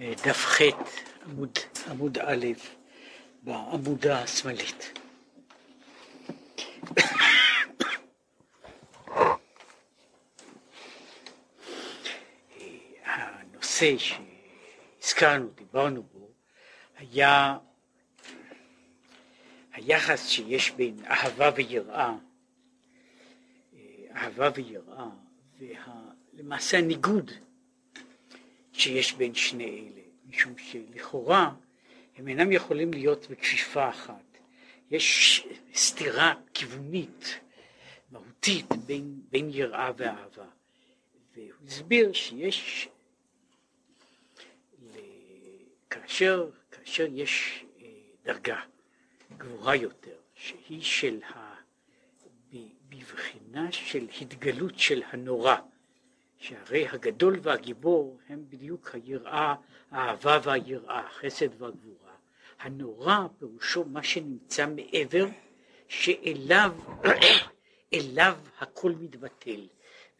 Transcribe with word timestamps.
דף 0.00 0.46
ח' 0.46 0.60
עמוד, 1.26 1.58
עמוד 1.90 2.18
א' 2.18 2.46
בעמודה 3.42 4.22
השמאלית. 4.22 4.98
הנושא 13.04 13.94
שהזכרנו, 13.98 15.48
דיברנו 15.54 16.02
בו, 16.02 16.30
היה 16.96 17.58
היחס 19.72 20.28
שיש 20.28 20.70
בין 20.70 21.04
אהבה 21.06 21.50
ויראה, 21.56 22.14
אהבה 24.16 24.48
ויראה, 24.54 25.06
ולמעשה 25.58 26.78
הניגוד 26.78 27.30
שיש 28.78 29.12
בין 29.12 29.34
שני 29.34 29.64
אלה, 29.64 30.02
משום 30.26 30.54
שלכאורה 30.58 31.54
הם 32.16 32.28
אינם 32.28 32.52
יכולים 32.52 32.92
להיות 32.92 33.26
בכפיפה 33.30 33.88
אחת. 33.88 34.38
יש 34.90 35.46
סתירה 35.74 36.34
כיוונית, 36.54 37.40
מהותית, 38.10 38.66
בין, 38.86 39.20
בין 39.30 39.50
יראה 39.52 39.90
ואהבה. 39.96 40.46
והוא 41.34 41.66
הסביר 41.66 42.12
שיש, 42.12 42.88
כאשר, 45.90 46.50
כאשר 46.70 47.06
יש 47.12 47.64
אה, 47.82 47.86
דרגה 48.24 48.60
גבוהה 49.36 49.76
יותר, 49.76 50.16
שהיא 50.34 50.82
של 50.82 51.20
ה... 51.22 51.54
בבחינה 52.88 53.72
של 53.72 54.06
התגלות 54.20 54.78
של 54.78 55.02
הנורא, 55.12 55.56
שהרי 56.38 56.88
הגדול 56.88 57.38
והגיבור 57.42 58.18
הם 58.28 58.44
בדיוק 58.48 58.94
היראה, 58.94 59.54
האהבה 59.90 60.38
והיראה, 60.42 61.00
החסד 61.00 61.62
והגבורה. 61.62 62.12
הנורא 62.60 63.26
פירושו 63.38 63.84
מה 63.84 64.02
שנמצא 64.02 64.66
מעבר, 64.66 65.26
שאליו 65.88 66.74
אליו 67.94 68.38
הכל 68.58 68.92
מתבטל, 69.00 69.68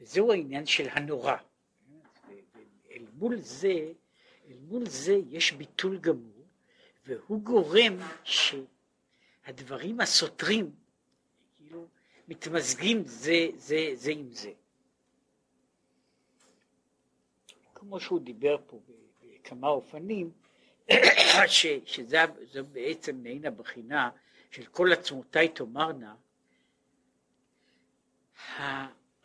וזהו 0.01 0.33
העניין 0.33 0.67
של 0.67 0.89
הנורא. 0.91 1.37
אל 2.91 3.05
מול 3.13 3.37
זה, 3.41 3.93
אל 4.51 4.57
מול 4.61 4.87
זה 4.87 5.21
יש 5.31 5.53
ביטול 5.53 5.99
גמור, 5.99 6.45
והוא 7.07 7.43
גורם 7.43 7.97
שהדברים 8.25 10.01
הסותרים 10.01 10.71
כאילו 11.57 11.87
מתמזגים 12.29 13.03
זה, 13.05 13.47
זה, 13.57 13.91
זה 13.95 14.11
עם 14.11 14.33
זה. 14.33 14.51
כמו 17.89 18.01
שהוא 18.01 18.21
דיבר 18.21 18.57
פה 18.67 18.81
בכמה 19.23 19.69
אופנים, 19.69 20.31
ש, 21.47 21.67
שזה 21.85 22.25
בעצם 22.73 23.23
מעין 23.23 23.47
הבחינה 23.47 24.11
של 24.51 24.65
כל 24.65 24.93
עצמותיי 24.93 25.49
תאמרנה, 25.49 26.15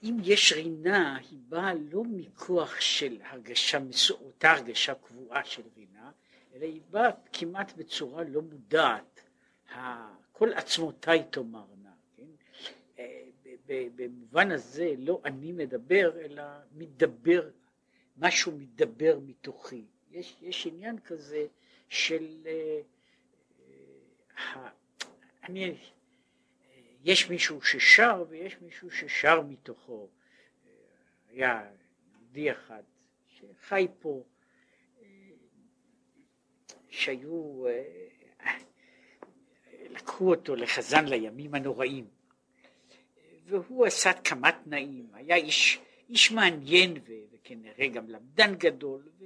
אם 0.03 0.17
יש 0.23 0.53
רינה, 0.53 1.17
היא 1.17 1.39
באה 1.49 1.73
לא 1.73 2.03
מכוח 2.03 2.79
של 2.79 3.17
הרגשה, 3.21 3.77
אותה 4.11 4.51
הרגשה 4.51 4.95
קבועה 4.95 5.45
של 5.45 5.63
רינה, 5.77 6.11
אלא 6.53 6.65
היא 6.65 6.81
באה 6.89 7.09
כמעט 7.33 7.73
בצורה 7.77 8.23
לא 8.23 8.41
מודעת, 8.41 9.21
כל 10.31 10.53
עצמותיי 10.53 11.23
תאמרנה, 11.29 11.91
כן? 12.17 12.23
אה, 12.99 13.23
במובן 13.95 14.51
הזה 14.51 14.93
לא 14.97 15.21
אני 15.25 15.51
מדבר, 15.51 16.11
אלא 16.21 16.43
מדבר 16.71 17.49
משהו 18.17 18.51
מדבר 18.51 19.19
מתוכי. 19.25 19.85
יש, 20.11 20.35
יש 20.41 20.67
עניין 20.67 20.99
כזה 20.99 21.45
של... 21.89 22.37
uh, 22.43 22.93
אני, 25.43 25.77
יש 27.03 27.29
מישהו 27.29 27.61
ששר 27.61 28.25
ויש 28.29 28.57
מישהו 28.61 28.91
ששר 28.91 29.41
מתוכו. 29.41 30.07
היה 31.29 31.65
יהודי 32.11 32.51
אחד 32.51 32.83
שחי 33.27 33.87
פה, 33.99 34.23
שהיו, 36.89 37.65
לקחו 39.89 40.29
אותו 40.29 40.55
לחזן 40.55 41.05
לימים 41.05 41.55
הנוראים, 41.55 42.07
והוא 43.45 43.85
עשה 43.85 44.13
כמה 44.13 44.51
תנאים, 44.51 45.09
היה 45.13 45.35
איש, 45.35 45.79
איש 46.13 46.31
מעניין 46.31 46.93
ו, 47.07 47.11
כנראה 47.43 47.87
גם 47.87 48.09
למדן 48.09 48.55
גדול 48.55 49.01
ו, 49.19 49.25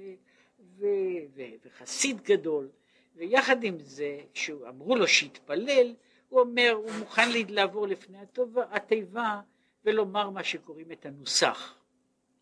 ו, 0.78 0.86
ו, 1.34 1.42
וחסיד 1.64 2.20
גדול, 2.22 2.68
ויחד 3.16 3.64
עם 3.64 3.78
זה, 3.78 4.20
כשאמרו 4.34 4.96
לו 4.96 5.08
שיתפלל, 5.08 5.94
הוא 6.28 6.40
אומר, 6.40 6.70
הוא 6.70 6.92
מוכן 6.98 7.28
לעבור 7.48 7.86
לפני 7.86 8.18
התיבה 8.70 9.40
ולומר 9.84 10.30
מה 10.30 10.44
שקוראים 10.44 10.92
את 10.92 11.06
הנוסח, 11.06 11.78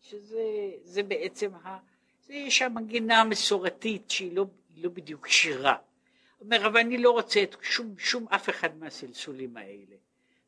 שזה 0.01 1.03
בעצם, 1.07 1.53
ה, 1.53 1.77
זה 2.25 2.33
יש 2.33 2.61
המנגינה 2.61 3.21
המסורתית 3.21 4.11
שהיא 4.11 4.35
לא, 4.35 4.45
לא 4.77 4.89
בדיוק 4.89 5.27
שירה. 5.27 5.75
אומר, 6.41 6.65
אבל 6.65 6.79
אני 6.79 6.97
לא 6.97 7.11
רוצה 7.11 7.43
את 7.43 7.55
שום, 7.61 7.95
שום 7.97 8.27
אף 8.27 8.49
אחד 8.49 8.77
מהסלסולים 8.77 9.57
האלה. 9.57 9.95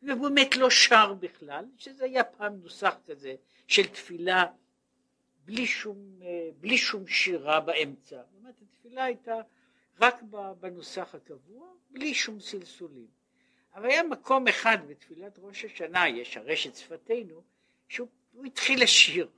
והוא 0.04 0.30
באמת 0.30 0.56
לא 0.56 0.70
שר 0.70 1.14
בכלל, 1.14 1.66
שזה 1.78 2.06
היה 2.06 2.24
פעם 2.24 2.60
נוסח 2.64 2.96
כזה 3.08 3.36
של 3.68 3.88
תפילה 3.88 4.46
בלי 5.46 5.68
שום, 5.68 5.98
אה, 6.22 6.50
בלי 6.60 6.78
שום 6.78 7.08
שירה 7.08 7.60
באמצע. 7.60 8.16
זאת 8.16 8.36
אומרת, 8.40 8.56
התפילה 8.62 9.04
הייתה 9.04 9.36
רק 10.02 10.22
בנוסח 10.60 11.16
הקבוע, 11.16 11.68
בלי 11.90 12.14
שום 12.14 12.40
סלסולים. 12.40 13.08
אבל 13.76 13.90
היה 13.90 14.04
מקום 14.04 14.48
אחד 14.48 14.78
בתפילת 14.88 15.40
ראש 15.42 15.66
השנה, 15.66 16.10
יש 16.10 16.38
הרשת 16.38 16.76
שפתנו, 16.76 17.44
שהוא 17.88 18.08
התחיל 18.46 18.84
לשיר. 18.84 19.30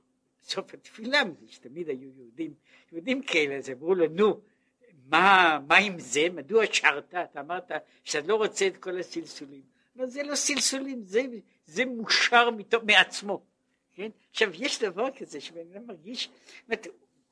בסוף 0.42 0.74
התפילה, 0.74 1.22
שתמיד 1.46 1.88
היו 1.88 2.10
יהודים, 2.16 2.54
יהודים 2.92 3.22
כאלה, 3.22 3.56
אז 3.56 3.70
אמרו 3.70 3.94
לו, 3.94 4.06
נו, 4.08 4.40
מה, 5.06 5.58
מה 5.68 5.76
עם 5.76 5.98
זה? 5.98 6.28
מדוע 6.30 6.64
שרת? 6.72 7.14
אתה 7.14 7.40
אמרת 7.40 7.70
שאתה 8.04 8.26
לא 8.26 8.36
רוצה 8.36 8.66
את 8.66 8.76
כל 8.76 8.98
הסלסולים. 8.98 9.62
אבל 9.96 10.06
זה 10.06 10.22
לא 10.22 10.34
סלסולים, 10.34 11.02
זה, 11.04 11.22
זה 11.66 11.84
מושר 11.84 12.50
מתוך, 12.50 12.84
מעצמו. 12.84 13.42
כן? 13.94 14.10
עכשיו 14.30 14.50
יש 14.54 14.82
דבר 14.82 15.10
כזה 15.10 15.40
שבן 15.40 15.72
אדם 15.72 15.86
מרגיש, 15.86 16.30
אומרת, 16.64 16.86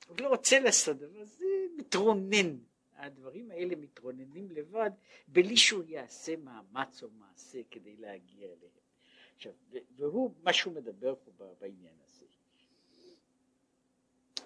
הוא 0.09 0.17
לא 0.21 0.29
רוצה 0.29 0.61
לעשות, 0.61 1.03
אבל 1.03 1.25
זה 1.25 1.47
מתרונן, 1.77 2.57
הדברים 2.97 3.51
האלה 3.51 3.77
מתרוננים 3.77 4.51
לבד 4.51 4.91
בלי 5.29 5.57
שהוא 5.57 5.85
יעשה 5.87 6.37
מאמץ 6.37 7.03
או 7.03 7.09
מעשה 7.11 7.59
כדי 7.71 7.97
להגיע 7.97 8.45
אליהם. 8.45 8.81
עכשיו, 9.37 9.53
והוא 9.97 10.35
מה 10.43 10.53
שהוא 10.53 10.75
מדבר 10.75 11.15
פה 11.25 11.31
בעניין 11.61 11.95
הזה. 12.05 12.27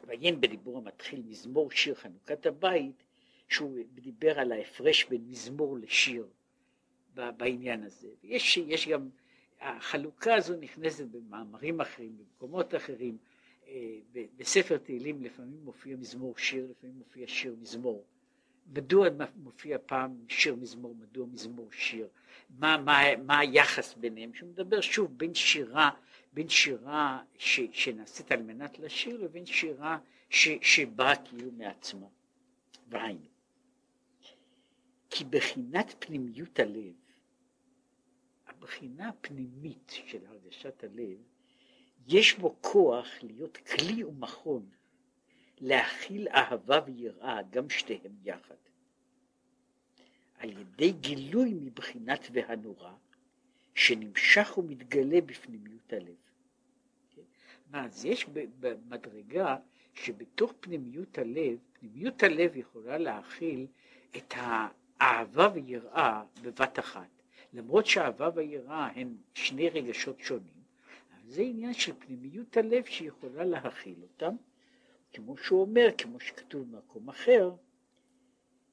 ועיין 0.06 0.40
בדיבור 0.40 0.78
המתחיל 0.78 1.22
מזמור 1.22 1.70
שיר 1.70 1.94
חנוכת 1.94 2.46
הבית, 2.46 3.04
שהוא 3.48 3.78
דיבר 3.94 4.38
על 4.38 4.52
ההפרש 4.52 5.04
בין 5.04 5.24
מזמור 5.28 5.78
לשיר 5.78 6.26
בעניין 7.14 7.82
הזה. 7.82 8.08
יש, 8.22 8.56
יש 8.56 8.88
גם 8.88 9.08
החלוקה 9.60 10.34
הזו 10.34 10.56
נכנסת 10.60 11.06
במאמרים 11.06 11.80
אחרים, 11.80 12.16
במקומות 12.16 12.74
אחרים, 12.74 13.16
אה, 13.68 13.98
בספר 14.36 14.76
תהילים 14.76 15.22
לפעמים 15.22 15.60
מופיע 15.64 15.96
מזמור 15.96 16.38
שיר, 16.38 16.66
לפעמים 16.70 16.96
מופיע 16.98 17.26
שיר 17.26 17.56
מזמור. 17.60 18.04
מדוע 18.72 19.08
מופיע 19.36 19.78
פעם 19.86 20.16
שיר 20.28 20.54
מזמור, 20.54 20.94
מדוע 20.94 21.26
מזמור 21.26 21.68
שיר, 21.72 22.08
מה, 22.58 22.78
מה, 22.78 23.16
מה 23.16 23.38
היחס 23.38 23.94
ביניהם, 23.94 24.34
שהוא 24.34 24.48
מדבר 24.48 24.80
שוב 24.80 25.18
בין 25.18 25.34
שירה, 25.34 25.90
בין 26.32 26.48
שירה 26.48 27.22
ש, 27.38 27.60
שנעשית 27.72 28.32
על 28.32 28.42
מנת 28.42 28.78
לשיר 28.78 29.16
לבין 29.16 29.46
שירה 29.46 29.98
ש, 30.30 30.48
שבאה 30.60 31.16
כאילו 31.16 31.50
מעצמה. 31.52 32.06
והיינו, 32.88 33.26
כי 35.10 35.24
בחינת 35.24 35.94
פנימיות 35.98 36.58
הלב 36.58 36.92
הבחינה 38.64 39.08
הפנימית 39.08 39.92
של 40.06 40.26
הרגשת 40.26 40.84
הלב, 40.84 41.18
יש 42.06 42.34
בו 42.38 42.56
כוח 42.60 43.06
להיות 43.22 43.56
כלי 43.56 44.04
ומכון 44.04 44.68
להכיל 45.60 46.28
אהבה 46.28 46.80
ויראה, 46.86 47.42
גם 47.50 47.70
שתיהם 47.70 48.16
יחד. 48.24 48.54
על 50.38 50.50
ידי 50.50 50.92
גילוי 50.92 51.54
מבחינת 51.54 52.28
והנורא, 52.32 52.92
שנמשך 53.74 54.58
ומתגלה 54.58 55.20
בפנימיות 55.20 55.92
הלב. 55.92 56.16
אז 57.72 58.04
יש 58.04 58.26
במדרגה 58.60 59.56
שבתוך 59.94 60.52
פנימיות 60.60 61.18
הלב, 61.18 61.58
פנימיות 61.72 62.22
הלב 62.22 62.56
יכולה 62.56 62.98
להכיל 62.98 63.66
את 64.16 64.34
האהבה 64.36 65.48
ויראה 65.54 66.24
בבת 66.42 66.78
אחת. 66.78 67.13
למרות 67.54 67.86
שאהבה 67.86 68.30
ויראה 68.34 68.86
הן 68.86 69.14
שני 69.34 69.68
רגשות 69.68 70.20
שונים, 70.20 70.64
אבל 71.12 71.30
זה 71.30 71.42
עניין 71.42 71.74
של 71.74 71.92
פנימיות 71.98 72.56
הלב 72.56 72.84
שיכולה 72.84 73.44
להכיל 73.44 73.96
אותם, 74.02 74.36
כמו 75.12 75.36
שהוא 75.36 75.60
אומר, 75.60 75.88
כמו 75.98 76.20
שכתוב 76.20 76.72
במקום 76.72 77.08
אחר, 77.08 77.52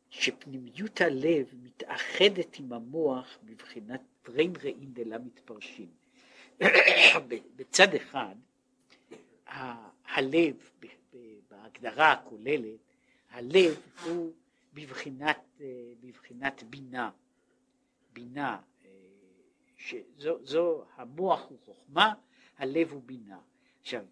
שפנימיות 0.10 1.02
הלב 1.02 1.54
מתאחדת 1.64 2.60
עם 2.60 2.74
המוח 2.74 3.38
בבחינת 3.44 4.02
פרין 4.24 4.54
ראין 4.64 4.94
דלה 4.94 5.18
מתפרשים. 5.18 5.90
בצד 7.56 7.96
אחד, 7.96 8.36
הלב, 10.06 10.72
בהגדרה 11.50 12.12
הכוללת, 12.12 12.80
הלב 13.30 13.82
הוא 14.06 14.32
בבחינת, 14.74 15.62
בבחינת 16.02 16.64
בינה, 16.64 17.10
בינה, 18.14 18.60
שזו 19.82 20.40
זו, 20.44 20.84
המוח 20.96 21.50
הוא 21.50 21.58
חוכמה, 21.66 22.14
הלב 22.58 22.92
הוא 22.92 23.02
בינה. 23.06 23.40
עכשיו, 23.82 24.06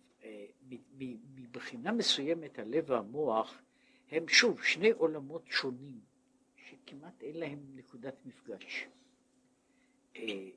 מבחינה 1.36 1.92
מסוימת 1.92 2.60
הלב 2.60 2.89
והמוח 2.89 3.62
הם 4.12 4.27
שוב 4.27 4.63
שני 4.63 4.92
עולמות 4.92 5.44
שונים 5.48 6.00
שכמעט 6.56 7.24
אין 7.24 7.38
להם 7.38 7.60
נקודת 7.75 8.16
מפגש. 8.25 8.86
אה, 10.16 10.50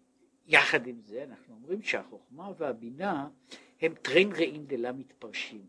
יחד 0.46 0.86
עם 0.86 1.00
זה 1.02 1.24
אנחנו 1.24 1.54
אומרים 1.54 1.82
שהחוכמה 1.82 2.50
והבינה 2.58 3.28
הם 3.80 3.94
טרן 3.94 4.32
רעים 4.32 4.66
דלה 4.66 4.92
מתפרשים, 4.92 5.66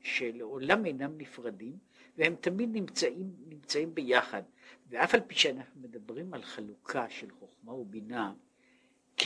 שלעולם 0.00 0.86
אינם 0.86 1.18
נפרדים 1.18 1.78
והם 2.16 2.34
תמיד 2.40 2.68
נמצאים, 2.72 3.34
נמצאים 3.46 3.94
ביחד. 3.94 4.42
ואף 4.88 5.14
על 5.14 5.20
פי 5.20 5.34
שאנחנו 5.34 5.80
מדברים 5.80 6.34
על 6.34 6.42
חלוקה 6.42 7.10
של 7.10 7.30
חוכמה 7.30 7.72
ובינה 7.72 8.34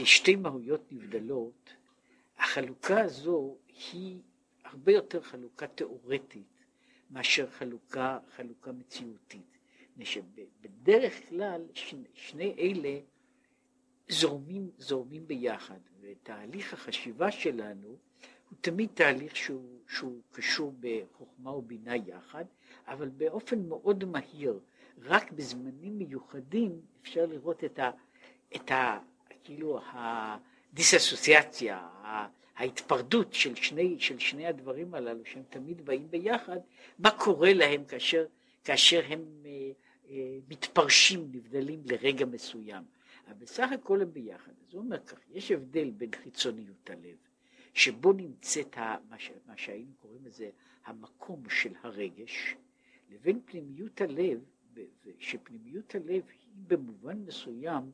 כשתי 0.05 0.37
מהויות 0.37 0.93
נבדלות, 0.93 1.75
החלוקה 2.39 3.01
הזו 3.01 3.57
היא 3.93 4.19
הרבה 4.65 4.93
יותר 4.93 5.23
חלוקה 5.23 5.67
תיאורטית 5.67 6.65
מאשר 7.11 7.51
חלוקה, 7.51 8.19
חלוקה 8.37 8.73
מציאותית. 8.73 9.59
בדרך 10.63 11.29
כלל 11.29 11.63
שני, 11.75 12.09
שני 12.15 12.55
אלה 12.59 12.99
זורמים, 14.09 14.71
זורמים 14.79 15.27
ביחד, 15.27 15.79
ותהליך 16.01 16.73
החשיבה 16.75 17.31
שלנו 17.31 17.89
הוא 17.89 18.59
תמיד 18.61 18.91
תהליך 18.95 19.37
שהוא, 19.37 19.81
שהוא 19.89 20.21
קשור 20.33 20.75
בחוכמה 20.81 21.51
ובינה 21.51 21.97
יחד, 21.97 22.45
אבל 22.87 23.09
באופן 23.09 23.69
מאוד 23.69 24.05
מהיר, 24.05 24.61
רק 25.03 25.33
בזמנים 25.33 25.99
מיוחדים 25.99 26.81
אפשר 27.03 27.27
לראות 27.27 27.65
את 27.65 27.79
ה... 27.79 27.91
את 28.57 28.71
ה 28.71 28.99
כאילו 29.51 29.81
הדיסאסוציאציה, 29.93 31.89
ההתפרדות 32.57 33.35
של 33.35 33.55
שני, 33.55 33.97
של 33.99 34.19
שני 34.19 34.47
הדברים 34.47 34.95
הללו 34.95 35.25
שהם 35.25 35.43
תמיד 35.51 35.85
באים 35.85 36.11
ביחד, 36.11 36.57
מה 36.99 37.11
קורה 37.11 37.53
להם 37.53 37.85
כאשר, 37.85 38.27
כאשר 38.65 39.03
הם 39.09 39.25
אה, 39.45 39.51
אה, 40.11 40.39
מתפרשים, 40.49 41.29
נבדלים 41.33 41.83
לרגע 41.85 42.27
מסוים. 42.27 42.85
אבל 43.27 43.35
בסך 43.39 43.69
הכל 43.73 44.03
הם 44.03 44.13
ביחד. 44.13 44.53
אז 44.69 44.75
הוא 44.75 44.83
אומר 44.83 44.99
כך, 44.99 45.19
יש 45.31 45.51
הבדל 45.51 45.91
בין 45.91 46.11
חיצוניות 46.23 46.91
הלב, 46.91 47.17
שבו 47.75 48.13
נמצאת 48.13 48.79
ה, 48.79 48.97
מה, 49.09 49.19
ש, 49.19 49.31
מה 49.47 49.57
שהיינו 49.57 49.93
קוראים 50.03 50.25
לזה 50.25 50.51
המקום 50.85 51.43
של 51.49 51.73
הרגש, 51.83 52.55
לבין 53.11 53.41
פנימיות 53.45 54.01
הלב, 54.01 54.39
שפנימיות 55.19 55.95
הלב 55.95 56.23
היא 56.29 56.53
במובן 56.67 57.19
מסוים 57.19 57.91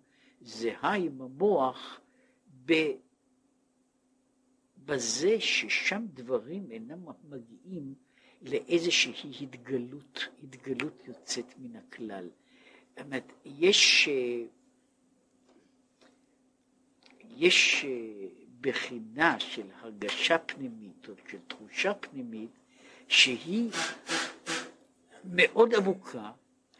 זהה 0.46 0.94
עם 0.94 1.22
המוח 1.22 2.00
ב... 2.66 2.72
בזה 4.84 5.40
ששם 5.40 6.06
דברים 6.14 6.70
אינם 6.70 7.04
מגיעים 7.28 7.94
לאיזושהי 8.42 9.32
התגלות, 9.40 10.28
התגלות 10.42 11.02
יוצאת 11.08 11.54
מן 11.58 11.76
הכלל. 11.76 12.28
זאת 12.90 13.06
אומרת, 13.06 13.32
יש, 13.44 14.08
יש 17.36 17.86
בחינה 18.60 19.40
של 19.40 19.66
הרגשה 19.80 20.38
פנימית 20.38 21.08
או 21.08 21.14
של 21.30 21.38
תחושה 21.48 21.94
פנימית 21.94 22.50
שהיא 23.08 23.70
מאוד 25.24 25.74
עמוקה, 25.74 26.30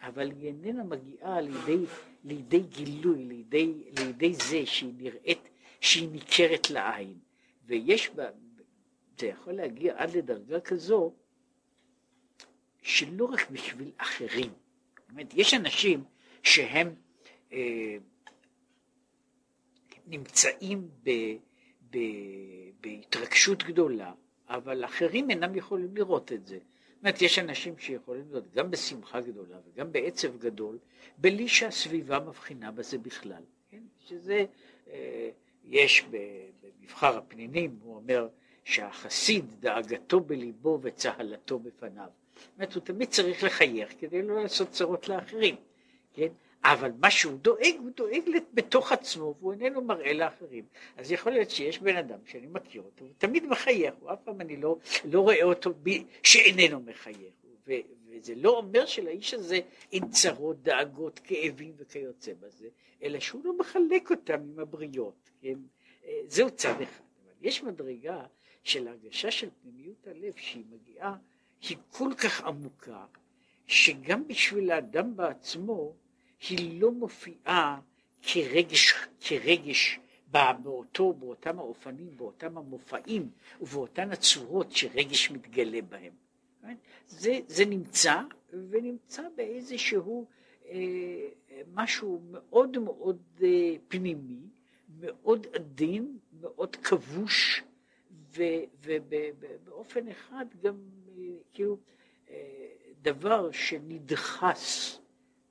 אבל 0.03 0.31
היא 0.31 0.47
איננה 0.47 0.85
מגיעה 0.85 1.41
לידי, 1.41 1.85
לידי 2.26 2.61
גילוי, 2.61 3.25
לידי, 3.25 3.73
לידי 3.99 4.34
זה 4.34 4.67
שהיא 4.67 4.93
נראית, 4.99 5.49
שהיא 5.81 6.08
ניכרת 6.08 6.70
לעין. 6.70 7.19
ויש 7.67 8.11
בה, 8.11 8.25
זה 9.19 9.26
יכול 9.26 9.52
להגיע 9.52 9.94
עד 9.96 10.17
לדרגה 10.17 10.61
כזו, 10.61 11.12
שלא 12.82 13.25
רק 13.25 13.50
בשביל 13.50 13.90
אחרים. 13.96 14.50
זאת 14.99 15.11
אומרת, 15.11 15.34
יש 15.34 15.55
אנשים 15.55 16.05
שהם 16.43 16.94
אה, 17.52 17.96
נמצאים 20.06 20.88
ב, 21.02 21.11
ב, 21.90 21.99
בהתרגשות 22.81 23.62
גדולה, 23.62 24.12
אבל 24.49 24.84
אחרים 24.84 25.31
אינם 25.31 25.55
יכולים 25.55 25.96
לראות 25.96 26.32
את 26.32 26.46
זה. 26.46 26.58
אומרת, 27.06 27.23
יש 27.23 27.38
אנשים 27.38 27.79
שיכולים 27.79 28.25
להיות 28.31 28.53
גם 28.55 28.70
בשמחה 28.70 29.20
גדולה 29.20 29.56
וגם 29.67 29.93
בעצב 29.93 30.38
גדול, 30.38 30.79
בלי 31.19 31.49
שהסביבה 31.49 32.20
מבחינה 32.20 32.70
בזה 32.70 32.99
בכלל. 32.99 33.43
כן? 33.70 33.82
שזה, 34.06 34.44
אה, 34.91 35.31
יש 35.64 36.05
במבחר 36.11 37.17
הפנינים, 37.17 37.79
הוא 37.82 37.97
אומר 37.97 38.29
שהחסיד 38.64 39.44
דאגתו 39.61 40.20
בליבו 40.20 40.79
וצהלתו 40.82 41.58
בפניו. 41.58 42.08
זאת 42.37 42.49
אומרת, 42.56 42.75
הוא 42.75 42.82
תמיד 42.82 43.09
צריך 43.09 43.44
לחייך 43.44 43.94
כדי 43.99 44.23
לא 44.23 44.43
לעשות 44.43 44.70
צרות 44.70 45.09
לאחרים, 45.09 45.56
כן? 46.12 46.29
אבל 46.64 46.91
מה 47.00 47.11
שהוא 47.11 47.38
דואג, 47.38 47.75
הוא 47.79 47.91
דואג 47.97 48.23
בתוך 48.55 48.93
עצמו, 48.93 49.35
והוא 49.41 49.53
איננו 49.53 49.82
מראה 49.82 50.12
לאחרים. 50.12 50.64
אז 50.97 51.12
יכול 51.12 51.32
להיות 51.32 51.50
שיש 51.50 51.79
בן 51.79 51.97
אדם 51.97 52.19
שאני 52.25 52.47
מכיר 52.47 52.82
אותו, 52.82 53.05
הוא 53.05 53.12
תמיד 53.19 53.47
מחייך, 53.47 53.94
הוא 54.00 54.12
אף 54.12 54.19
פעם 54.25 54.41
אני 54.41 54.56
לא, 54.56 54.76
לא 55.05 55.20
רואה 55.20 55.43
אותו 55.43 55.75
בי, 55.75 56.05
שאיננו 56.23 56.81
מחייך. 56.81 57.35
ו, 57.67 57.73
וזה 58.11 58.35
לא 58.35 58.50
אומר 58.58 58.87
שלאיש 58.87 59.35
הזה 59.35 59.61
אין 59.93 60.11
צרות, 60.11 60.62
דאגות, 60.62 61.19
כאבים 61.19 61.73
וכיוצא 61.76 62.32
בזה, 62.41 62.69
אלא 63.02 63.20
שהוא 63.20 63.44
לא 63.44 63.59
מחלק 63.59 64.11
אותם 64.11 64.41
עם 64.52 64.59
הבריות, 64.59 65.31
כן? 65.41 65.59
אה, 66.05 66.20
זהו 66.26 66.50
צד 66.50 66.81
אחד. 66.82 67.05
אבל 67.25 67.32
יש 67.41 67.62
מדרגה 67.62 68.25
של 68.64 68.88
הרגשה 68.88 69.31
של 69.31 69.49
פנימיות 69.62 70.06
הלב 70.06 70.32
שהיא 70.37 70.64
מגיעה, 70.70 71.17
היא 71.69 71.76
כל 71.91 72.11
כך 72.19 72.41
עמוקה, 72.41 73.05
שגם 73.67 74.29
בשביל 74.29 74.70
האדם 74.70 75.16
בעצמו, 75.16 75.95
היא 76.40 76.81
לא 76.81 76.93
מופיעה 76.93 77.81
כרגש, 78.23 78.95
כרגש 79.21 80.00
באותו, 80.62 81.12
באותם 81.12 81.59
האופנים, 81.59 82.16
באותם 82.16 82.59
המופעים 82.59 83.31
ובאותן 83.61 84.12
הצורות 84.12 84.73
שרגש 84.73 85.31
מתגלה 85.31 85.83
בהם. 85.83 86.12
זה, 87.07 87.38
זה 87.47 87.64
נמצא, 87.64 88.21
ונמצא 88.71 89.23
באיזשהו 89.37 90.26
אה, 90.69 91.28
משהו 91.75 92.21
מאוד 92.31 92.78
מאוד 92.78 93.23
אה, 93.43 93.75
פנימי, 93.88 94.40
מאוד 95.00 95.47
עדין, 95.55 96.19
מאוד 96.40 96.76
כבוש, 96.76 97.62
ובאופן 98.83 100.09
אחד 100.09 100.47
גם 100.62 100.75
אה, 101.09 101.23
כאילו 101.55 101.78
אה, 102.31 102.37
דבר 103.02 103.50
שנדחס 103.50 104.99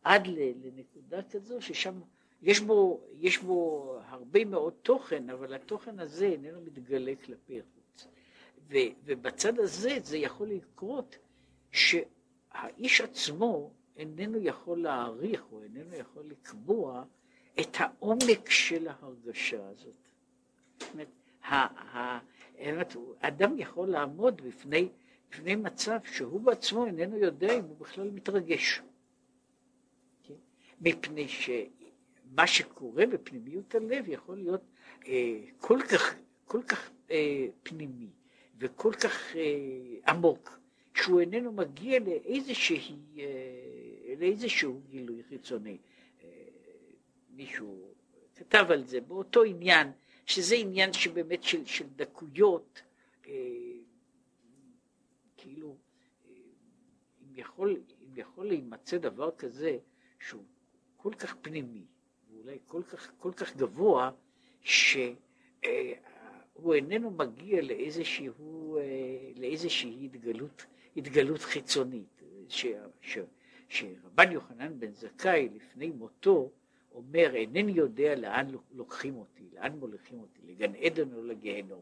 עד 0.05 0.27
לנקודה 0.27 1.21
כזו 1.31 1.61
ששם 1.61 2.01
יש 2.41 2.59
בו, 2.59 3.01
יש 3.19 3.37
בו 3.37 3.91
הרבה 4.07 4.45
מאוד 4.45 4.73
תוכן, 4.81 5.29
אבל 5.29 5.53
התוכן 5.53 5.99
הזה 5.99 6.25
איננו 6.25 6.61
מתגלה 6.61 7.13
כלפי 7.25 7.59
חוץ. 7.61 8.07
ו, 8.69 8.77
ובצד 9.05 9.59
הזה 9.59 9.97
זה 10.03 10.17
יכול 10.17 10.47
לקרות 10.47 11.17
שהאיש 11.71 13.01
עצמו 13.01 13.71
איננו 13.97 14.37
יכול 14.41 14.81
להעריך 14.81 15.43
או 15.51 15.63
איננו 15.63 15.95
יכול 15.95 16.23
לקבוע 16.27 17.03
את 17.59 17.77
העומק 17.79 18.49
של 18.49 18.87
ההרגשה 18.87 19.69
הזאת. 19.69 19.93
זאת 20.79 20.89
אומרת, 20.93 21.07
האדם 23.21 23.59
יכול 23.59 23.87
לעמוד 23.87 24.41
בפני, 24.41 24.89
בפני 25.31 25.55
מצב 25.55 25.97
שהוא 26.03 26.41
בעצמו 26.41 26.85
איננו 26.85 27.17
יודע 27.17 27.53
אם 27.53 27.63
הוא 27.63 27.77
בכלל 27.77 28.11
מתרגש. 28.11 28.81
מפני 30.81 31.27
שמה 31.27 32.47
שקורה 32.47 33.05
בפנימיות 33.05 33.75
הלב 33.75 34.09
יכול 34.09 34.37
להיות 34.37 34.61
אה, 35.07 35.39
כל 35.57 35.79
כך, 35.91 36.15
כל 36.45 36.61
כך 36.67 36.91
אה, 37.11 37.47
פנימי 37.63 38.09
וכל 38.59 38.93
כך 38.93 39.35
אה, 39.35 40.11
עמוק, 40.13 40.59
שהוא 40.93 41.19
איננו 41.21 41.51
מגיע 41.51 41.99
לאיזושהי, 41.99 42.95
אה, 43.17 44.13
לאיזשהו 44.19 44.81
גילוי 44.89 45.23
חיצוני. 45.23 45.77
אה, 46.23 46.29
מישהו 47.29 47.93
כתב 48.35 48.65
על 48.69 48.83
זה 48.85 49.01
באותו 49.01 49.43
עניין, 49.43 49.91
שזה 50.25 50.55
עניין 50.55 50.93
שבאמת 50.93 51.43
של, 51.43 51.65
של 51.65 51.85
דקויות, 51.95 52.81
אה, 53.27 53.31
כאילו 55.37 55.75
יכול, 57.35 57.81
אם 58.01 58.17
יכול 58.17 58.47
להימצא 58.47 58.97
דבר 58.97 59.31
כזה 59.31 59.77
שהוא 60.19 60.43
כל 61.05 61.13
כך 61.13 61.35
פנימי, 61.41 61.85
ואולי 62.29 62.57
כל 62.67 62.81
כך, 62.83 63.11
כל 63.17 63.31
כך 63.31 63.55
גבוה, 63.55 64.11
שהוא 64.61 65.13
איננו 66.73 67.11
מגיע 67.11 67.61
לאיזשהו, 67.61 68.77
אה, 68.77 68.83
לאיזושהי 69.35 70.05
התגלות, 70.05 70.65
התגלות 70.97 71.41
חיצונית. 71.41 72.21
ש, 72.49 72.65
ש, 73.01 73.17
שרבן 73.69 74.31
יוחנן 74.31 74.79
בן 74.79 74.93
זכאי 74.93 75.49
לפני 75.55 75.91
מותו 75.91 76.51
אומר 76.93 77.35
אינני 77.35 77.71
יודע 77.71 78.15
לאן 78.15 78.47
לוקחים 78.71 79.15
אותי, 79.15 79.43
לאן 79.53 79.71
מוליכים 79.71 80.19
אותי, 80.19 80.41
לגן 80.45 80.75
עדן 80.75 81.13
או 81.13 81.23
לגיהנום. 81.23 81.81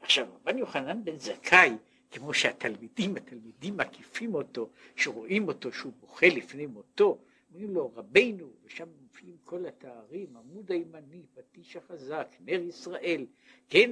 עכשיו 0.00 0.26
רבן 0.34 0.58
יוחנן 0.58 1.04
בן 1.04 1.18
זכאי 1.18 1.76
כמו 2.10 2.34
שהתלמידים, 2.34 3.16
התלמידים 3.16 3.76
מקיפים 3.76 4.34
אותו, 4.34 4.70
שרואים 4.96 5.48
אותו 5.48 5.72
שהוא 5.72 5.92
בוכה 6.00 6.26
לפני 6.26 6.66
מותו, 6.66 7.18
אומרים 7.54 7.74
לו 7.74 7.92
רבנו, 7.94 8.50
ושם 8.64 8.88
מופיעים 9.02 9.36
כל 9.44 9.66
התארים, 9.66 10.36
עמוד 10.36 10.72
הימני, 10.72 11.22
פטיש 11.34 11.76
החזק, 11.76 12.36
נר 12.40 12.60
ישראל, 12.62 13.26
כן, 13.68 13.90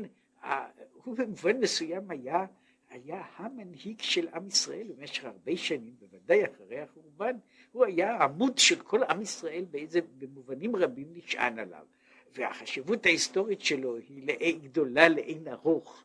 הוא 0.93 1.17
במובן 1.17 1.61
מסוים 1.61 2.11
היה, 2.11 2.47
היה 2.89 3.23
המנהיג 3.37 4.01
של 4.01 4.29
עם 4.29 4.47
ישראל 4.47 4.87
במשך 4.97 5.25
הרבה 5.25 5.57
שנים, 5.57 5.95
בוודאי 6.01 6.45
אחרי 6.45 6.81
החורבן, 6.81 7.37
הוא 7.73 7.85
היה 7.85 8.23
עמוד 8.23 8.59
של 8.59 8.83
כל 8.83 9.03
עם 9.03 9.23
ישראל 9.23 9.65
באיזה, 9.71 10.01
במובנים 10.19 10.77
רבים 10.77 11.07
נשען 11.13 11.59
עליו, 11.59 11.87
והחשיבות 12.35 13.07
ההיסטורית 13.07 13.61
שלו 13.61 13.97
היא 13.97 14.61
גדולה 14.63 15.09
לאין 15.09 15.49
ארוך. 15.49 16.05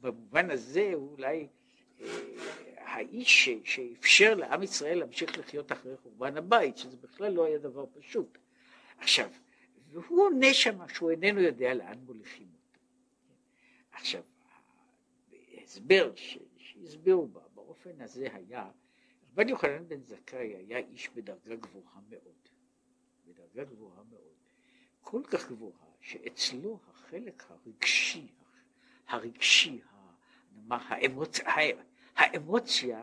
במובן 0.00 0.50
הזה 0.50 0.90
הוא 0.94 1.12
אולי 1.12 1.46
האיש 2.94 3.48
שאפשר 3.64 4.34
לעם 4.34 4.62
ישראל 4.62 4.98
להמשיך 4.98 5.38
לחיות 5.38 5.72
אחרי 5.72 5.96
חורבן 5.96 6.36
הבית, 6.36 6.76
שזה 6.76 6.96
בכלל 6.96 7.32
לא 7.32 7.44
היה 7.44 7.58
דבר 7.58 7.86
פשוט. 7.98 8.38
עכשיו, 8.98 9.30
והוא 9.90 10.24
עונה 10.24 10.54
שם 10.54 10.88
שהוא 10.88 11.10
איננו 11.10 11.40
יודע 11.40 11.74
לאן 11.74 11.98
מוליכים 11.98 12.46
אותו. 12.52 12.80
עכשיו, 13.92 14.22
ההסבר 15.52 16.12
שהסבירו 16.56 17.28
באופן 17.54 18.00
הזה 18.00 18.28
היה, 18.32 18.70
רבן 19.32 19.48
יוחנן 19.48 19.88
בן 19.88 20.02
זכאי 20.02 20.56
היה 20.56 20.78
איש 20.78 21.08
בדרגה 21.08 21.56
גבוהה 21.56 22.00
מאוד, 22.08 22.48
בדרגה 23.26 23.64
גבוהה 23.64 24.02
מאוד, 24.10 24.34
כל 25.00 25.22
כך 25.30 25.48
גבוהה 25.50 25.86
שאצלו 26.00 26.78
החלק 26.88 27.44
הרגשי, 27.48 28.26
הרגשי, 29.08 29.80
נאמר, 30.56 30.78
האמוצ... 30.88 31.40
האמוציה 32.16 33.02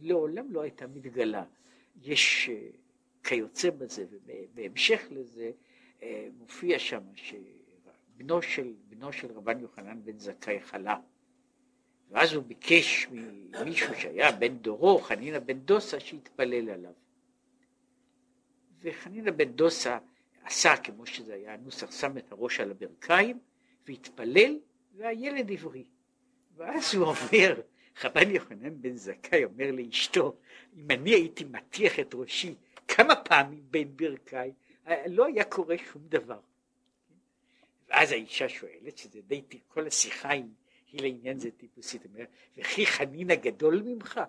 לעולם 0.00 0.52
לא 0.52 0.60
הייתה 0.60 0.86
מתגלה. 0.86 1.44
יש 2.02 2.48
אה, 2.52 2.68
כיוצא 3.24 3.70
בזה, 3.70 4.04
ובהמשך 4.10 5.06
לזה 5.10 5.50
אה, 6.02 6.28
מופיע 6.38 6.78
שם 6.78 7.02
שבנו 7.14 8.42
של, 8.42 8.72
בנו 8.88 9.12
של 9.12 9.32
רבן 9.32 9.60
יוחנן 9.60 10.04
בן 10.04 10.18
זכאי 10.18 10.60
חלה. 10.60 10.96
ואז 12.10 12.32
הוא 12.32 12.44
ביקש 12.44 13.06
ממישהו 13.10 13.94
שהיה 13.94 14.32
בן 14.32 14.56
דורו, 14.58 14.98
חנינא 14.98 15.38
בן 15.38 15.58
דוסה, 15.58 16.00
שיתפלל 16.00 16.70
עליו. 16.70 16.92
וחנינא 18.82 19.30
בן 19.30 19.52
דוסה 19.52 19.98
עשה, 20.44 20.76
כמו 20.76 21.06
שזה 21.06 21.34
היה 21.34 21.54
הנוסח, 21.54 21.90
שם 21.90 22.18
את 22.18 22.32
הראש 22.32 22.60
על 22.60 22.70
הברכיים 22.70 23.38
והתפלל 23.86 24.58
והילד 24.96 25.50
עברי. 25.50 25.84
ואז 26.56 26.94
הוא 26.94 27.06
אומר, 27.06 27.60
רבן 28.04 28.30
יוחנן 28.30 28.82
בן 28.82 28.96
זכאי 28.96 29.44
אומר 29.44 29.70
לאשתו, 29.72 30.36
אם 30.76 30.90
אני 30.90 31.10
הייתי 31.10 31.44
מטיח 31.44 32.00
את 32.00 32.14
ראשי 32.14 32.54
כמה 32.88 33.16
פעמים 33.16 33.62
בין 33.70 33.96
ברכיי, 33.96 34.52
לא 35.06 35.26
היה 35.26 35.44
קורה 35.44 35.76
שום 35.92 36.02
דבר. 36.08 36.40
ואז 37.88 38.12
האישה 38.12 38.48
שואלת, 38.48 38.98
שזה 38.98 39.20
די, 39.26 39.42
כל 39.68 39.86
השיחה 39.86 40.28
היא, 40.30 40.44
היא 40.92 41.02
לעניין 41.02 41.38
זה 41.38 41.50
טיפוסית, 41.50 42.04
אומרת, 42.04 42.28
וכי 42.56 42.86
חנין 42.86 43.30
הגדול 43.30 43.82
ממך? 43.82 44.20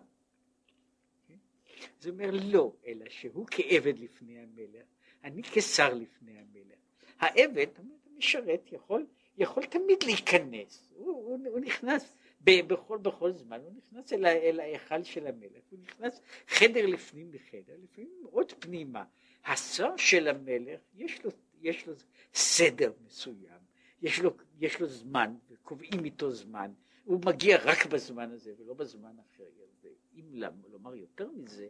הוא 2.03 2.11
אומר, 2.11 2.29
לא, 2.31 2.73
אלא 2.87 3.05
שהוא 3.09 3.47
כעבד 3.51 3.99
לפני 3.99 4.39
המלך, 4.39 4.85
אני 5.23 5.41
כשר 5.43 5.93
לפני 5.93 6.31
המלך. 6.31 6.77
העבד, 7.19 7.67
המשרת, 8.15 8.71
יכול 8.71 9.05
יכול 9.37 9.65
תמיד 9.65 10.03
להיכנס, 10.03 10.91
הוא, 10.95 11.07
הוא, 11.07 11.47
הוא 11.47 11.59
נכנס 11.59 12.15
בכל, 12.43 12.97
בכל 12.97 13.31
זמן, 13.31 13.59
הוא 13.63 13.73
נכנס 13.77 14.13
אל, 14.13 14.59
ההיכל 14.59 15.03
של 15.03 15.27
המלך, 15.27 15.63
הוא 15.69 15.79
נכנס 15.79 16.21
חדר 16.47 16.85
לפנים 16.85 17.31
מחדר, 17.31 17.73
לפעמים 17.83 18.23
עוד 18.31 18.51
פנימה. 18.59 19.03
השר 19.45 19.97
של 19.97 20.27
המלך 20.27 20.79
יש 20.95 21.25
לו, 21.25 21.31
יש 21.61 21.87
לו 21.87 21.93
סדר 22.33 22.91
מסוים, 23.05 23.59
יש 24.01 24.19
לו, 24.19 24.35
יש 24.59 24.81
לו 24.81 24.87
זמן, 24.87 25.35
קובעים 25.63 26.05
איתו 26.05 26.31
זמן, 26.31 26.71
הוא 27.03 27.21
מגיע 27.25 27.57
רק 27.63 27.85
בזמן 27.85 28.31
הזה 28.31 28.53
ולא 28.57 28.73
בזמן 28.73 29.15
אחר. 29.19 29.43
ואם 29.83 30.43
לומר 30.71 30.95
יותר 30.95 31.29
מזה, 31.31 31.67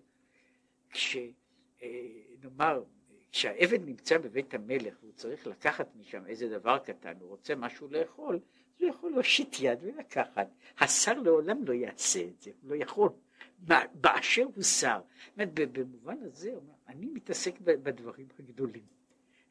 כשנאמר 0.90 2.84
כשהעבד 3.32 3.86
נמצא 3.86 4.18
בבית 4.18 4.54
המלך 4.54 4.98
והוא 5.02 5.14
צריך 5.14 5.48
לקחת 5.48 5.96
משם 5.96 6.26
איזה 6.26 6.50
דבר 6.50 6.80
קטן, 6.80 7.14
הוא 7.20 7.30
רוצה 7.30 7.56
משהו 7.56 7.88
לאכול, 7.88 8.40
הוא 8.82 8.90
יכול 8.90 9.12
להושיט 9.12 9.56
יד 9.60 9.80
ולקחת. 9.82 10.48
השר 10.80 11.14
לעולם 11.14 11.64
לא 11.64 11.74
יעשה 11.74 12.22
את 12.22 12.42
זה, 12.42 12.52
הוא 12.62 12.70
לא 12.72 12.76
יכול. 12.76 13.10
באשר 13.94 14.46
הוא 14.56 14.64
שר. 14.64 15.02
במובן 15.38 16.18
הזה, 16.22 16.54
אני 16.88 17.06
מתעסק 17.06 17.60
בדברים 17.60 18.28
הגדולים. 18.40 18.84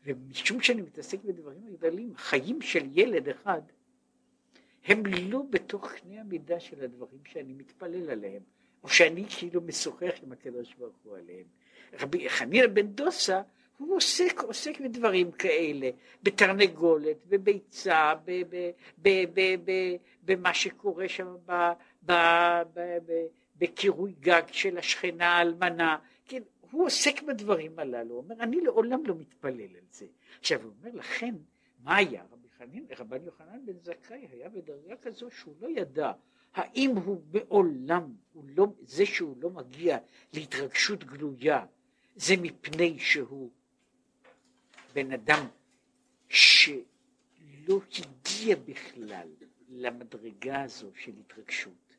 ומשום 0.04 0.60
שאני 0.60 0.82
מתעסק 0.82 1.24
בדברים 1.24 1.66
הגדולים, 1.66 2.16
חיים 2.16 2.62
של 2.62 2.88
ילד 2.92 3.28
אחד 3.28 3.60
הם 4.84 5.06
לא 5.06 5.42
בתוך 5.50 5.92
קנה 5.92 6.20
המידה 6.20 6.60
של 6.60 6.84
הדברים 6.84 7.20
שאני 7.24 7.52
מתפלל 7.52 8.10
עליהם, 8.10 8.42
או 8.82 8.88
שאני 8.88 9.24
כאילו 9.38 9.60
משוחח 9.60 10.12
עם 10.22 10.32
הקדוש 10.32 10.74
ברוך 10.74 10.96
הוא 11.04 11.16
עליהם. 11.16 11.44
רבי 12.00 12.28
חנינא 12.28 12.66
בן 12.66 12.86
דוסה 12.86 13.42
הוא 13.80 13.96
עוסק, 13.96 14.40
עוסק 14.40 14.80
בדברים 14.80 15.32
כאלה, 15.32 15.90
בתרנגולת, 16.22 17.16
בביצה, 17.26 18.12
במה 20.24 20.54
שקורה 20.54 21.08
שם 21.08 21.36
בקירוי 23.56 24.14
גג 24.20 24.42
של 24.52 24.78
השכנה 24.78 25.28
האלמנה, 25.28 25.98
כן, 26.24 26.42
הוא 26.70 26.86
עוסק 26.86 27.22
בדברים 27.22 27.78
הללו, 27.78 28.14
הוא 28.14 28.22
אומר, 28.22 28.34
אני 28.40 28.60
לעולם 28.60 29.06
לא 29.06 29.14
מתפלל 29.14 29.60
על 29.60 29.86
זה. 29.90 30.06
עכשיו, 30.40 30.62
הוא 30.62 30.72
אומר, 30.80 30.90
לכן, 30.98 31.34
מה 31.82 31.96
היה? 31.96 32.22
רבי 32.32 32.48
חנין, 32.58 32.86
רבן 32.98 33.24
יוחנן 33.24 33.66
בן 33.66 33.78
זכאי 33.82 34.26
היה 34.32 34.48
בדרגה 34.48 34.96
כזו 34.96 35.30
שהוא 35.30 35.54
לא 35.60 35.68
ידע 35.68 36.12
האם 36.54 36.90
הוא 36.90 37.20
מעולם, 37.32 38.12
הוא 38.32 38.44
לא, 38.56 38.66
זה 38.80 39.06
שהוא 39.06 39.36
לא 39.40 39.50
מגיע 39.50 39.98
להתרגשות 40.32 41.04
גלויה, 41.04 41.64
זה 42.16 42.34
מפני 42.36 42.98
שהוא 42.98 43.50
בן 44.92 45.12
אדם 45.12 45.46
שלא 46.28 47.80
הגיע 47.98 48.56
בכלל 48.64 49.28
למדרגה 49.68 50.62
הזו 50.62 50.90
של 50.94 51.12
התרגשות, 51.20 51.96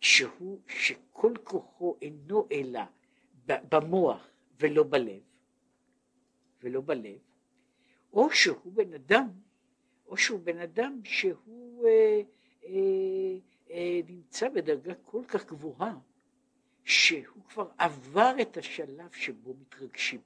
שהוא, 0.00 0.60
שכל 0.68 1.32
כוחו 1.44 1.96
אינו 2.02 2.48
אלא 2.52 2.80
במוח 3.46 4.28
ולא 4.60 4.84
בלב, 4.84 5.20
ולא 6.62 6.80
בלב, 6.80 7.18
או 8.12 8.30
שהוא 8.30 8.72
בן 8.72 8.94
אדם, 8.94 9.28
או 10.06 10.16
שהוא 10.16 10.40
בן 10.40 10.58
אדם 10.58 11.00
שהוא 11.04 11.86
אה, 11.88 12.22
אה, 12.64 12.72
אה, 13.70 14.00
נמצא 14.08 14.48
בדרגה 14.48 14.94
כל 14.94 15.22
כך 15.28 15.46
גבוהה, 15.46 15.94
שהוא 16.84 17.44
כבר 17.48 17.68
עבר 17.78 18.34
את 18.42 18.56
השלב 18.56 19.12
שבו 19.12 19.54
מתרגשים. 19.60 20.20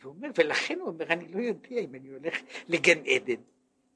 והוא 0.00 0.14
אומר, 0.14 0.28
ולכן 0.38 0.78
הוא 0.80 0.88
אומר, 0.88 1.06
אני 1.12 1.28
לא 1.28 1.40
יודע 1.40 1.80
אם 1.80 1.94
אני 1.94 2.08
הולך 2.08 2.34
לגן 2.68 2.98
עדן 3.06 3.42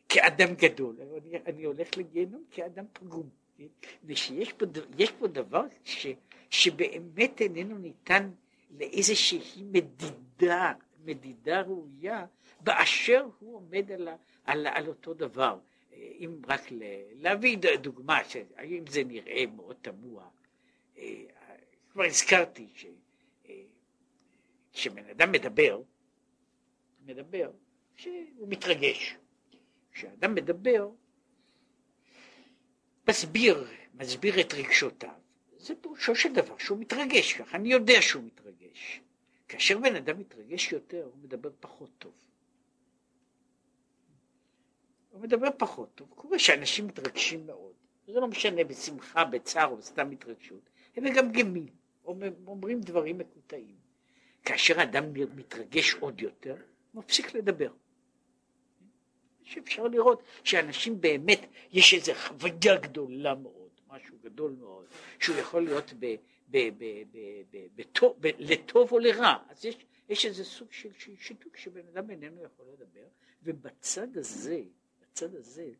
כאדם 0.09 0.55
גדול, 0.55 0.97
אני, 1.01 1.39
אני 1.47 1.65
הולך 1.65 1.89
לגיהנום 1.97 2.45
כאדם 2.51 2.85
פגום. 2.93 3.29
ושיש 4.05 4.53
פה, 4.53 4.67
פה 5.19 5.27
דבר 5.27 5.63
ש, 5.85 6.07
שבאמת 6.51 7.41
איננו 7.41 7.79
ניתן 7.79 8.31
לאיזושהי 8.79 9.63
מדידה, 9.63 10.73
מדידה 11.05 11.61
ראויה, 11.61 12.27
באשר 12.61 13.29
הוא 13.39 13.57
עומד 13.57 13.93
על, 13.93 14.09
על, 14.45 14.67
על 14.67 14.89
אותו 14.89 15.15
דבר. 15.15 15.59
אם 15.95 16.41
רק 16.49 16.61
להביא 17.15 17.59
דוגמה, 17.81 18.19
האם 18.57 18.85
זה 18.89 19.05
נראה 19.05 19.45
מאוד 19.57 19.77
תמוה, 19.83 20.25
אה, 20.99 21.23
כבר 21.93 22.05
הזכרתי 22.05 22.67
ש... 22.75 22.87
כשבן 24.73 25.07
אדם 25.07 25.33
מדבר, 25.33 25.81
מדבר, 27.05 27.51
שהוא 27.97 28.49
מתרגש. 28.49 29.17
כשאדם 29.93 30.35
מדבר, 30.35 30.91
מסביר, 33.09 33.69
מסביר 33.95 34.41
את 34.41 34.55
רגשותיו, 34.55 35.21
זה 35.57 35.75
פירושו 35.81 36.15
של 36.17 36.33
דבר 36.33 36.59
שהוא 36.59 36.79
מתרגש 36.79 37.33
ככה, 37.33 37.57
אני 37.57 37.73
יודע 37.73 38.03
שהוא 38.03 38.25
מתרגש. 38.25 39.01
כאשר 39.49 39.79
בן 39.79 39.97
אדם 39.97 40.19
מתרגש 40.19 40.73
יותר, 40.73 41.05
הוא 41.05 41.23
מדבר 41.23 41.51
פחות 41.61 41.91
טוב. 41.99 42.13
הוא 45.11 45.21
מדבר 45.21 45.49
פחות 45.59 45.95
טוב. 45.95 46.09
קורה 46.15 46.39
שאנשים 46.39 46.87
מתרגשים 46.87 47.47
מאוד. 47.47 47.73
זה 48.07 48.21
לא 48.21 48.29
משנה 48.29 48.65
בשמחה, 48.65 49.25
בצער 49.25 49.69
או 49.69 49.77
בסתם 49.77 50.11
התרגשות. 50.11 50.71
הם 50.97 51.05
מגמגמים, 51.05 51.67
אומרים 52.47 52.81
דברים 52.81 53.19
מקוטעים. 53.19 53.80
כאשר 54.45 54.83
אדם 54.83 55.05
מתרגש 55.37 55.95
עוד 55.95 56.21
יותר, 56.21 56.57
הוא 56.93 57.03
מפסיק 57.05 57.35
לדבר. 57.35 57.73
שאפשר 59.43 59.83
לראות 59.83 60.23
שאנשים 60.45 61.01
באמת, 61.01 61.41
יש 61.73 61.95
איזו 61.95 62.13
חוויה 62.15 62.77
גדולה 62.77 63.35
מאוד, 63.35 63.71
משהו 63.89 64.17
גדול 64.23 64.53
מאוד, 64.59 64.87
שהוא 65.21 65.37
יכול 65.37 65.65
להיות 65.65 65.93
ב, 65.99 66.15
ב, 66.51 66.59
ב, 66.79 66.85
ב, 67.13 67.19
ב, 67.51 67.67
בטוב, 67.75 68.17
ב, 68.21 68.31
לטוב 68.39 68.93
או 68.93 68.99
לרע. 68.99 69.37
אז 69.49 69.65
יש, 69.65 69.77
יש 70.09 70.27
איזה 70.27 70.45
סוג 70.45 70.73
של 70.73 70.89
שיתוק 71.19 71.57
שבן 71.57 71.87
אדם 71.93 72.11
איננו 72.11 72.45
יכול 72.45 72.67
לדבר, 72.73 73.07
ובצד 73.43 74.17
הזה, 74.17 74.63
בצד 75.03 75.35
הזה, 75.35 75.71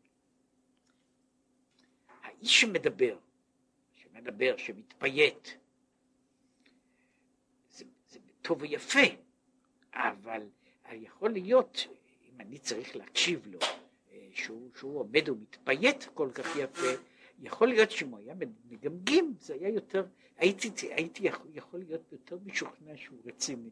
האיש 2.21 2.61
שמדבר, 2.61 3.17
שמדבר, 3.93 4.57
שמתפייט, 4.57 5.49
טוב 8.41 8.61
ויפה, 8.61 8.99
אבל 9.93 10.41
יכול 10.91 11.29
להיות, 11.29 11.87
אם 12.29 12.41
אני 12.41 12.59
צריך 12.59 12.95
להקשיב 12.95 13.47
לו, 13.47 13.59
אה, 14.11 14.27
שהוא, 14.33 14.69
שהוא 14.75 14.99
עומד 14.99 15.29
ומתפייט 15.29 16.03
כל 16.13 16.29
כך 16.33 16.55
יפה, 16.55 16.87
יכול 17.39 17.67
להיות 17.67 17.91
שאם 17.91 18.09
הוא 18.09 18.19
היה 18.19 18.35
מגמגם, 18.69 19.33
זה 19.39 19.53
היה 19.53 19.69
יותר, 19.69 20.05
הייתי, 20.37 20.93
הייתי 20.93 21.27
יכול, 21.27 21.47
יכול 21.53 21.79
להיות 21.79 22.11
יותר 22.11 22.37
משוכנע 22.45 22.97
שהוא 22.97 23.19
רציני. 23.25 23.69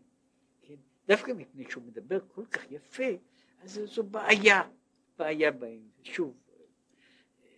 כן? 0.62 0.76
דווקא 1.08 1.32
מפני 1.32 1.66
שהוא 1.70 1.84
מדבר 1.84 2.20
כל 2.28 2.46
כך 2.46 2.72
יפה, 2.72 3.08
אז 3.62 3.82
זו 3.86 4.04
בעיה, 4.04 4.62
בעיה 5.18 5.52
בהם. 5.52 5.82
שוב, 6.04 6.34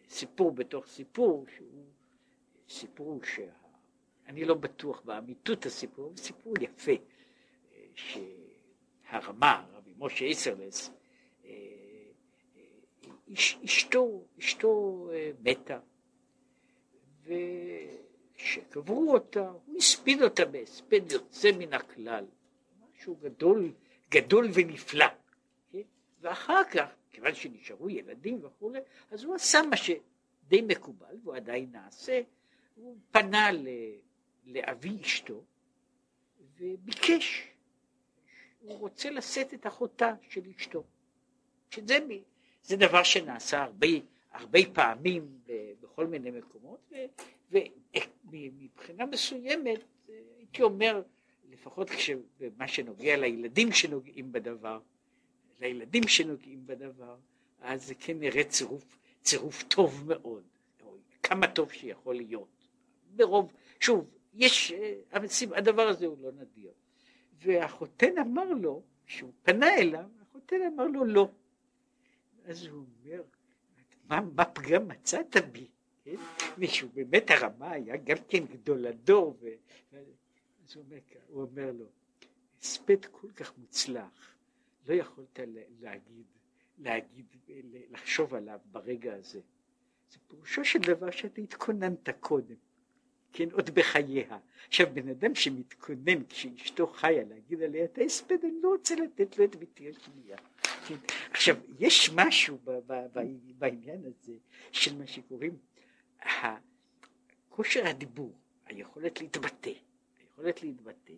סיפור 0.09 0.51
בתוך 0.51 0.87
סיפור, 0.87 1.45
שהוא 1.55 1.85
סיפור 2.69 3.19
שה... 3.23 3.60
אני 4.31 4.45
לא 4.45 4.53
בטוח 4.53 5.01
באמיתות 5.01 5.65
הסיפור, 5.65 6.13
סיפור 6.17 6.53
יפה, 6.61 6.91
שהרמה, 7.95 9.65
רבי 9.73 9.93
משה 9.97 10.25
איסרלס, 10.25 10.91
אה, 11.45 11.51
אה, 12.57 12.63
אשתו, 13.65 14.23
אשתו 14.39 15.09
אה, 15.13 15.31
מתה, 15.43 15.79
וכשקברו 18.35 19.13
אותה, 19.13 19.49
הוא 19.65 19.77
הספיד 19.77 20.21
אותה 20.21 20.45
בהספד 20.45 21.11
יוצא 21.11 21.51
מן 21.57 21.73
הכלל, 21.73 22.25
משהו 22.81 23.15
גדול, 23.15 23.71
גדול 24.11 24.49
ונפלא. 24.53 25.05
כן? 25.71 25.81
ואחר 26.21 26.63
כך, 26.63 26.87
כיוון 27.09 27.33
שנשארו 27.33 27.89
ילדים 27.89 28.39
וכולי, 28.45 28.79
אז 29.11 29.23
הוא 29.23 29.35
עשה 29.35 29.61
מה 29.69 29.77
שדי 29.77 30.61
מקובל, 30.61 31.15
והוא 31.23 31.35
עדיין 31.35 31.69
נעשה, 31.71 32.21
הוא 32.75 32.97
פנה 33.11 33.51
לאבי 34.45 35.01
אשתו 35.01 35.43
וביקש, 36.57 37.47
הוא 38.59 38.77
רוצה 38.77 39.09
לשאת 39.09 39.53
את 39.53 39.67
אחותה 39.67 40.13
של 40.29 40.41
אשתו, 40.57 40.83
שזה 41.69 41.97
זה 42.63 42.75
דבר 42.77 43.03
שנעשה 43.03 43.63
הרבה 43.63 43.87
הרבה 44.31 44.59
פעמים 44.73 45.39
בכל 45.81 46.07
מיני 46.07 46.31
מקומות, 46.31 46.91
ומבחינה 47.51 49.05
מסוימת, 49.05 49.79
הייתי 50.37 50.61
אומר, 50.61 51.01
לפחות 51.49 51.89
במה 52.39 52.67
שנוגע 52.67 53.17
לילדים 53.17 53.71
שנוגעים 53.71 54.31
בדבר, 54.31 54.79
לילדים 55.59 56.07
שנוגעים 56.07 56.67
בדבר, 56.67 57.15
אז 57.61 57.87
זה 57.87 57.95
כן 57.95 58.19
נראה 58.19 58.43
צירוף, 58.43 58.97
צירוף 59.21 59.63
טוב 59.63 60.03
מאוד, 60.07 60.43
כמה 61.23 61.47
טוב 61.47 61.71
שיכול 61.71 62.15
להיות. 62.15 62.67
ברוב, 63.15 63.53
שוב, 63.79 64.09
יש, 64.33 64.73
הדבר 65.55 65.87
הזה 65.87 66.05
הוא 66.05 66.17
לא 66.21 66.31
נדיר. 66.31 66.71
והחותן 67.43 68.17
אמר 68.17 68.53
לו, 68.53 68.83
כשהוא 69.05 69.31
פנה 69.43 69.75
אליו, 69.75 70.09
החותן 70.21 70.55
אמר 70.73 70.87
לו 70.87 71.05
לא. 71.05 71.29
אז 72.45 72.65
הוא 72.65 72.85
אומר, 73.05 73.23
מה, 74.09 74.21
מה 74.35 74.45
פגם 74.45 74.87
מצאת 74.87 75.35
בי? 75.51 75.67
כן? 76.03 76.15
מישהו 76.57 76.89
באמת 76.93 77.31
הרמה 77.31 77.71
היה 77.71 77.97
גם 77.97 78.17
כן 78.27 78.45
גדולדור, 78.45 79.37
ו... 79.41 79.47
אז 80.63 80.75
הוא 80.75 80.83
אומר, 80.83 80.97
הוא 81.27 81.41
אומר 81.41 81.71
לו, 81.71 81.85
הספד 82.61 83.05
כל 83.05 83.31
כך 83.31 83.57
מוצלח, 83.57 84.35
לא 84.87 84.93
יכולת 84.93 85.39
להגיד, 85.79 86.25
להגיד, 86.79 87.25
לחשוב 87.89 88.33
עליו 88.33 88.59
ברגע 88.71 89.13
הזה. 89.13 89.39
זה 90.09 90.17
פירושו 90.27 90.65
של 90.65 90.79
דבר 90.79 91.11
שאתה 91.11 91.41
התכוננת 91.41 92.09
קודם. 92.19 92.55
כן, 93.33 93.51
עוד 93.51 93.69
בחייה. 93.69 94.37
עכשיו, 94.67 94.87
בן 94.93 95.09
אדם 95.09 95.35
שמתכונן 95.35 96.23
כשאשתו 96.29 96.87
חיה 96.87 97.23
להגיד 97.23 97.61
עליה 97.61 97.83
את 97.83 97.97
ההספד, 97.97 98.37
אני 98.43 98.61
לא 98.63 98.69
רוצה 98.69 98.95
לתת 98.95 99.37
לו 99.37 99.45
את 99.45 99.55
ביתי 99.55 99.89
השנייה. 99.89 100.37
כן. 100.87 100.95
עכשיו, 101.31 101.55
יש 101.79 102.09
משהו 102.15 102.57
ב- 102.63 102.79
ב- 102.87 103.07
ב- 103.13 103.59
בעניין 103.59 104.01
הזה 104.05 104.33
של 104.71 104.97
מה 104.97 105.07
שקוראים 105.07 105.57
כושר 107.49 107.87
הדיבור, 107.87 108.33
היכולת 108.65 109.21
להתבטא, 109.21 109.71
היכולת 110.19 110.63
להתבטא, 110.63 111.13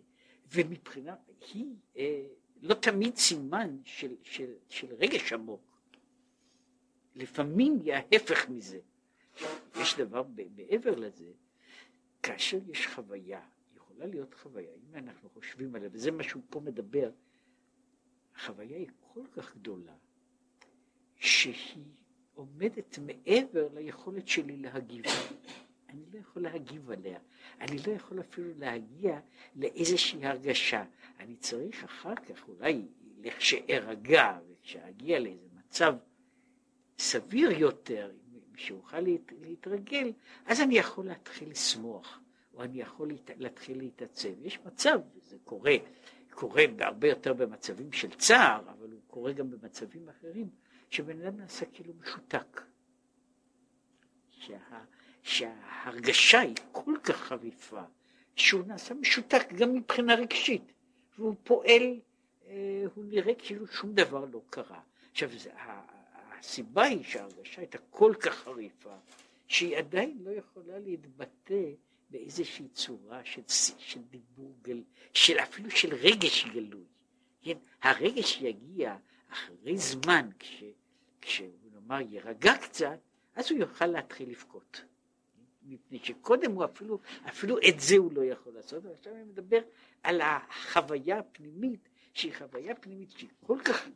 ומבחינה, 0.52 1.14
היא 1.52 1.66
אה, 1.96 2.22
לא 2.62 2.74
תמיד 2.74 3.16
סימן 3.16 3.76
של, 3.84 4.14
של, 4.22 4.52
של 4.68 4.86
רגש 4.98 5.32
עמוק. 5.32 5.60
לפעמים 7.14 7.78
היא 7.84 7.94
ההפך 7.94 8.48
מזה. 8.48 8.78
יש 9.80 9.96
דבר 9.96 10.22
מעבר 10.56 10.94
לזה, 10.94 11.30
כאשר 12.24 12.58
יש 12.68 12.86
חוויה, 12.86 13.40
יכולה 13.76 14.06
להיות 14.06 14.34
חוויה, 14.34 14.70
אם 14.74 14.94
אנחנו 14.94 15.28
חושבים 15.30 15.74
עליה, 15.74 15.88
וזה 15.92 16.10
מה 16.10 16.22
שהוא 16.22 16.42
פה 16.50 16.60
מדבר, 16.60 17.10
החוויה 18.36 18.76
היא 18.76 18.88
כל 19.00 19.26
כך 19.32 19.56
גדולה, 19.56 19.92
שהיא 21.16 21.84
עומדת 22.34 22.98
מעבר 22.98 23.68
ליכולת 23.74 24.28
שלי 24.28 24.56
להגיב. 24.56 25.04
אני 25.88 26.02
לא 26.12 26.18
יכול 26.18 26.42
להגיב 26.42 26.90
עליה, 26.90 27.18
אני 27.60 27.76
לא 27.86 27.92
יכול 27.92 28.20
אפילו 28.20 28.48
להגיע 28.58 29.20
לאיזושהי 29.56 30.26
הרגשה. 30.26 30.84
אני 31.20 31.36
צריך 31.36 31.84
אחר 31.84 32.14
כך, 32.14 32.48
אולי 32.48 32.86
לכשארגע 33.18 34.38
וכשאגיע 34.48 35.18
לאיזה 35.18 35.46
מצב 35.58 35.94
סביר 36.98 37.50
יותר, 37.50 38.10
שאוכל 38.56 39.00
להת, 39.00 39.32
להתרגל, 39.40 40.12
אז 40.46 40.60
אני 40.60 40.78
יכול 40.78 41.06
להתחיל 41.06 41.50
לשמוח, 41.50 42.20
או 42.54 42.62
אני 42.62 42.80
יכול 42.80 43.08
להת, 43.08 43.30
להתחיל 43.36 43.78
להתעצב. 43.78 44.28
יש 44.42 44.58
מצב, 44.66 44.98
זה 45.22 45.36
קורה, 45.44 45.74
קורה 46.30 46.62
הרבה 46.80 47.08
יותר 47.08 47.32
במצבים 47.32 47.92
של 47.92 48.10
צער, 48.10 48.60
אבל 48.60 48.90
הוא 48.90 49.00
קורה 49.06 49.32
גם 49.32 49.50
במצבים 49.50 50.08
אחרים, 50.08 50.48
שבן 50.90 51.20
אדם 51.20 51.36
נעשה 51.36 51.66
כאילו 51.66 51.94
משותק. 52.00 52.62
שה, 54.30 54.58
שההרגשה 55.22 56.40
היא 56.40 56.54
כל 56.72 56.94
כך 57.04 57.16
חריפה, 57.16 57.82
שהוא 58.36 58.66
נעשה 58.66 58.94
משותק 58.94 59.52
גם 59.52 59.74
מבחינה 59.74 60.14
רגשית, 60.14 60.72
והוא 61.18 61.34
פועל, 61.44 62.00
אה, 62.46 62.84
הוא 62.94 63.04
נראה 63.04 63.34
כאילו 63.38 63.66
שום 63.66 63.94
דבר 63.94 64.24
לא 64.32 64.40
קרה. 64.50 64.80
עכשיו, 65.10 65.30
הסיבה 66.44 66.82
היא 66.82 67.04
שההרגשה 67.04 67.60
הייתה 67.60 67.78
כל 67.90 68.14
כך 68.20 68.34
חריפה, 68.34 68.96
שהיא 69.48 69.76
עדיין 69.76 70.18
לא 70.24 70.30
יכולה 70.30 70.78
להתבטא 70.78 71.70
באיזושהי 72.10 72.68
צורה 72.68 73.24
של, 73.24 73.42
של 73.78 74.00
דיבור, 74.10 74.54
גל, 74.62 74.82
של 75.12 75.38
אפילו 75.38 75.70
של 75.70 75.94
רגש 75.94 76.46
גלוי. 76.46 76.84
כן? 77.42 77.58
הרגש 77.82 78.40
יגיע 78.40 78.96
אחרי 79.28 79.78
זמן, 79.78 80.28
כש, 80.38 80.64
כשהוא 81.20 81.48
נאמר 81.72 82.00
יירגע 82.00 82.56
קצת, 82.56 82.98
אז 83.34 83.50
הוא 83.50 83.58
יוכל 83.58 83.86
להתחיל 83.86 84.30
לבכות. 84.30 84.84
מפני 85.62 85.98
שקודם 85.98 86.52
הוא 86.52 86.64
אפילו, 86.64 86.98
אפילו 87.28 87.58
את 87.68 87.80
זה 87.80 87.96
הוא 87.96 88.12
לא 88.12 88.24
יכול 88.24 88.52
לעשות, 88.52 88.84
ועכשיו 88.84 89.14
אני 89.14 89.24
מדבר 89.24 89.60
על 90.02 90.20
החוויה 90.20 91.18
הפנימית, 91.18 91.88
שהיא 92.12 92.34
חוויה 92.34 92.74
פנימית 92.74 93.10
שהיא 93.10 93.30
כל 93.46 93.58
כך, 93.64 93.88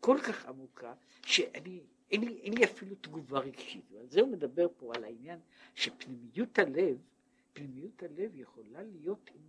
כל 0.00 0.18
כך 0.22 0.46
עמוקה, 0.46 0.92
שאני 1.22 1.80
אין 2.14 2.24
לי, 2.24 2.40
אין 2.42 2.54
לי 2.54 2.64
אפילו 2.64 2.96
תגובה 3.00 3.38
רגשית. 3.38 3.84
ועל 3.92 4.06
זה 4.08 4.20
הוא 4.20 4.28
מדבר 4.28 4.66
פה, 4.76 4.92
על 4.94 5.04
העניין 5.04 5.38
שפנימיות 5.74 6.58
הלב, 6.58 6.96
פנימיות 7.52 8.02
הלב 8.02 8.36
יכולה 8.36 8.82
להיות 8.82 9.30
עם, 9.34 9.42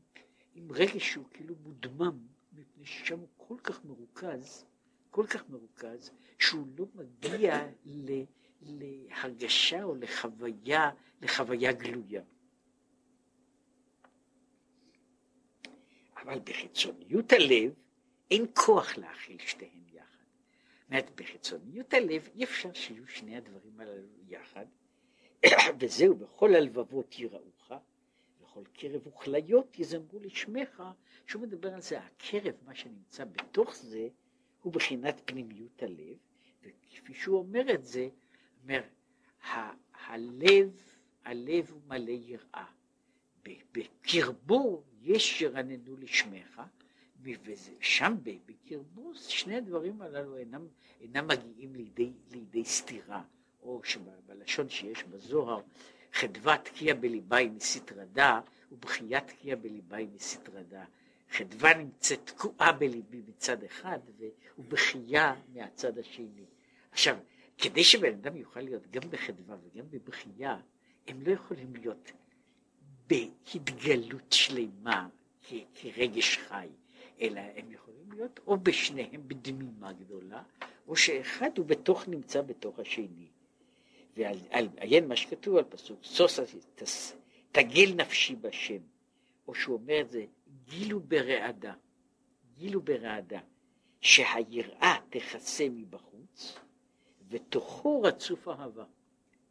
עם 0.56 0.72
רגש 0.72 1.12
שהוא 1.12 1.26
כאילו 1.34 1.56
מודמם, 1.64 2.18
מפני 2.54 2.86
ששם 2.86 3.20
הוא 3.20 3.28
כל 3.38 3.56
כך 3.64 3.86
מרוכז, 3.86 4.66
כל 5.10 5.26
כך 5.28 5.50
מרוכז, 5.50 6.12
שהוא 6.40 6.68
לא 6.78 6.86
מגיע 6.96 7.68
ל, 7.86 8.24
להרגשה 8.62 9.84
או 9.84 9.96
לחוויה, 9.96 10.92
לחוויה 11.22 11.72
גלויה. 11.72 12.22
אבל 16.18 16.40
בחיצוניות 16.40 17.32
הלב 17.32 17.74
אין 18.32 18.46
כוח 18.54 18.98
להכיל 18.98 19.38
שתיהן 19.40 19.85
אומרת, 20.90 21.12
בחיצוניות 21.16 21.94
הלב 21.94 22.30
אי 22.36 22.44
אפשר 22.44 22.74
שיהיו 22.74 23.08
שני 23.08 23.38
הדברים 23.38 23.80
הללו 23.80 24.08
יחד, 24.28 24.66
וזהו, 25.80 26.16
בכל 26.16 26.56
הלבבות 26.56 27.20
יראוך, 27.20 27.72
וכל 28.42 28.64
קרב 28.74 29.08
וכליות 29.08 29.80
יזמרו 29.80 30.20
לשמך, 30.20 30.84
שהוא 31.28 31.42
מדבר 31.42 31.74
על 31.74 31.82
זה, 31.82 32.00
הקרב, 32.00 32.54
מה 32.66 32.76
שנמצא 32.76 33.26
בתוך 33.26 33.76
זה, 33.76 34.08
הוא 34.62 34.74
בחינת 34.74 35.22
פנימיות 35.26 35.84
הלב, 35.84 36.18
וכפי 36.64 37.14
שהוא 37.14 37.40
אומר 37.40 37.74
את 37.74 37.86
זה, 37.86 38.10
אומר, 38.64 38.82
הלב, 40.08 40.84
הלב 41.26 41.72
הוא 41.72 41.82
מלא 41.88 42.12
יראה, 42.12 42.66
בקרבו 43.44 44.84
יש 45.02 45.42
ירננו 45.42 45.98
לשמך, 45.98 46.62
ושם 47.26 48.16
בקרבו 48.24 49.12
שני 49.16 49.56
הדברים 49.56 50.02
הללו 50.02 50.38
אינם, 50.38 50.68
אינם 51.02 51.28
מגיעים 51.28 51.76
לידי, 51.76 52.12
לידי 52.32 52.66
סתירה, 52.66 53.24
או 53.62 53.82
שבלשון 53.84 54.70
שיש 54.70 55.04
בזוהר, 55.04 55.62
חדווה 56.14 56.58
תקיע 56.58 56.94
בליבי 56.96 57.48
מסתרדה, 57.56 58.40
ובכייה 58.72 59.22
תקיע 59.22 59.56
בליבי 59.56 60.08
מסתרדה. 60.16 60.86
חדווה 61.32 61.74
נמצאת 61.74 62.20
תקועה 62.26 62.72
בליבי 62.72 63.22
מצד 63.28 63.64
אחד, 63.64 64.00
ובכייה 64.58 65.36
מהצד 65.54 65.98
השני. 65.98 66.46
עכשיו, 66.92 67.18
כדי 67.58 67.84
שבן 67.84 68.14
אדם 68.14 68.38
יוכל 68.38 68.60
להיות 68.60 68.92
גם 68.92 69.10
בחדווה 69.10 69.56
וגם 69.64 69.86
בבכייה, 69.90 70.58
הם 71.08 71.22
לא 71.22 71.32
יכולים 71.32 71.76
להיות 71.76 72.12
בהתגלות 73.08 74.32
שלמה 74.32 75.08
כרגש 75.74 76.38
חי, 76.38 76.68
אלא 77.22 77.42
הם 77.56 77.72
יכולים 77.72 78.12
להיות 78.12 78.40
או 78.48 78.58
בשניהם 78.58 79.28
בדמימה 79.28 79.94
גדולה, 79.94 80.44
או 80.88 80.96
שאחד 80.96 81.58
הוא 81.58 81.66
בתוך 81.66 82.08
נמצא 82.08 82.42
בתוך 82.42 82.80
השני. 82.80 83.28
ועיין 84.18 85.08
מה 85.08 85.16
שכתוב 85.16 85.56
על 85.56 85.64
פסוק, 85.64 86.00
סוס 86.04 86.40
תגל 87.52 87.94
נפשי 87.96 88.36
בשם, 88.36 88.82
או 89.48 89.56
שהוא 89.56 89.76
אומר 89.78 90.02
את 90.02 90.12
זה, 90.12 90.26
גילו 90.70 91.00
ברעדה, 91.00 91.74
גילו 92.58 92.82
ברעדה, 92.82 93.40
שהיראה 94.02 94.96
תכסה 95.10 95.68
מבחוץ, 95.70 96.60
ותוכו 97.30 98.02
רצוף 98.02 98.48
אהבה. 98.48 98.84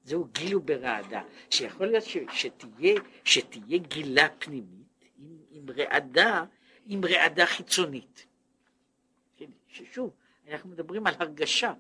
זהו 0.05 0.25
גילו 0.33 0.61
ברעדה, 0.61 1.23
שיכול 1.51 1.87
להיות 1.87 2.05
ש, 2.05 2.17
שתהיה, 2.33 3.01
שתהיה 3.25 3.79
גילה 3.79 4.29
פנימית 4.39 5.05
עם, 5.19 5.37
עם 5.51 5.67
רעדה, 5.77 6.45
עם 6.87 7.05
רעדה 7.05 7.47
חיצונית. 7.47 8.27
כן, 9.37 9.51
ששוב, 9.69 10.11
אנחנו 10.49 10.71
מדברים 10.71 11.07
על 11.07 11.15
הרגשה, 11.19 11.73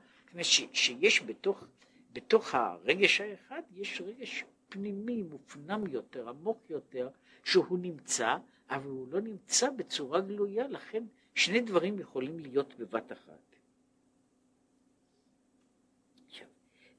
ש, 0.43 0.63
שיש 0.73 1.23
בתוך, 1.23 1.65
בתוך 2.13 2.55
הרגש 2.55 3.21
האחד, 3.21 3.63
יש 3.75 4.01
רגש 4.01 4.45
פנימי, 4.69 5.23
מופנם 5.23 5.87
יותר, 5.87 6.29
עמוק 6.29 6.59
יותר, 6.71 7.09
שהוא 7.45 7.79
נמצא, 7.79 8.37
אבל 8.71 8.91
הוא 8.91 9.09
לא 9.13 9.21
נמצא 9.21 9.71
בצורה 9.71 10.21
גלויה, 10.21 10.69
לכן 10.69 11.05
שני 11.35 11.61
דברים 11.61 11.99
יכולים 11.99 12.39
להיות 12.39 12.75
בבת 12.79 13.13
אחת. 13.13 13.45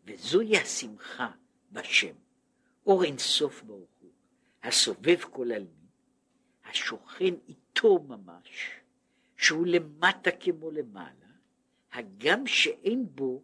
וזוהי 0.05 0.57
השמחה 0.57 1.31
בשם, 1.71 2.15
אור 2.85 3.03
אינסוף 3.03 3.63
ברוך 3.63 3.89
הוא, 4.01 4.11
הסובב 4.63 5.21
כל 5.21 5.51
עלמין, 5.51 5.87
השוכן 6.65 7.33
איתו 7.47 7.64
ממש, 7.83 8.79
שהוא 9.37 9.67
למטה 9.67 10.31
כמו 10.31 10.71
למעלה, 10.71 11.25
הגם 11.91 12.47
שאין 12.47 13.05
בו 13.15 13.43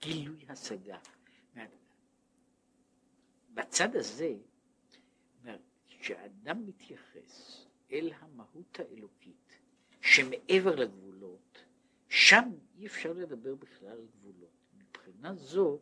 גילוי 0.00 0.44
השגה. 0.48 0.98
בצד 3.54 3.96
הזה, 3.96 4.34
כשאדם 5.88 6.66
מתייחס 6.66 7.66
אל 7.92 8.12
המהות 8.18 8.80
האלוקית 8.80 9.58
שמעבר 10.00 10.74
לגבולות, 10.74 11.64
שם 12.08 12.50
אי 12.78 12.86
אפשר 12.86 13.12
לדבר 13.12 13.54
בכלל 13.54 13.88
על 13.88 14.06
גבולות. 14.18 14.50
מבחינה 14.76 15.34
זו, 15.34 15.78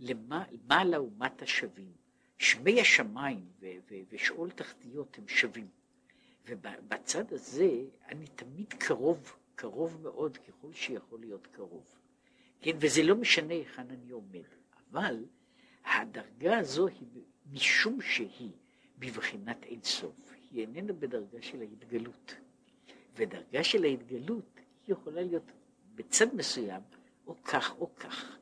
למעלה 0.00 1.02
ומטה 1.02 1.46
שווים. 1.46 1.92
שמי 2.38 2.80
השמיים 2.80 3.44
ושאול 4.10 4.50
תחתיות 4.50 5.18
הם 5.18 5.28
שווים. 5.28 5.68
ובצד 6.46 7.32
הזה 7.32 7.70
אני 8.08 8.26
תמיד 8.26 8.72
קרוב, 8.72 9.32
קרוב 9.54 10.02
מאוד 10.02 10.36
ככל 10.36 10.72
שיכול 10.72 11.20
להיות 11.20 11.46
קרוב. 11.46 11.84
כן, 12.60 12.76
וזה 12.80 13.02
לא 13.02 13.16
משנה 13.16 13.54
היכן 13.54 13.90
אני 13.90 14.10
עומד, 14.10 14.44
אבל 14.90 15.24
הדרגה 15.84 16.58
הזו 16.58 16.86
היא 16.86 17.22
משום 17.52 18.00
שהיא 18.00 18.52
בבחינת 18.98 19.64
אין 19.64 19.82
סוף, 19.82 20.34
היא 20.50 20.60
איננה 20.60 20.92
בדרגה 20.92 21.42
של 21.42 21.60
ההתגלות. 21.60 22.34
ודרגה 23.16 23.64
של 23.64 23.84
ההתגלות 23.84 24.60
היא 24.86 24.92
יכולה 24.92 25.22
להיות 25.22 25.52
בצד 25.94 26.34
מסוים 26.34 26.82
או 27.26 27.42
כך 27.42 27.74
או 27.78 27.94
כך. 27.96 28.38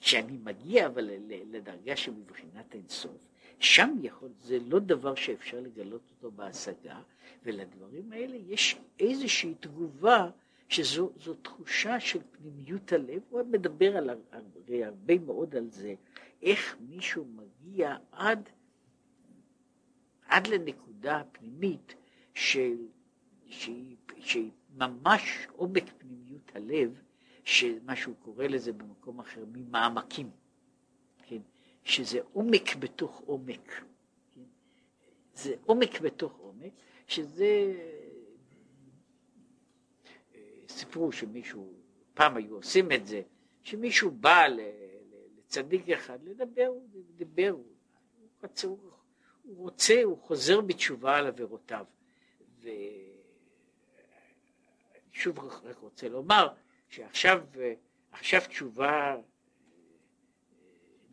כשאני 0.00 0.38
מגיע 0.44 0.86
אבל 0.86 1.10
לדרגה 1.28 1.96
שמבחינת 1.96 2.74
אינסוף, 2.74 3.28
שם 3.58 3.96
יכול, 4.02 4.28
זה 4.40 4.58
לא 4.66 4.78
דבר 4.78 5.14
שאפשר 5.14 5.60
לגלות 5.60 6.02
אותו 6.10 6.30
בהשגה, 6.30 7.00
ולדברים 7.42 8.12
האלה 8.12 8.36
יש 8.36 8.78
איזושהי 9.00 9.54
תגובה 9.60 10.30
שזו 10.68 11.10
תחושה 11.42 12.00
של 12.00 12.18
פנימיות 12.30 12.92
הלב, 12.92 13.22
הוא 13.30 13.42
מדבר 13.42 13.96
על 13.96 14.10
הרבה, 14.10 14.86
הרבה 14.86 15.18
מאוד 15.18 15.56
על 15.56 15.70
זה, 15.70 15.94
איך 16.42 16.76
מישהו 16.80 17.24
מגיע 17.24 17.96
עד, 18.12 18.48
עד 20.26 20.46
לנקודה 20.46 21.16
הפנימית 21.16 21.94
של, 22.34 22.76
שהיא, 23.46 23.96
שהיא 24.18 24.50
ממש 24.76 25.46
עומק 25.52 25.84
פנימיות 25.98 26.50
הלב, 26.54 27.02
שמה 27.44 27.96
שהוא 27.96 28.14
קורא 28.20 28.46
לזה 28.46 28.72
במקום 28.72 29.20
אחר, 29.20 29.44
ממעמקים? 29.52 30.30
שזה 31.86 32.20
עומק 32.32 32.76
בתוך 32.76 33.22
עומק? 33.26 33.84
זה 35.34 35.54
עומק 35.64 36.00
בתוך 36.00 36.36
עומק, 36.36 36.72
שזה, 37.06 37.74
אה, 40.34 40.40
סיפרו 40.68 41.12
שמישהו, 41.12 41.72
פעם 42.14 42.36
היו 42.36 42.54
עושים 42.56 42.92
את 42.92 43.06
זה, 43.06 43.22
שמישהו 43.62 44.10
בא 44.10 44.46
לצדיק 45.36 45.88
אחד 45.88 46.18
לדבר, 46.24 46.66
הוא 46.66 46.88
דיבר, 47.16 47.50
הוא, 47.50 47.64
רוצה, 48.42 48.66
הוא, 48.66 48.78
רוצה, 49.56 50.02
הוא 50.04 50.18
חוזר 50.18 50.60
בתשובה 50.60 51.16
על 51.16 51.26
עבירותיו. 51.26 51.84
ושוב 55.12 55.38
רק 55.38 55.78
רוצה 55.78 56.08
לומר, 56.08 56.48
שעכשיו 56.88 57.44
עכשיו 58.12 58.40
תשובה 58.48 59.16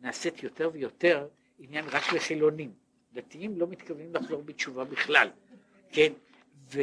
נעשית 0.04 0.42
יותר 0.42 0.70
ויותר 0.72 1.28
עניין 1.58 1.84
רק 1.88 2.12
לחילונים. 2.12 2.72
דתיים 3.12 3.58
לא 3.58 3.66
מתכוונים 3.66 4.14
לחזור 4.14 4.42
בתשובה 4.42 4.84
בכלל, 4.84 5.30
כן? 5.88 6.12
ו, 6.72 6.80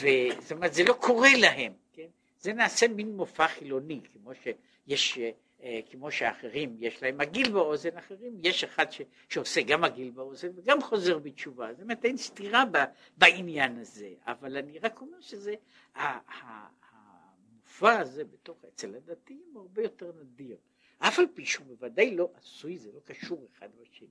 ו, 0.00 0.06
זאת 0.40 0.52
אומרת, 0.52 0.74
זה 0.74 0.84
לא 0.84 0.92
קורה 0.92 1.28
להם, 1.40 1.72
כן? 1.92 2.06
זה 2.40 2.52
נעשה 2.52 2.88
מין 2.88 3.16
מופע 3.16 3.48
חילוני, 3.48 4.00
כמו 4.12 4.30
שיש, 4.34 5.18
אה, 5.62 5.80
כמו 5.90 6.10
שאחרים 6.10 6.76
יש 6.78 7.02
להם 7.02 7.18
מגעיל 7.18 7.50
באוזן, 7.50 7.96
אחרים 7.96 8.40
יש 8.42 8.64
אחד 8.64 8.92
ש, 8.92 9.00
שעושה 9.28 9.62
גם 9.62 9.80
מגעיל 9.80 10.10
באוזן 10.10 10.48
וגם 10.54 10.82
חוזר 10.82 11.18
בתשובה, 11.18 11.72
זאת 11.72 11.82
אומרת 11.82 12.04
אין 12.04 12.16
סתירה 12.16 12.64
ב, 12.72 12.78
בעניין 13.18 13.78
הזה, 13.78 14.10
אבל 14.26 14.56
אני 14.56 14.78
רק 14.78 15.00
אומר 15.00 15.20
שזה, 15.20 15.54
המופע 15.94 17.98
הזה 17.98 18.24
בתוך, 18.24 18.64
אצל 18.68 18.94
הדתיים 18.94 19.50
הוא 19.52 19.62
הרבה 19.62 19.82
יותר 19.82 20.12
נדיר. 20.20 20.56
אף 20.98 21.18
על 21.18 21.26
פי 21.34 21.46
שהוא 21.46 21.66
בוודאי 21.66 22.16
לא 22.16 22.30
עשוי, 22.34 22.78
זה 22.78 22.92
לא 22.92 23.00
קשור 23.00 23.48
אחד 23.52 23.68
בשני. 23.80 24.08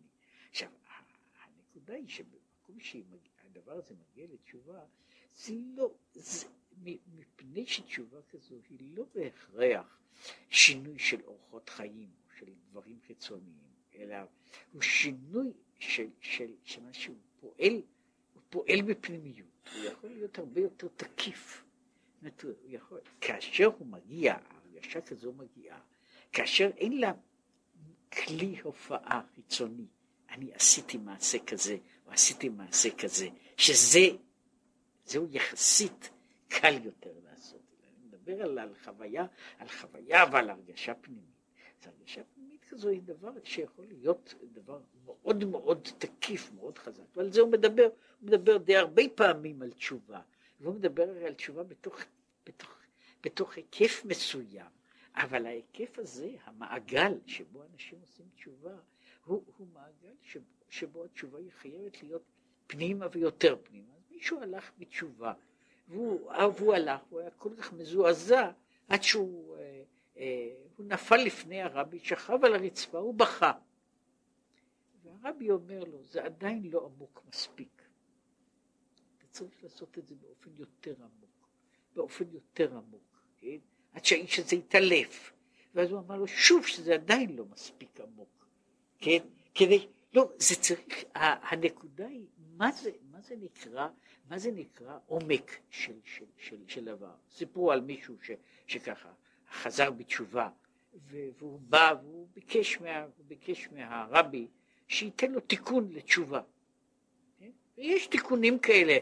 עכשיו, 0.50 0.69
הנקודה 1.43 1.93
היא 1.93 2.08
שבמקום 2.08 2.80
שהדבר 2.80 3.71
הזה 3.71 3.95
מגיע 3.95 4.28
לתשובה, 4.34 4.80
זה 5.36 5.54
לא, 5.76 5.91
זה, 6.13 6.48
מפני 7.15 7.65
שתשובה 7.65 8.21
כזו 8.30 8.56
היא 8.69 8.80
לא 8.98 9.06
בהכרח 9.15 10.00
שינוי 10.50 11.00
של 11.00 11.21
אורחות 11.24 11.69
חיים 11.69 12.10
או 12.26 12.36
של 12.39 12.54
דברים 12.69 13.00
חיצוניים, 13.08 13.74
אלא 13.95 14.15
הוא 14.71 14.82
שינוי 14.82 15.52
של, 15.80 16.08
של, 16.19 16.52
של 16.63 16.84
מה 16.84 16.93
שהוא 16.93 17.17
פועל, 17.39 17.82
הוא 18.34 18.41
פועל 18.50 18.82
בפנימיות, 18.82 19.69
הוא 19.76 19.84
יכול 19.84 20.10
להיות 20.10 20.39
הרבה 20.39 20.62
יותר 20.62 20.88
תקיף. 20.88 21.62
יכול, 22.65 23.00
כאשר 23.21 23.65
הוא 23.65 23.88
מגיע, 23.88 24.36
הרגשה 24.50 25.02
כזו 25.02 25.34
מגיעה, 25.34 25.80
כאשר 26.36 26.69
אין 26.78 26.98
לה 26.98 27.13
כלי 28.13 28.56
הופעה 28.63 29.21
חיצוני. 29.36 29.86
אני 30.30 30.54
עשיתי 30.54 30.98
מעשה 30.98 31.38
כזה, 31.39 31.78
או 32.06 32.12
עשיתי 32.12 32.50
מעשה 32.50 32.89
כזה, 32.98 33.28
שזה, 33.58 34.00
זהו 35.06 35.28
יחסית 35.32 36.10
קל 36.48 36.86
יותר 36.86 37.12
לעשות. 37.24 37.62
אני 37.84 38.08
מדבר 38.08 38.43
על, 38.43 38.60
על 38.60 38.74
חוויה, 38.84 39.26
על 39.58 39.67
חוויה 39.69 40.24
ועל 40.32 40.50
הרגשה 40.50 40.93
פנימית. 40.93 41.36
אז 41.82 41.88
הרגשה 41.88 42.21
פנימית 42.34 42.65
כזו 42.65 42.89
היא 42.89 43.02
דבר 43.02 43.32
שיכול 43.43 43.86
להיות 43.88 44.34
דבר 44.54 44.80
מאוד 45.06 45.45
מאוד 45.45 45.88
תקיף, 45.98 46.52
מאוד 46.52 46.78
חזק, 46.78 47.17
ועל 47.17 47.32
זה 47.32 47.41
הוא 47.41 47.52
מדבר, 47.52 47.84
הוא 48.19 48.28
מדבר 48.28 48.58
די 48.58 48.76
הרבה 48.76 49.04
פעמים 49.15 49.62
על 49.62 49.71
תשובה, 49.71 50.21
והוא 50.60 50.76
מדבר 50.76 51.26
על 51.26 51.34
תשובה 51.34 51.63
בתוך, 51.63 52.00
בתוך, 52.45 52.69
בתוך 53.24 53.56
היקף 53.56 54.06
מסוים, 54.06 54.76
אבל 55.15 55.45
ההיקף 55.45 55.99
הזה, 55.99 56.30
המעגל 56.43 57.13
שבו 57.25 57.63
אנשים 57.73 57.99
עושים 58.01 58.25
תשובה, 58.36 58.75
הוא, 59.25 59.43
הוא 59.58 59.67
מעגל 59.73 60.15
שבו, 60.21 60.43
שבו 60.69 61.06
התשובה 61.06 61.39
היא 61.39 61.51
חייבת 61.51 62.04
להיות 62.04 62.23
פנימה 62.67 63.08
ויותר 63.12 63.56
פנימה. 63.63 63.93
מישהו 64.12 64.41
הלך 64.41 64.71
בתשובה, 64.78 65.34
והוא, 65.88 66.32
והוא 66.58 66.73
הלך, 66.73 67.01
הוא 67.10 67.19
היה 67.19 67.32
כל 67.32 67.56
כך 67.58 67.73
מזועזע, 67.73 68.51
עד 68.88 69.04
שהוא 69.04 69.58
אה, 69.58 69.84
אה, 70.17 70.54
הוא 70.78 70.86
נפל 70.86 71.17
לפני 71.17 71.62
הרבי, 71.62 71.99
שכב 71.99 72.45
על 72.45 72.56
הרצפה, 72.56 72.97
הוא 72.97 73.13
בכה. 73.13 73.51
והרבי 75.04 75.51
אומר 75.51 75.84
לו, 75.84 76.04
זה 76.04 76.23
עדיין 76.23 76.63
לא 76.71 76.86
עמוק 76.86 77.23
מספיק. 77.30 77.82
אתה 79.17 79.28
צריך 79.28 79.63
לעשות 79.63 79.97
את 79.97 80.08
זה 80.08 80.15
באופן 80.15 80.49
יותר 80.56 80.95
עמוק, 80.99 81.49
באופן 81.95 82.25
יותר 82.32 82.78
עמוק, 82.78 83.21
כן? 83.38 83.58
עד 83.95 84.05
שהאיש 84.05 84.39
הזה 84.39 84.55
יתעלף. 84.55 85.31
ואז 85.75 85.91
הוא 85.91 85.99
אמר 85.99 86.17
לו 86.17 86.27
שוב 86.27 86.67
שזה 86.67 86.93
עדיין 86.93 87.36
לא 87.36 87.45
מספיק 87.45 87.99
עמוק, 87.99 88.47
כן? 88.99 89.17
כדי, 89.55 89.88
לא, 90.13 90.29
זה 90.38 90.55
צריך, 90.55 91.03
הנקודה 91.15 92.08
היא, 92.08 92.25
מה 92.58 92.71
זה, 92.71 92.91
מה 93.12 93.21
זה 93.21 93.36
נקרא, 93.36 93.88
מה 94.29 94.39
זה 94.39 94.51
נקרא 94.51 94.97
עומק 95.05 95.58
של, 95.69 95.93
של, 96.03 96.25
של, 96.38 96.58
של 96.67 96.86
דבר? 96.86 97.12
סיפרו 97.31 97.71
על 97.71 97.81
מישהו 97.81 98.15
ש, 98.21 98.31
שככה 98.67 99.10
חזר 99.51 99.91
בתשובה, 99.91 100.49
והוא 101.10 101.60
בא 101.60 101.93
והוא 102.01 102.27
ביקש, 102.34 102.77
מה, 102.77 103.05
ביקש 103.27 103.69
מהרבי 103.71 104.47
שייתן 104.88 105.31
לו 105.31 105.39
תיקון 105.39 105.91
לתשובה. 105.91 106.41
כן? 107.39 107.49
ויש 107.77 108.08
תיקונים 108.08 108.60
כאלה, 108.60 108.97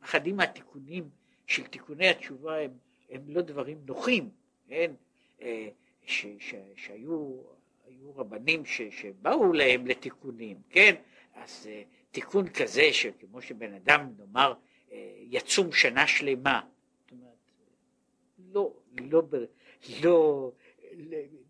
אחדים 0.00 0.36
מהתיקונים 0.36 1.10
של 1.46 1.66
תיקוני 1.66 2.08
התשובה 2.08 2.60
הם, 2.60 2.70
הם 3.12 3.22
לא 3.26 3.42
דברים 3.42 3.78
נוחים, 3.86 4.30
כן? 4.68 4.92
אה, 5.42 5.68
ש, 6.06 6.26
ש, 6.38 6.54
שהיו 6.76 7.42
היו 7.86 8.16
רבנים 8.16 8.64
ש, 8.64 8.82
שבאו 8.82 9.52
להם 9.52 9.86
לתיקונים, 9.86 10.56
כן? 10.70 10.94
אז 11.34 11.68
אה, 11.70 11.82
תיקון 12.10 12.48
כזה 12.48 12.92
שכמו 12.92 13.42
שבן 13.42 13.74
אדם 13.74 14.12
נאמר 14.18 14.54
אה, 14.92 15.14
יצום 15.18 15.72
שנה 15.72 16.06
שלמה, 16.06 16.60
זאת 17.00 17.12
אומרת, 17.12 17.36
לא, 18.52 18.72
לא, 19.00 19.22
לא, 20.02 20.52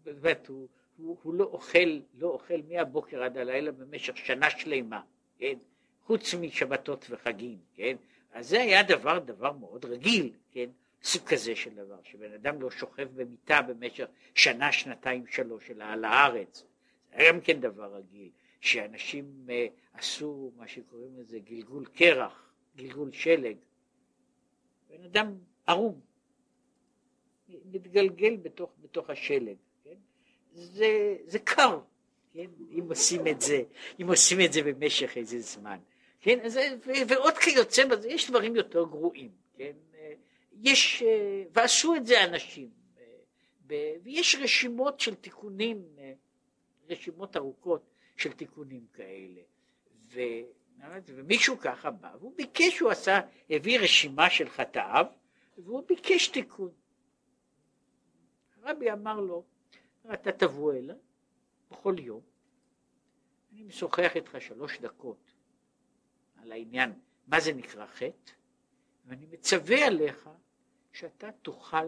באמת, 0.04 0.46
הוא, 0.46 0.68
הוא, 0.96 1.16
הוא 1.22 1.34
לא 1.34 1.44
אוכל, 1.44 2.00
לא 2.14 2.28
אוכל 2.28 2.60
מהבוקר 2.68 3.22
עד 3.22 3.38
הלילה 3.38 3.72
במשך 3.72 4.16
שנה 4.16 4.50
שלמה, 4.50 5.00
כן? 5.38 5.58
חוץ 6.04 6.34
משבתות 6.34 7.06
וחגים, 7.10 7.58
כן? 7.74 7.96
אז 8.32 8.48
זה 8.48 8.62
היה 8.62 8.82
דבר, 8.82 9.18
דבר 9.18 9.52
מאוד 9.52 9.84
רגיל, 9.84 10.32
כן? 10.50 10.70
סוג 11.04 11.22
כזה 11.22 11.56
של 11.56 11.74
דבר, 11.74 11.96
שבן 12.02 12.32
אדם 12.32 12.62
לא 12.62 12.70
שוכב 12.70 13.08
במיטה 13.14 13.62
במשך 13.62 14.06
שנה, 14.34 14.72
שנתיים, 14.72 15.26
שלוש, 15.26 15.70
אלא 15.70 15.84
על 15.84 16.04
הארץ. 16.04 16.64
זה 17.10 17.22
גם 17.28 17.40
כן 17.40 17.60
דבר 17.60 17.94
רגיל, 17.94 18.30
שאנשים 18.60 19.46
uh, 19.46 19.98
עשו 19.98 20.52
מה 20.56 20.68
שקוראים 20.68 21.18
לזה 21.18 21.38
גלגול 21.38 21.86
קרח, 21.86 22.52
גלגול 22.76 23.12
שלג. 23.12 23.56
בן 24.90 25.04
אדם 25.04 25.34
ערום, 25.66 26.00
מתגלגל 27.48 28.36
בתוך, 28.36 28.70
בתוך 28.82 29.10
השלג, 29.10 29.56
כן? 29.84 29.94
זה, 30.52 31.16
זה 31.26 31.38
קר, 31.38 31.80
כן? 32.32 32.46
אם 32.78 32.84
עושים 32.88 33.26
את 33.26 33.40
זה, 33.40 33.62
אם 34.00 34.08
עושים 34.08 34.38
את 34.40 34.52
זה 34.52 34.62
במשך 34.62 35.16
איזה 35.16 35.40
זמן, 35.40 35.78
כן? 36.20 36.40
אז, 36.40 36.56
ו, 36.86 36.90
ועוד 37.08 37.38
כיוצא 37.38 37.84
בזה, 37.86 38.08
יש 38.08 38.30
דברים 38.30 38.56
יותר 38.56 38.84
גרועים, 38.84 39.30
כן? 39.56 39.72
יש, 40.62 41.02
ועשו 41.52 41.94
את 41.94 42.06
זה 42.06 42.24
אנשים, 42.24 42.70
ויש 44.02 44.36
רשימות 44.42 45.00
של 45.00 45.14
תיקונים, 45.14 45.84
רשימות 46.88 47.36
ארוכות 47.36 47.90
של 48.16 48.32
תיקונים 48.32 48.86
כאלה, 48.92 49.40
ו, 50.06 50.20
ומישהו 51.06 51.58
ככה 51.58 51.90
בא, 51.90 52.12
והוא 52.20 52.36
ביקש, 52.36 52.80
הוא 52.80 52.90
עשה, 52.90 53.20
הביא 53.50 53.80
רשימה 53.80 54.30
של 54.30 54.48
חטאיו, 54.48 55.06
והוא 55.58 55.82
ביקש 55.88 56.28
תיקון. 56.28 56.72
הרבי 58.56 58.92
אמר 58.92 59.20
לו, 59.20 59.44
אתה 60.14 60.32
תבוא 60.32 60.72
אליי 60.72 60.96
בכל 61.70 61.94
יום, 61.98 62.20
אני 63.52 63.62
משוחח 63.62 64.16
איתך 64.16 64.36
שלוש 64.40 64.80
דקות 64.80 65.30
על 66.36 66.52
העניין, 66.52 66.92
מה 67.26 67.40
זה 67.40 67.52
נקרא 67.52 67.86
חטא, 67.86 68.32
ואני 69.04 69.26
מצווה 69.26 69.86
עליך 69.86 70.28
שאתה 70.92 71.30
תאכל 71.42 71.86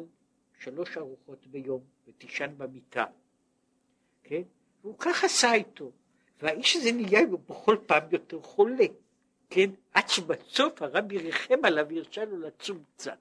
שלוש 0.59 0.97
ארוחות 0.97 1.47
ביום 1.47 1.81
ותישן 2.07 2.55
במיטה, 2.57 3.05
כן? 4.23 4.43
והוא 4.83 4.97
כך 4.99 5.25
עשה 5.25 5.55
איתו, 5.55 5.93
והאיש 6.43 6.77
הזה 6.77 6.93
נהיה 6.93 7.27
בכל 7.27 7.77
פעם 7.87 8.03
יותר 8.11 8.43
חולה, 8.43 8.87
כן? 9.51 9.71
עד 9.95 10.09
שבסוף 10.09 10.83
הרבי 10.83 11.19
ריחם 11.19 11.65
עליו 11.65 11.87
והרשה 11.89 12.25
לו 12.25 12.39
לצום 12.39 12.85
קצת, 12.97 13.19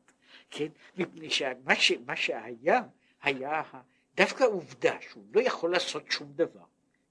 כן? 0.50 0.68
מפני 0.98 1.30
שמה 1.30 1.76
ש, 1.76 1.92
שהיה 2.16 2.82
היה 3.22 3.62
דווקא 4.16 4.44
העובדה 4.44 5.02
שהוא 5.02 5.24
לא 5.34 5.42
יכול 5.42 5.72
לעשות 5.72 6.12
שום 6.12 6.32
דבר, 6.36 6.66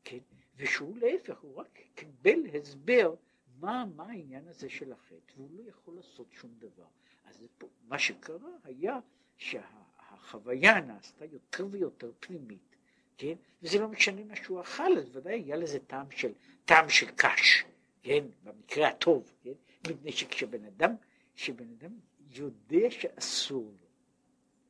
כן? 0.04 0.18
ושהוא 0.56 0.96
להפך, 0.96 1.38
הוא 1.40 1.56
רק 1.56 1.78
קיבל 1.94 2.38
הסבר 2.54 3.14
מה, 3.60 3.84
מה 3.96 4.04
העניין 4.04 4.48
הזה 4.48 4.68
של 4.68 4.92
החטא, 4.92 5.32
והוא 5.36 5.50
לא 5.52 5.68
יכול 5.68 5.94
לעשות 5.94 6.26
שום 6.32 6.50
דבר. 6.58 6.86
אז 7.32 7.46
פה, 7.58 7.66
מה 7.88 7.98
שקרה 7.98 8.50
היה 8.64 8.98
שהחוויה 9.36 10.80
נעשתה 10.80 11.24
יותר 11.24 11.66
ויותר 11.70 12.10
פנימית, 12.20 12.76
כן? 13.18 13.34
וזה 13.62 13.78
לא 13.78 13.88
משנה 13.88 14.24
מה 14.24 14.36
שהוא 14.36 14.60
אכל, 14.60 14.98
אז 14.98 15.16
ודאי 15.16 15.42
היה 15.42 15.56
לזה 15.56 15.78
טעם 15.78 16.10
של, 16.10 16.32
טעם 16.64 16.88
של 16.88 17.06
קש, 17.16 17.64
כן? 18.02 18.24
במקרה 18.44 18.88
הטוב, 18.88 19.32
כן? 19.42 19.52
מפני 19.90 20.12
שכשבן 20.12 20.64
אדם, 20.64 20.94
כשבן 21.34 21.66
אדם 21.78 21.90
יודע 22.30 22.90
שאסור 22.90 23.72
לו, 23.80 23.86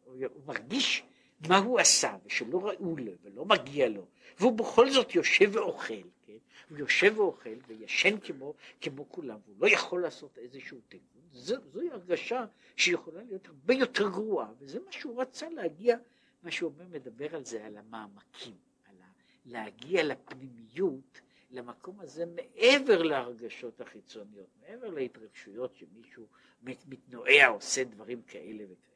הוא 0.04 0.42
מרגיש 0.46 1.02
מה 1.48 1.58
הוא 1.58 1.80
עשה 1.80 2.16
ושלא 2.24 2.58
ראו 2.58 2.96
לו 2.96 3.12
ולא 3.22 3.44
מגיע 3.44 3.88
לו, 3.88 4.06
והוא 4.38 4.52
בכל 4.52 4.90
זאת 4.90 5.14
יושב 5.14 5.50
ואוכל, 5.52 5.94
כן? 6.38 6.68
הוא 6.68 6.78
יושב 6.78 7.18
ואוכל 7.18 7.56
וישן 7.66 8.20
כמו, 8.20 8.54
כמו 8.80 9.08
כולם, 9.08 9.38
והוא 9.46 9.56
לא 9.60 9.68
יכול 9.68 10.02
לעשות 10.02 10.38
איזשהו 10.38 10.78
תיקון, 10.88 11.22
זו, 11.32 11.56
זוהי 11.72 11.90
הרגשה 11.90 12.44
שיכולה 12.76 13.22
להיות 13.22 13.46
הרבה 13.46 13.74
יותר 13.74 14.08
גרועה, 14.08 14.52
וזה 14.58 14.80
מה 14.86 14.92
שהוא 14.92 15.22
רצה 15.22 15.50
להגיע, 15.50 15.96
מה 16.42 16.50
שהוא 16.50 16.72
אומר, 16.72 16.88
מדבר 16.88 17.36
על 17.36 17.44
זה, 17.44 17.66
על 17.66 17.76
המעמקים, 17.76 18.56
על 18.84 18.94
ה, 19.02 19.06
להגיע 19.46 20.04
לפנימיות, 20.04 21.20
למקום 21.50 22.00
הזה 22.00 22.24
מעבר 22.26 23.02
להרגשות 23.02 23.80
החיצוניות, 23.80 24.46
מעבר 24.60 24.90
להתרגשויות 24.90 25.74
שמישהו 25.74 26.26
מתנועע, 26.62 27.46
עושה 27.46 27.84
דברים 27.84 28.22
כאלה 28.22 28.64
וכאלה. 28.64 28.92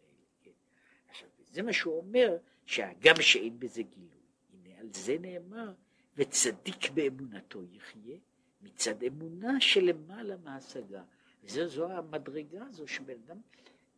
זה 1.57 1.63
מה 1.63 1.73
שהוא 1.73 1.97
אומר, 1.97 2.37
שהגם 2.67 3.15
שאין 3.21 3.59
בזה 3.59 3.83
גילוי. 3.83 4.11
הנה 4.53 4.81
על 4.81 4.89
זה 4.93 5.17
נאמר, 5.21 5.73
וצדיק 6.17 6.91
באמונתו 6.91 7.63
יחיה, 7.73 8.17
מצד 8.63 9.03
אמונה 9.03 9.61
שלמעלה 9.61 10.37
מהשגה. 10.45 11.03
וזו 11.45 11.93
המדרגה 11.93 12.65
הזו 12.69 12.89
שבן 12.89 13.15
אדם 13.27 13.41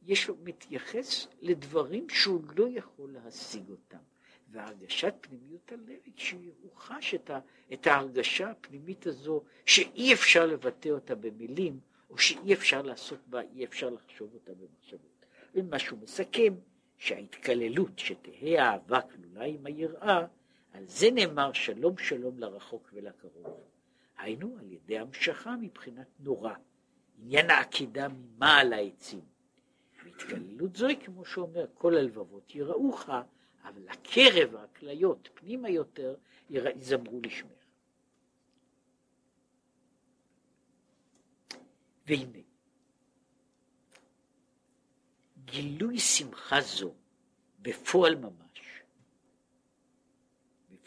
יש 0.06 0.28
לו, 0.28 0.36
מתייחס 0.44 1.26
לדברים 1.40 2.08
שהוא 2.08 2.42
לא 2.56 2.68
יכול 2.74 3.12
להשיג 3.12 3.70
אותם. 3.70 3.98
והרגשת 4.50 5.14
פנימיות 5.20 5.72
הלב 5.72 5.98
כשהוא 6.16 6.70
חש 6.76 7.14
את, 7.14 7.30
ה, 7.30 7.40
את 7.72 7.86
ההרגשה 7.86 8.50
הפנימית 8.50 9.06
הזו 9.06 9.42
שאי 9.66 10.12
אפשר 10.14 10.46
לבטא 10.46 10.88
אותה 10.88 11.14
במילים, 11.14 11.80
או 12.10 12.18
שאי 12.18 12.54
אפשר 12.54 12.82
לעשות 12.82 13.18
בה, 13.26 13.40
אי 13.40 13.64
אפשר 13.64 13.90
לחשוב 13.90 14.34
אותה 14.34 14.52
במחשבות. 14.54 15.26
ומה 15.54 15.78
שהוא 15.78 15.98
מסכם, 15.98 16.54
שההתקללות 16.98 17.98
שתהא 17.98 18.58
אהבה 18.58 19.00
כלולה 19.00 19.44
עם 19.44 19.66
היראה, 19.66 20.26
על 20.78 20.84
זה 20.86 21.10
נאמר 21.10 21.52
שלום 21.52 21.98
שלום 21.98 22.38
לרחוק 22.38 22.90
ולקרוב. 22.92 23.60
היינו 24.18 24.56
על 24.60 24.72
ידי 24.72 24.98
המשכה 24.98 25.56
מבחינת 25.56 26.06
נורא, 26.20 26.54
עניין 27.18 27.50
העקידה 27.50 28.08
ממעל 28.08 28.72
העצים. 28.72 29.24
והתקללות 30.04 30.76
זוהי, 30.76 30.96
כמו 30.96 31.24
שאומר, 31.24 31.66
כל 31.74 31.96
הלבבות 31.96 32.54
יראוך, 32.54 33.08
אבל 33.64 33.88
הקרב, 33.88 34.54
הכליות, 34.54 35.28
פנימה 35.34 35.70
יותר, 35.70 36.14
יזמרו 36.50 37.20
לשמך. 37.22 37.50
והנה, 42.06 42.38
גילוי 45.44 45.98
שמחה 45.98 46.60
זו 46.60 46.94
בפועל 47.62 48.14
ממש, 48.14 48.47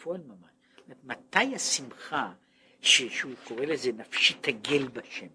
בפועל 0.02 0.22
ממש, 0.22 0.52
מתי 1.04 1.56
השמחה 1.56 2.34
שהוא 2.82 3.34
קורא 3.44 3.66
לזה 3.66 3.92
נפשי 3.92 4.34
תגל 4.42 4.88
בשם, 4.88 5.28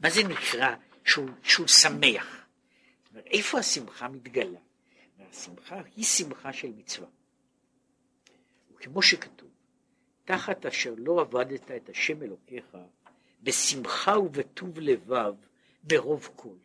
מה 0.00 0.10
זה 0.10 0.20
נקרא 0.22 0.76
שהוא, 1.04 1.28
שהוא 1.42 1.66
שמח? 1.66 2.46
אומרת, 3.10 3.26
איפה 3.26 3.58
השמחה 3.58 4.08
מתגלה? 4.08 4.58
השמחה 5.18 5.82
היא 5.96 6.04
שמחה 6.04 6.52
של 6.52 6.68
מצווה. 6.68 7.08
וכמו 8.74 9.02
שכתוב, 9.02 9.50
תחת 10.24 10.66
אשר 10.66 10.94
לא 10.98 11.20
עבדת 11.20 11.70
את 11.70 11.88
השם 11.88 12.22
אלוקיך, 12.22 12.76
בשמחה 13.42 14.18
ובטוב 14.18 14.78
לבב, 14.78 15.34
ברוב 15.82 16.28
כל. 16.36 16.56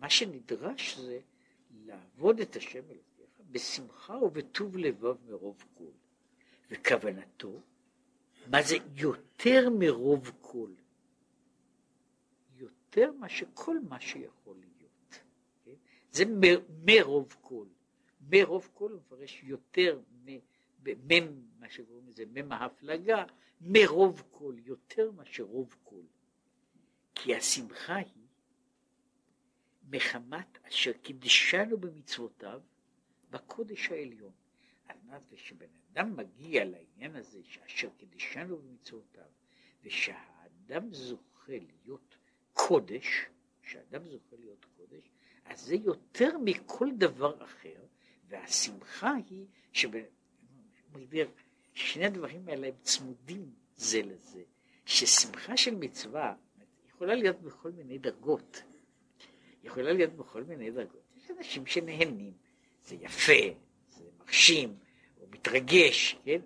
מה 0.00 0.10
שנדרש 0.10 0.98
זה 0.98 1.20
לעבוד 1.70 2.40
את 2.40 2.56
השם 2.56 2.82
אלוקיך 2.90 3.07
בשמחה 3.50 4.16
ובטוב 4.16 4.76
לבב 4.76 5.16
מרוב 5.26 5.64
כל. 5.74 5.90
וכוונתו, 6.70 7.60
מה 8.46 8.62
זה 8.62 8.76
יותר 8.94 9.70
מרוב 9.78 10.32
כל? 10.40 10.70
יותר 12.56 13.12
מה 13.12 13.28
שכל 13.28 13.76
מה 13.88 14.00
שיכול 14.00 14.56
להיות. 14.56 15.20
כן? 15.64 15.74
זה 16.10 16.24
מ- 16.24 16.84
מרוב 16.84 17.36
כל. 17.40 17.66
מרוב 18.30 18.68
כל 18.74 18.92
הוא 18.92 19.00
מפרש 19.00 19.42
יותר 19.42 20.00
מם, 20.84 21.42
מה 21.58 21.70
שקוראים 21.70 22.08
לזה 22.08 22.24
מם 22.26 22.52
ההפלגה, 22.52 23.24
מרוב 23.60 24.22
כל, 24.30 24.54
יותר 24.58 25.10
מאשר 25.10 25.42
רוב 25.42 25.76
כל. 25.84 26.02
כי 27.14 27.34
השמחה 27.36 27.96
היא 27.96 28.26
מחמת 29.90 30.58
אשר 30.68 30.92
קידשנו 30.92 31.78
במצוותיו 31.78 32.60
בקודש 33.30 33.90
העליון. 33.90 34.32
על 34.88 34.96
מנת 35.04 35.22
שבן 35.36 35.66
אדם 35.92 36.16
מגיע 36.16 36.64
לעניין 36.64 37.16
הזה 37.16 37.40
שאשר 37.44 37.88
קידשנו 37.96 38.58
במצוותיו 38.58 39.24
ושהאדם 39.82 40.94
זוכה 40.94 41.52
להיות 41.52 42.16
קודש, 42.52 43.26
שהאדם 43.62 44.04
זוכה 44.08 44.36
להיות 44.36 44.66
קודש, 44.76 45.10
אז 45.44 45.60
זה 45.60 45.74
יותר 45.74 46.38
מכל 46.44 46.88
דבר 46.98 47.44
אחר, 47.44 47.84
והשמחה 48.28 49.12
היא 49.30 49.46
שבן... 49.72 50.02
שני 51.74 52.06
הדברים 52.06 52.48
האלה 52.48 52.66
הם 52.66 52.74
צמודים 52.82 53.52
זה 53.76 54.02
לזה, 54.02 54.42
ששמחה 54.86 55.56
של 55.56 55.74
מצווה 55.74 56.34
יכולה 56.88 57.14
להיות 57.14 57.40
בכל 57.42 57.70
מיני 57.70 57.98
דרגות, 57.98 58.62
יכולה 59.62 59.92
להיות 59.92 60.12
בכל 60.12 60.44
מיני 60.44 60.70
דרגות. 60.70 61.02
יש 61.16 61.30
אנשים 61.30 61.66
שנהנים, 61.66 62.32
זה 62.88 62.96
יפה, 63.00 63.32
זה 63.88 64.04
מרשים, 64.18 64.76
הוא 65.18 65.28
מתרגש, 65.30 66.16
כן? 66.24 66.40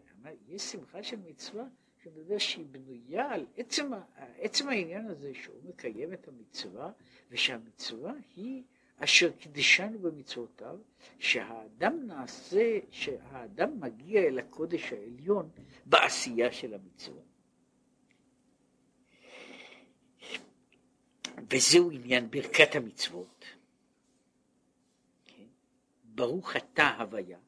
יש 0.48 0.62
שמחה 0.62 1.02
של 1.02 1.16
מצווה 1.26 1.64
שמדבר 2.02 2.38
שהיא 2.38 2.66
בנויה 2.70 3.30
על 3.30 3.46
עצם, 3.56 3.90
עצם 4.38 4.68
העניין 4.68 5.06
הזה 5.06 5.32
שהוא 5.42 5.56
מקיים 5.64 6.12
את 6.12 6.28
המצווה, 6.28 6.90
ושהמצווה 7.30 8.12
היא 8.36 8.62
אשר 8.98 9.32
קידשנו 9.32 9.98
במצוותיו, 9.98 10.78
שהאדם 11.18 12.06
נעשה, 12.06 12.78
שהאדם 12.90 13.80
מגיע 13.80 14.22
אל 14.22 14.38
הקודש 14.38 14.92
העליון 14.92 15.48
בעשייה 15.86 16.52
של 16.52 16.74
המצווה. 16.74 17.22
וזהו 21.50 21.90
עניין 21.90 22.30
ברכת 22.30 22.74
המצוות. 22.74 23.44
ברוך 26.14 26.56
אתה 26.56 26.88
הוויה, 26.98 27.38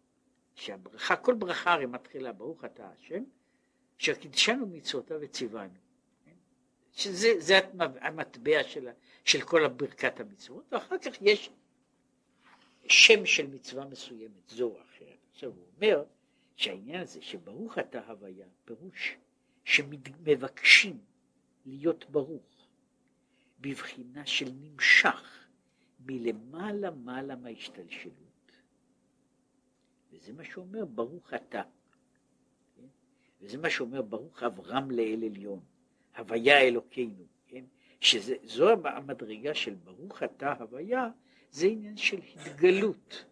שהברכה, 0.55 1.17
כל 1.17 1.35
ברכה 1.35 1.73
הרי 1.73 1.87
מתחילה 1.87 2.33
ברוך 2.33 2.65
אתה 2.65 2.89
השם, 2.89 3.25
אשר 4.01 4.15
קידשנו 4.15 4.67
מצוותיו 4.67 5.19
וציוונו. 5.21 5.85
שזה 6.93 7.59
המטבע 8.01 8.65
של, 8.65 8.89
של 9.25 9.41
כל 9.41 9.69
ברכת 9.69 10.21
המצוות, 10.21 10.73
ואחר 10.73 10.99
כך 10.99 11.23
יש 11.23 11.51
שם 12.89 13.27
של 13.27 13.47
מצווה 13.47 13.85
מסוימת, 13.85 14.49
זו 14.49 14.65
או 14.65 14.83
אחרת. 14.83 15.19
עכשיו 15.33 15.51
הוא 15.51 15.67
אומר 15.77 16.05
שהעניין 16.57 17.01
הזה 17.01 17.23
שברוך 17.23 17.79
אתה 17.79 18.07
הוויה, 18.07 18.47
פירוש 18.65 19.17
שמבקשים 19.65 20.99
להיות 21.67 22.11
ברוך 22.11 22.67
בבחינה 23.61 24.27
של 24.27 24.51
נמשך 24.61 25.47
מלמעלה 26.07 26.91
מעלה 26.91 27.37
מההשתלשלות. 27.37 28.24
וזה 30.15 30.33
מה 30.33 30.45
שאומר 30.45 30.85
ברוך 30.85 31.35
אתה. 31.35 31.63
כן? 32.77 32.87
וזה 33.41 33.59
מה 33.59 33.71
שאומר 33.71 34.03
ברוך 34.03 34.43
אברהם 34.43 34.91
לאל 34.91 35.25
עליון, 35.25 35.61
הוויה 36.17 36.61
אלוקינו, 36.61 37.25
כן? 37.47 37.65
שזו 38.01 38.71
המדרגה 38.85 39.55
של 39.55 39.75
ברוך 39.75 40.23
אתה 40.23 40.53
הוויה, 40.53 41.09
זה 41.51 41.67
עניין 41.67 41.97
של 41.97 42.21
התגלות. 42.37 43.25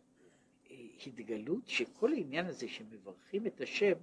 התגלות 1.07 1.68
שכל 1.68 2.12
העניין 2.12 2.47
הזה 2.47 2.68
שמברכים 2.68 3.47
את 3.47 3.61
השם, 3.61 3.95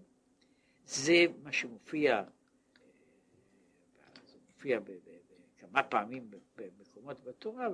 זה 0.86 1.26
מה 1.44 1.52
שמופיע, 1.52 2.24
זה 4.28 4.38
מופיע 4.48 4.80
כמה 5.58 5.84
פעמים 5.84 6.32
במקומות 6.58 7.24
בתורה, 7.24 7.68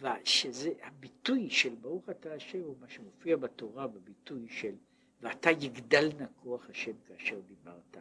ושזה 0.00 0.72
הביטוי 0.82 1.50
של 1.50 1.74
ברוך 1.74 2.10
אתה 2.10 2.34
השם 2.34 2.60
הוא 2.60 2.76
מה 2.80 2.88
שמופיע 2.88 3.36
בתורה 3.36 3.86
בביטוי 3.86 4.48
של 4.48 4.74
ואתה 5.20 5.50
יגדל 5.50 6.10
נא 6.18 6.24
כוח 6.42 6.70
השם 6.70 6.92
כאשר 7.08 7.40
דיברת. 7.40 7.96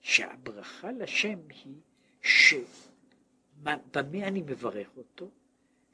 שהברכה 0.00 0.92
לשם 0.92 1.38
היא 1.48 1.74
שבמה 2.22 3.76
אני 4.04 4.42
מברך 4.42 4.88
אותו? 4.96 5.30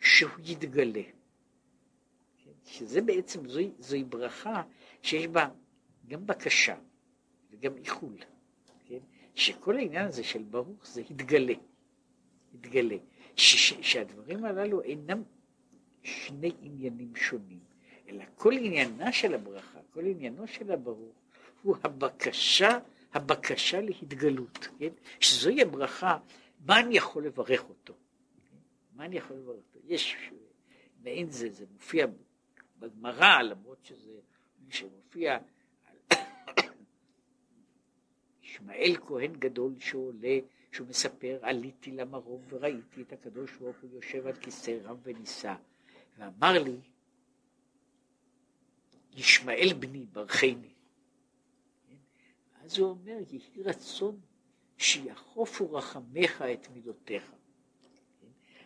שהוא 0.00 0.30
יתגלה. 0.44 1.02
שזה 2.64 3.00
בעצם, 3.00 3.48
זוהי, 3.48 3.70
זוהי 3.78 4.04
ברכה 4.04 4.62
שיש 5.02 5.26
בה 5.26 5.48
גם 6.08 6.26
בקשה 6.26 6.76
וגם 7.50 7.76
איחול, 7.76 8.16
כן? 8.86 8.98
שכל 9.34 9.76
העניין 9.76 10.06
הזה 10.06 10.24
של 10.24 10.42
ברוך 10.42 10.86
זה 10.86 11.02
התגלה, 11.10 11.54
התגלה, 12.54 12.96
ש, 13.36 13.72
שהדברים 13.80 14.44
הללו 14.44 14.82
אינם 14.82 15.22
שני 16.02 16.52
עניינים 16.62 17.16
שונים, 17.16 17.58
אלא 18.08 18.24
כל 18.34 18.52
עניינה 18.52 19.12
של 19.12 19.34
הברכה, 19.34 19.78
כל 19.90 20.06
עניינו 20.06 20.46
של 20.46 20.72
הברוך, 20.72 21.16
הוא 21.62 21.76
הבקשה, 21.84 22.78
הבקשה 23.12 23.80
להתגלות, 23.80 24.68
כן? 24.78 24.88
שזוהי 25.20 25.62
הברכה, 25.62 26.18
מה 26.66 26.80
אני 26.80 26.96
יכול 26.96 27.26
לברך 27.26 27.68
אותו? 27.68 27.94
כן? 28.50 28.56
מה 28.96 29.04
אני 29.04 29.16
יכול 29.16 29.36
לברך 29.36 29.56
אותו? 29.56 29.78
יש 29.84 30.16
מעין 31.02 31.30
זה, 31.30 31.50
זה 31.50 31.64
מופיע 31.72 32.06
בגמרא, 32.78 33.42
למרות 33.42 33.84
שזה 33.84 34.20
שמופיע 34.68 35.38
על 35.86 36.18
ישמעאל 38.42 38.96
כהן 39.06 39.32
גדול 39.32 39.74
שעולה, 39.78 40.38
שהוא 40.72 40.88
מספר, 40.88 41.38
עליתי 41.42 41.90
למרום 41.92 42.42
וראיתי 42.48 43.02
את 43.02 43.12
הקדוש 43.12 43.56
ברוך 43.56 43.76
הוא 43.82 43.90
יושב 43.92 44.26
על 44.26 44.32
כיסא 44.32 44.78
רם 44.84 44.96
ונישא, 45.02 45.54
ואמר 46.18 46.62
לי, 46.62 46.76
ישמעאל 49.12 49.72
בני 49.78 50.06
ברכני. 50.12 50.72
אז 52.64 52.78
הוא 52.78 52.90
אומר, 52.90 53.18
יהי 53.30 53.62
רצון 53.64 54.20
שיחופו 54.78 55.72
רחמך 55.72 56.42
את 56.52 56.68
מידותיך. 56.74 57.32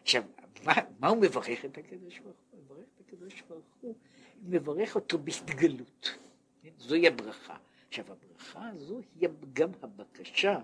עכשיו, 0.03 0.23
מה, 0.65 0.73
מה 0.99 1.09
הוא 1.09 1.19
מברך 1.23 1.65
את 1.65 1.79
הקדוש 1.79 2.19
ברוך 2.19 2.37
הוא? 2.51 2.61
מברך 2.63 2.87
את 2.95 3.01
הקדוש 3.01 3.43
ברוך 3.49 3.65
הוא, 3.81 3.95
מברך 4.43 4.95
אותו 4.95 5.19
בהתגלות. 5.19 6.19
כן? 6.63 6.71
זוהי 6.79 7.07
הברכה. 7.07 7.57
עכשיו, 7.89 8.05
הברכה 8.13 8.69
הזו 8.69 9.01
היא 9.21 9.29
גם 9.53 9.71
הבקשה, 9.83 10.59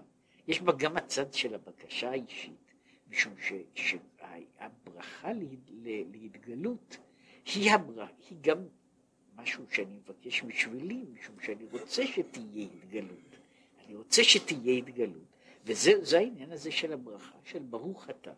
יש 0.47 0.62
בה 0.62 0.72
גם 0.72 0.97
הצד 0.97 1.34
של 1.34 1.55
הבקשה 1.55 2.11
האישית, 2.11 2.72
משום 3.09 3.34
שהברכה 3.74 5.32
לה, 5.32 5.45
להתגלות 6.12 6.97
היא, 7.55 7.72
הברכה, 7.72 8.12
היא 8.30 8.38
גם 8.40 8.59
משהו 9.36 9.64
שאני 9.70 9.97
מבקש 9.97 10.43
בשבילי, 10.43 11.05
משום 11.12 11.40
שאני 11.40 11.64
רוצה 11.70 12.07
שתהיה 12.07 12.66
התגלות. 12.74 13.36
אני 13.86 13.95
רוצה 13.95 14.24
שתהיה 14.24 14.78
התגלות. 14.78 15.22
וזה 15.64 16.18
העניין 16.18 16.53
הזה 16.53 16.72
של 16.72 16.93
הברכה, 16.93 17.38
של 17.45 17.59
ברוך 17.59 18.11
אתה. 18.11 18.32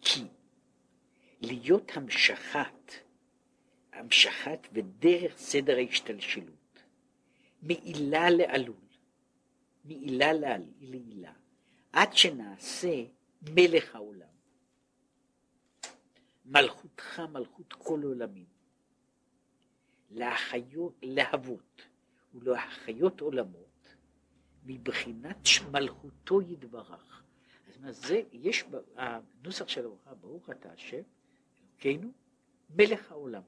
כי 0.00 0.20
להיות 1.40 1.92
המשכת, 1.96 2.92
המשכת 3.92 4.68
ודרך 4.72 5.36
סדר 5.36 5.76
ההשתלשלות, 5.76 6.57
מעילה 7.62 8.30
לעלול, 8.30 8.76
מעילה 9.84 10.32
לעילה, 10.80 11.32
עד 11.92 12.12
שנעשה 12.12 13.04
מלך 13.42 13.94
העולם. 13.94 14.28
מלכותך 16.44 17.20
מלכות 17.32 17.72
כל 17.72 18.02
עולמים. 18.02 18.58
להחיות, 20.10 20.94
להבות 21.02 21.82
ולהחיות 22.34 23.20
עולמות 23.20 23.94
מבחינת 24.64 25.36
מלכותו 25.72 26.42
יתברך. 26.42 27.22
זאת 27.68 27.76
אומרת, 27.76 27.94
זה, 27.94 28.22
יש, 28.32 28.64
הנוסח 28.96 29.68
של 29.68 29.86
ברוך 30.20 30.50
אתה 30.50 30.72
השם, 30.72 31.02
אלוקינו, 31.72 32.10
מלך 32.70 33.12
העולם. 33.12 33.42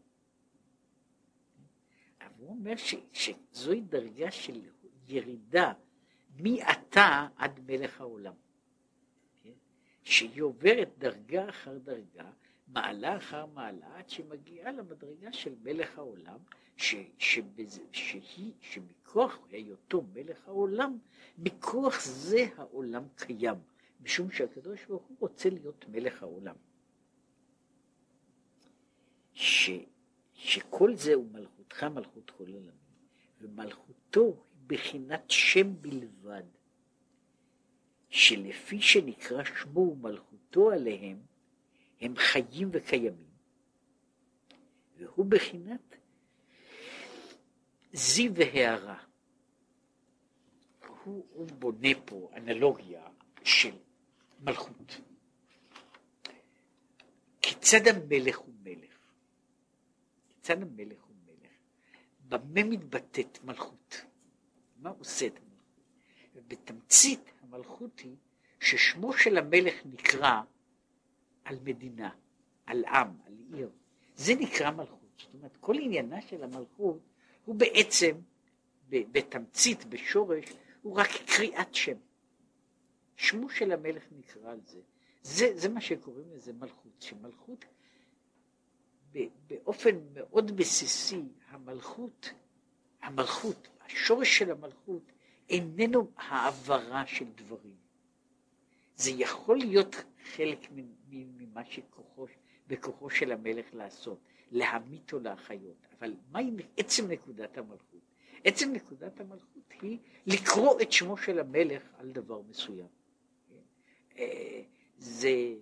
אבל 2.41 2.49
הוא 2.49 2.57
אומר 2.57 2.77
ש, 2.77 2.95
שזוהי 3.13 3.81
דרגה 3.81 4.31
של 4.31 4.61
ירידה 5.09 5.73
מעתה 6.39 7.29
עד 7.37 7.61
מלך 7.67 8.01
העולם. 8.01 8.35
כן? 9.43 9.51
שהיא 10.03 10.43
עוברת 10.43 10.89
דרגה 10.99 11.49
אחר 11.49 11.79
דרגה, 11.79 12.31
מעלה 12.69 13.17
אחר 13.17 13.47
מעלה, 13.47 13.97
עד 13.97 14.09
שמגיעה 14.09 14.73
למדרגה 14.73 15.33
של 15.33 15.55
מלך 15.63 15.99
העולם, 15.99 16.39
ש, 16.77 16.95
שבזה, 17.19 17.83
שהיא, 17.93 18.53
שמכוח 18.61 19.39
היותו 19.51 20.05
מלך 20.13 20.49
העולם, 20.49 20.99
מכוח 21.39 22.01
זה 22.01 22.47
העולם 22.57 23.03
קיים, 23.17 23.57
משום 24.03 24.31
שהקדוש 24.31 24.85
ברוך 24.85 25.03
הוא 25.03 25.17
רוצה 25.21 25.51
להיות 25.51 25.85
מלך 25.89 26.23
העולם. 26.23 26.57
ש, 29.33 29.71
שכל 30.35 30.95
זה 30.95 31.15
הוא 31.15 31.27
מלכותך 31.71 31.85
מלכות 31.85 32.31
כל 32.31 32.45
עולמים, 32.45 32.71
ומלכותו 33.41 34.25
היא 34.25 34.63
בחינת 34.67 35.31
שם 35.31 35.83
בלבד, 35.83 36.43
שלפי 38.09 38.83
שנקרא 38.83 39.45
שמו 39.45 39.81
ומלכותו 39.81 40.71
עליהם, 40.71 41.19
הם 42.01 42.17
חיים 42.17 42.69
וקיימים, 42.73 43.31
והוא 44.97 45.27
בחינת 45.27 45.97
זיו 47.93 48.33
והערה. 48.35 49.05
הוא, 51.05 51.27
הוא 51.31 51.47
בונה 51.59 51.89
פה 52.05 52.31
אנלוגיה 52.37 53.09
של 53.45 53.77
מלכות. 54.41 55.01
כיצד 57.43 57.87
המלך 57.87 58.39
הוא 58.39 58.55
מלך? 58.63 58.99
כיצד 60.29 60.63
המלך 60.63 61.03
הוא? 61.03 61.10
במה 62.31 62.65
מתבטאת 62.65 63.39
מלכות? 63.45 64.05
מה 64.77 64.91
עושה 64.91 65.27
את 65.27 65.33
המלכות? 65.39 65.51
ובתמצית 66.35 67.33
המלכות 67.41 68.01
היא 68.01 68.17
ששמו 68.61 69.13
של 69.13 69.39
המלך 69.39 69.75
נקרא 69.85 70.41
על 71.45 71.59
מדינה, 71.65 72.11
על 72.67 72.85
עם, 72.85 73.09
על 73.27 73.35
עיר. 73.53 73.71
זה 74.17 74.35
נקרא 74.35 74.71
מלכות. 74.71 74.99
זאת 75.19 75.35
אומרת, 75.35 75.57
כל 75.61 75.79
עניינה 75.79 76.23
של 76.23 76.45
המלכות 76.45 77.01
הוא 77.45 77.55
בעצם, 77.55 78.17
בתמצית, 78.89 79.85
בשורש, 79.85 80.45
הוא 80.83 80.97
רק 80.97 81.09
קריאת 81.27 81.75
שם. 81.75 81.97
שמו 83.17 83.51
של 83.51 83.73
המלך 83.73 84.03
נקרא 84.19 84.51
על 84.51 84.61
זה. 84.65 84.81
זה, 85.23 85.53
זה 85.55 85.69
מה 85.69 85.81
שקוראים 85.81 86.31
לזה 86.33 86.53
מלכות, 86.53 86.93
שמלכות 87.01 87.65
באופן 89.47 89.99
מאוד 90.15 90.57
בסיסי, 90.57 91.23
המלכות, 91.49 92.31
המלכות, 93.03 93.69
השורש 93.87 94.39
של 94.39 94.51
המלכות 94.51 95.03
איננו 95.49 96.11
העברה 96.17 97.07
של 97.07 97.25
דברים. 97.35 97.77
זה 98.97 99.11
יכול 99.11 99.59
להיות 99.59 99.97
חלק 100.25 100.67
ממה 101.11 101.65
שכוחו, 101.65 102.27
בכוחו 102.67 103.11
של 103.11 103.33
המלך 103.33 103.67
לעשות, 103.73 104.19
להמית 104.51 105.13
או 105.13 105.19
להחיות, 105.19 105.77
אבל 105.99 106.15
מהי 106.31 106.51
עצם 106.77 107.11
נקודת 107.11 107.59
המלכות? 107.59 108.01
עצם 108.45 108.73
נקודת 108.73 109.21
המלכות 109.21 109.73
היא 109.81 109.99
לקרוא 110.27 110.81
את 110.81 110.93
שמו 110.93 111.17
של 111.17 111.39
המלך 111.39 111.83
על 111.99 112.13
דבר 112.13 112.41
מסוים. 112.49 112.87
אה, 114.19 114.63
זה, 114.99 115.55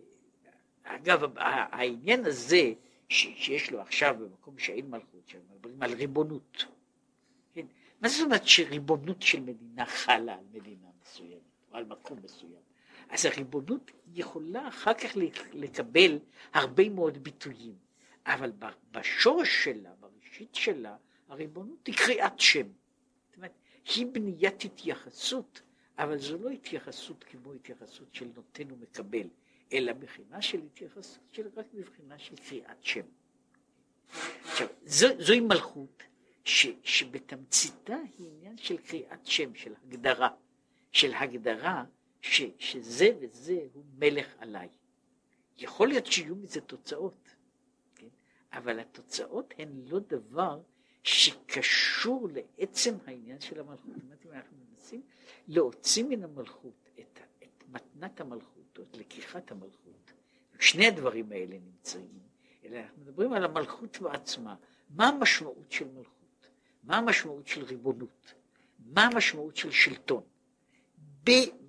אגב, 0.82 1.22
העניין 1.36 2.24
הזה 2.24 2.72
שיש 3.08 3.70
לו 3.70 3.80
עכשיו 3.80 4.16
במקום 4.20 4.58
שאין 4.58 4.90
מלכות, 4.90 5.28
שמדברים 5.28 5.82
על 5.82 5.94
ריבונות. 5.94 6.64
כן? 7.54 7.66
מה 8.00 8.08
זאת 8.08 8.24
אומרת 8.24 8.46
שריבונות 8.46 9.22
של 9.22 9.40
מדינה 9.40 9.86
חלה 9.86 10.34
על 10.34 10.44
מדינה 10.52 10.88
מסוימת, 11.02 11.42
או 11.72 11.76
על 11.76 11.84
מקום 11.84 12.18
מסוים? 12.24 12.68
אז 13.08 13.26
הריבונות 13.26 13.90
יכולה 14.14 14.68
אחר 14.68 14.94
כך 14.94 15.16
לקבל 15.52 16.18
הרבה 16.52 16.88
מאוד 16.88 17.18
ביטויים, 17.18 17.74
אבל 18.26 18.52
בשורש 18.90 19.64
שלה, 19.64 19.90
בראשית 20.00 20.54
שלה, 20.54 20.96
הריבונות 21.28 21.86
היא 21.86 21.94
קריאת 21.94 22.40
שם. 22.40 22.66
זאת 23.26 23.36
אומרת, 23.36 23.52
היא 23.94 24.06
בניית 24.12 24.64
התייחסות, 24.64 25.62
אבל 25.98 26.18
זו 26.18 26.38
לא 26.38 26.50
התייחסות 26.50 27.24
כמו 27.24 27.52
התייחסות 27.52 28.14
של 28.14 28.28
נותן 28.34 28.72
ומקבל, 28.72 29.28
אלא 29.72 29.92
מבחינה 29.92 30.42
של 30.42 30.60
התייחסות 30.62 31.22
של 31.32 31.48
רק 31.56 31.66
מבחינה 31.74 32.18
של 32.18 32.36
קריאת 32.36 32.84
שם. 32.84 33.06
עכשיו, 34.44 34.68
זו, 34.84 35.06
זוהי 35.18 35.40
מלכות 35.40 36.02
ש, 36.44 36.66
שבתמציתה 36.82 37.96
היא 38.18 38.30
עניין 38.30 38.56
של 38.56 38.76
קריאת 38.76 39.26
שם, 39.26 39.54
של 39.54 39.74
הגדרה, 39.82 40.28
של 40.92 41.14
הגדרה 41.14 41.84
ש, 42.20 42.42
שזה 42.58 43.08
וזה 43.20 43.66
הוא 43.72 43.84
מלך 43.98 44.34
עליי. 44.38 44.68
יכול 45.56 45.88
להיות 45.88 46.06
שיהיו 46.06 46.36
מזה 46.36 46.60
תוצאות, 46.60 47.34
כן? 47.94 48.08
אבל 48.52 48.80
התוצאות 48.80 49.54
הן 49.58 49.68
לא 49.86 49.98
דבר 49.98 50.60
שקשור 51.02 52.28
לעצם 52.32 52.94
העניין 53.06 53.40
של 53.40 53.60
המלכות. 53.60 53.94
זאת 53.94 54.04
אומרת, 54.04 54.26
אם 54.26 54.32
אנחנו 54.32 54.56
מנסים 54.70 55.02
להוציא 55.48 56.04
מן 56.04 56.24
המלכות 56.24 56.88
את, 57.00 57.20
את 57.42 57.64
מתנת 57.68 58.20
המלכות, 58.20 58.57
את 58.82 58.96
לקיחת 58.96 59.50
המלכות, 59.50 60.12
שני 60.60 60.86
הדברים 60.86 61.32
האלה 61.32 61.56
נמצאים, 61.58 62.18
אלא 62.64 62.78
אנחנו 62.78 63.02
מדברים 63.02 63.32
על 63.32 63.44
המלכות 63.44 63.98
בעצמה. 64.00 64.54
מה 64.90 65.08
המשמעות 65.08 65.72
של 65.72 65.88
מלכות? 65.88 66.48
מה 66.84 66.96
המשמעות 66.96 67.46
של 67.46 67.64
ריבונות? 67.64 68.34
מה 68.78 69.04
המשמעות 69.04 69.56
של 69.56 69.70
שלטון? 69.70 70.22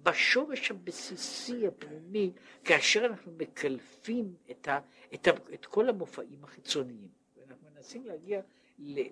בשורש 0.03 0.71
הבסיסי 0.71 1.67
הפנימי, 1.67 2.31
כאשר 2.63 3.05
אנחנו 3.05 3.31
מקלפים 3.37 4.33
את, 4.51 4.67
ה, 4.67 4.79
את, 5.13 5.27
ה, 5.27 5.31
את 5.53 5.65
כל 5.65 5.89
המופעים 5.89 6.43
החיצוניים. 6.43 7.07
ואנחנו 7.37 7.67
מנסים 7.75 8.05
להגיע 8.05 8.41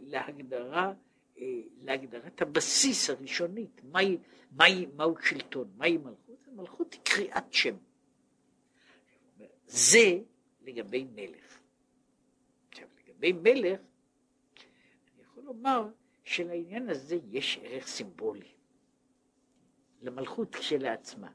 להגדרה, 0.01 0.93
אה, 1.39 1.45
להגדרת 1.81 2.41
הבסיס 2.41 3.09
הראשונית, 3.09 3.81
מהי, 3.83 4.17
מהי, 4.51 4.85
מהו 4.95 5.15
שלטון, 5.21 5.67
מהי 5.77 5.97
מלכות? 5.97 6.26
מלכות 6.57 6.93
היא 6.93 7.01
קריאת 7.03 7.53
שם. 7.53 7.75
זה 9.65 10.19
לגבי 10.61 11.03
מלך. 11.03 11.59
עכשיו, 12.69 12.87
לגבי 12.99 13.31
מלך, 13.33 13.79
אני 15.13 15.21
יכול 15.21 15.43
לומר 15.43 15.87
שלעניין 16.23 16.89
הזה 16.89 17.17
יש 17.31 17.59
ערך 17.63 17.87
סימבולי. 17.87 18.51
למלכות 20.01 20.55
כשלעצמה. 20.55 21.31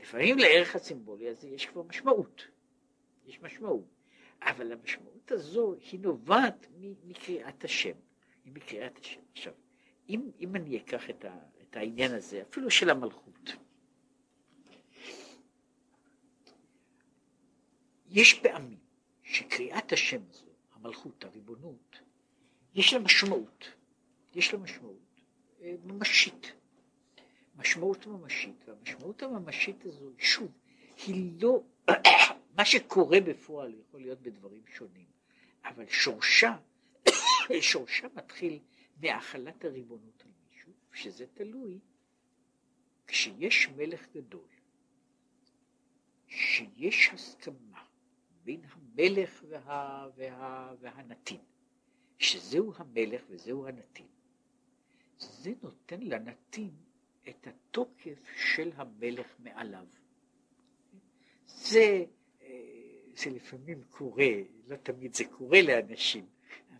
לפעמים 0.00 0.38
לערך 0.38 0.76
הסימבולי 0.76 1.28
הזה 1.28 1.48
יש 1.48 1.66
כבר 1.66 1.82
משמעות, 1.82 2.46
יש 3.26 3.40
משמעות, 3.40 3.84
אבל 4.42 4.72
המשמעות 4.72 5.32
הזו 5.32 5.74
היא 5.74 6.00
נובעת 6.00 6.66
מקריאת 7.04 7.64
השם, 7.64 7.96
היא 8.44 8.52
מקריאת 8.52 8.98
השם. 8.98 9.20
עכשיו, 9.32 9.52
אם, 10.08 10.30
אם 10.40 10.56
אני 10.56 10.78
אקח 10.78 11.10
את, 11.10 11.24
ה, 11.24 11.38
את 11.62 11.76
העניין 11.76 12.14
הזה, 12.14 12.42
אפילו 12.42 12.70
של 12.70 12.90
המלכות, 12.90 13.56
יש 18.12 18.34
פעמים 18.34 18.78
שקריאת 19.22 19.92
השם 19.92 20.20
הזו, 20.30 20.46
המלכות, 20.72 21.24
הריבונות, 21.24 22.00
יש 22.74 22.92
לה 22.92 22.98
משמעות, 22.98 23.68
יש 24.34 24.52
לה 24.52 24.58
משמעות 24.58 25.20
אה, 25.62 25.74
ממשית. 25.84 26.52
משמעות 27.56 28.06
ממשית, 28.06 28.68
והמשמעות 28.68 29.22
הממשית 29.22 29.84
הזו, 29.84 30.10
שוב, 30.18 30.52
היא 31.06 31.42
לא, 31.42 31.62
מה 32.56 32.64
שקורה 32.64 33.20
בפועל 33.20 33.74
יכול 33.74 34.00
להיות 34.00 34.20
בדברים 34.20 34.62
שונים, 34.66 35.06
אבל 35.64 35.88
שורשה, 35.88 36.56
שורשה 37.60 38.06
מתחיל 38.14 38.58
מהחלת 39.02 39.64
הריבונות 39.64 40.22
על 40.24 40.30
מישהו, 40.50 40.72
שזה 40.92 41.26
תלוי 41.34 41.78
כשיש 43.06 43.68
מלך 43.68 44.06
גדול, 44.14 44.48
שיש 46.28 47.10
הסכמה 47.12 47.81
בין 48.44 48.60
המלך 48.72 49.44
וה, 49.48 50.08
וה, 50.16 50.72
והנתין, 50.80 51.40
שזהו 52.18 52.72
המלך 52.76 53.22
וזהו 53.30 53.66
הנתין. 53.66 54.06
זה 55.18 55.52
נותן 55.62 56.00
לנתין 56.00 56.70
את 57.28 57.46
התוקף 57.46 58.18
של 58.36 58.70
המלך 58.76 59.26
מעליו. 59.38 59.86
זה, 61.46 62.04
אה, 62.42 62.48
זה 63.14 63.30
לפעמים 63.30 63.82
קורה, 63.90 64.32
לא 64.66 64.76
תמיד 64.76 65.14
זה 65.14 65.24
קורה 65.24 65.62
לאנשים, 65.62 66.26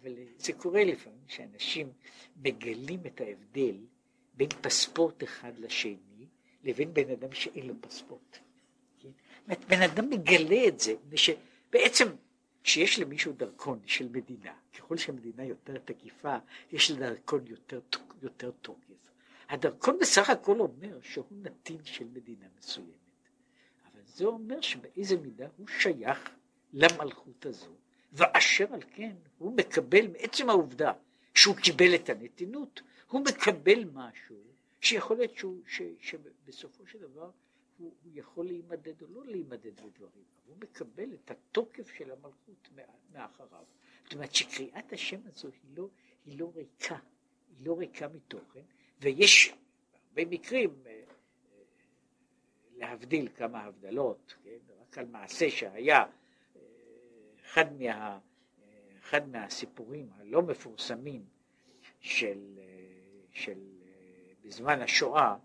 אבל 0.00 0.12
זה 0.36 0.52
קורה 0.52 0.84
לפעמים 0.84 1.28
שאנשים 1.28 1.92
מגלים 2.36 3.06
את 3.06 3.20
ההבדל 3.20 3.76
בין 4.34 4.48
פספורט 4.60 5.24
אחד 5.24 5.58
לשני 5.58 6.26
לבין 6.64 6.94
בן 6.94 7.10
אדם 7.10 7.32
שאין 7.32 7.66
לו 7.66 7.74
פספורט. 7.80 8.38
כן? 8.98 9.08
בן 9.68 9.82
אדם 9.82 10.10
מגלה 10.10 10.68
את 10.68 10.80
זה, 10.80 10.94
שבעצם 11.72 12.08
כשיש 12.64 12.98
למישהו 12.98 13.32
דרכון 13.32 13.80
של 13.86 14.08
מדינה, 14.08 14.52
ככל 14.78 14.96
שהמדינה 14.96 15.44
יותר 15.44 15.78
תקיפה, 15.78 16.36
יש 16.72 16.90
לדרכון 16.90 17.46
יותר, 17.46 17.80
יותר 18.22 18.50
תוקף. 18.50 18.82
הדרכון 19.48 19.98
בסך 20.00 20.30
הכל 20.30 20.60
אומר 20.60 20.98
שהוא 21.02 21.24
נתין 21.30 21.84
של 21.84 22.04
מדינה 22.12 22.46
מסוימת. 22.58 22.90
אבל 23.84 24.00
זה 24.06 24.24
אומר 24.24 24.60
שבאיזה 24.60 25.16
מידה 25.16 25.46
הוא 25.56 25.66
שייך 25.68 26.30
למלכות 26.72 27.46
הזו, 27.46 27.70
ואשר 28.12 28.74
על 28.74 28.82
כן 28.94 29.12
הוא 29.38 29.56
מקבל 29.56 30.06
מעצם 30.06 30.50
העובדה 30.50 30.92
שהוא 31.34 31.56
קיבל 31.56 31.94
את 31.94 32.08
הנתינות, 32.08 32.82
הוא 33.08 33.20
מקבל 33.20 33.84
משהו 33.92 34.36
שיכול 34.80 35.16
להיות 35.16 35.36
שהוא, 35.36 35.62
ש, 35.66 35.82
שבסופו 36.00 36.86
של 36.86 36.98
דבר 36.98 37.30
הוא, 37.78 37.92
הוא 38.02 38.12
יכול 38.14 38.46
להימדד 38.46 39.02
או 39.02 39.06
לא 39.10 39.24
להימדד 39.24 39.80
בדברים, 39.80 40.24
אבל 40.36 40.46
הוא 40.46 40.56
מקבל 40.60 41.14
את 41.14 41.30
התוקף 41.30 41.88
של 41.88 42.10
המלכות 42.10 42.68
מאחריו. 43.12 43.64
זאת 44.04 44.12
אומרת 44.12 44.34
שקריאת 44.34 44.92
השם 44.92 45.20
הזו 45.26 45.48
היא 45.48 45.76
לא, 45.76 45.88
היא 46.26 46.38
לא 46.38 46.52
ריקה, 46.54 46.98
היא 47.48 47.66
לא 47.66 47.78
ריקה 47.78 48.08
מתוכן, 48.08 48.62
ויש 49.00 49.54
הרבה 50.08 50.24
מקרים, 50.30 50.70
אה, 50.86 50.90
אה, 50.90 51.02
להבדיל 52.76 53.28
כמה 53.28 53.62
הבדלות, 53.62 54.34
כן? 54.44 54.58
רק 54.80 54.98
על 54.98 55.06
מעשה 55.06 55.50
שהיה 55.50 55.98
אה, 56.00 56.60
אחד, 57.44 57.82
מה, 57.82 58.18
אחד 58.98 59.28
מהסיפורים 59.28 60.10
הלא 60.12 60.42
מפורסמים 60.42 61.24
של, 62.00 62.58
של 63.30 63.58
בזמן 64.44 64.80
השואה 64.80 65.36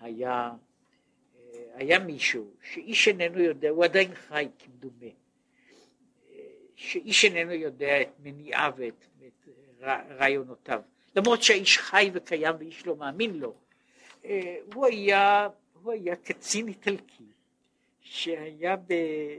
היה, 0.00 0.52
היה 1.74 1.98
מישהו 1.98 2.50
שאיש 2.72 3.08
איננו 3.08 3.38
יודע, 3.38 3.70
הוא 3.70 3.84
עדיין 3.84 4.14
חי 4.14 4.48
כמדומה, 4.58 5.12
שאיש 6.76 7.24
איננו 7.24 7.52
יודע 7.52 8.02
את 8.02 8.08
מניעיו 8.18 8.72
ואת, 8.76 9.04
ואת 9.20 9.48
רעיונותיו, 10.18 10.80
למרות 11.16 11.42
שהאיש 11.42 11.78
חי 11.78 12.10
וקיים 12.14 12.54
ואיש 12.58 12.86
לא 12.86 12.96
מאמין 12.96 13.38
לו, 13.38 13.54
הוא 14.74 14.86
היה, 14.86 15.48
הוא 15.82 15.92
היה 15.92 16.16
קצין 16.16 16.68
איטלקי 16.68 17.24
שהיה 18.00 18.76
ב, 18.76 18.94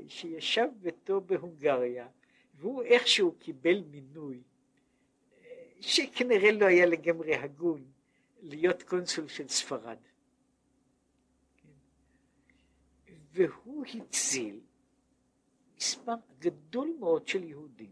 שישב 0.07 0.67
ביתו 0.81 1.21
בהונגריה 1.21 2.07
והוא 2.55 2.83
איכשהו 2.83 3.31
קיבל 3.39 3.83
מינוי 3.91 4.41
שכנראה 5.79 6.51
לא 6.51 6.65
היה 6.65 6.86
לגמרי 6.86 7.36
הגון 7.36 7.83
להיות 8.41 8.83
קונסול 8.83 9.27
של 9.27 9.47
ספרד. 9.47 9.97
והוא 13.36 13.86
הציל 13.86 14.59
מספר 15.77 16.15
גדול 16.39 16.95
מאוד 16.99 17.27
של 17.27 17.43
יהודים 17.43 17.91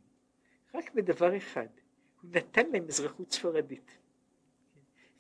רק 0.74 0.94
בדבר 0.94 1.38
אחד, 1.38 1.68
הוא 2.22 2.32
נתן 2.34 2.70
להם 2.72 2.86
אזרחות 2.88 3.32
ספרדית. 3.32 3.98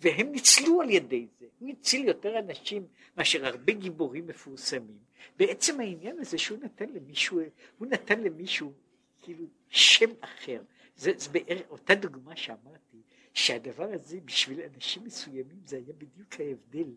והם 0.01 0.31
ניצלו 0.31 0.81
על 0.81 0.89
ידי 0.89 1.27
זה, 1.39 1.45
הוא 1.59 1.69
הציל 1.69 2.07
יותר 2.07 2.39
אנשים 2.39 2.87
מאשר 3.17 3.45
הרבה 3.45 3.73
גיבורים 3.73 4.27
מפורסמים. 4.27 4.97
בעצם 5.37 5.79
העניין 5.79 6.19
הזה 6.19 6.37
שהוא 6.37 6.59
נתן 6.59 6.89
למישהו, 6.89 7.39
הוא 7.77 7.87
נתן 7.87 8.19
למישהו 8.19 8.73
כאילו 9.21 9.45
שם 9.69 10.09
אחר. 10.19 10.61
זה, 10.95 11.11
זה 11.17 11.29
בערך 11.29 11.69
אותה 11.69 11.95
דוגמה 11.95 12.35
שאמרתי, 12.35 12.97
שהדבר 13.33 13.89
הזה 13.93 14.19
בשביל 14.25 14.61
אנשים 14.61 15.03
מסוימים 15.03 15.61
זה 15.65 15.75
היה 15.75 15.93
בדיוק 15.97 16.39
ההבדל 16.39 16.87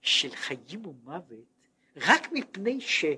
של 0.00 0.30
חיים 0.30 0.86
ומוות, 0.86 1.51
רק 1.96 2.32
מפני 2.32 2.78
שנקרא 2.80 3.10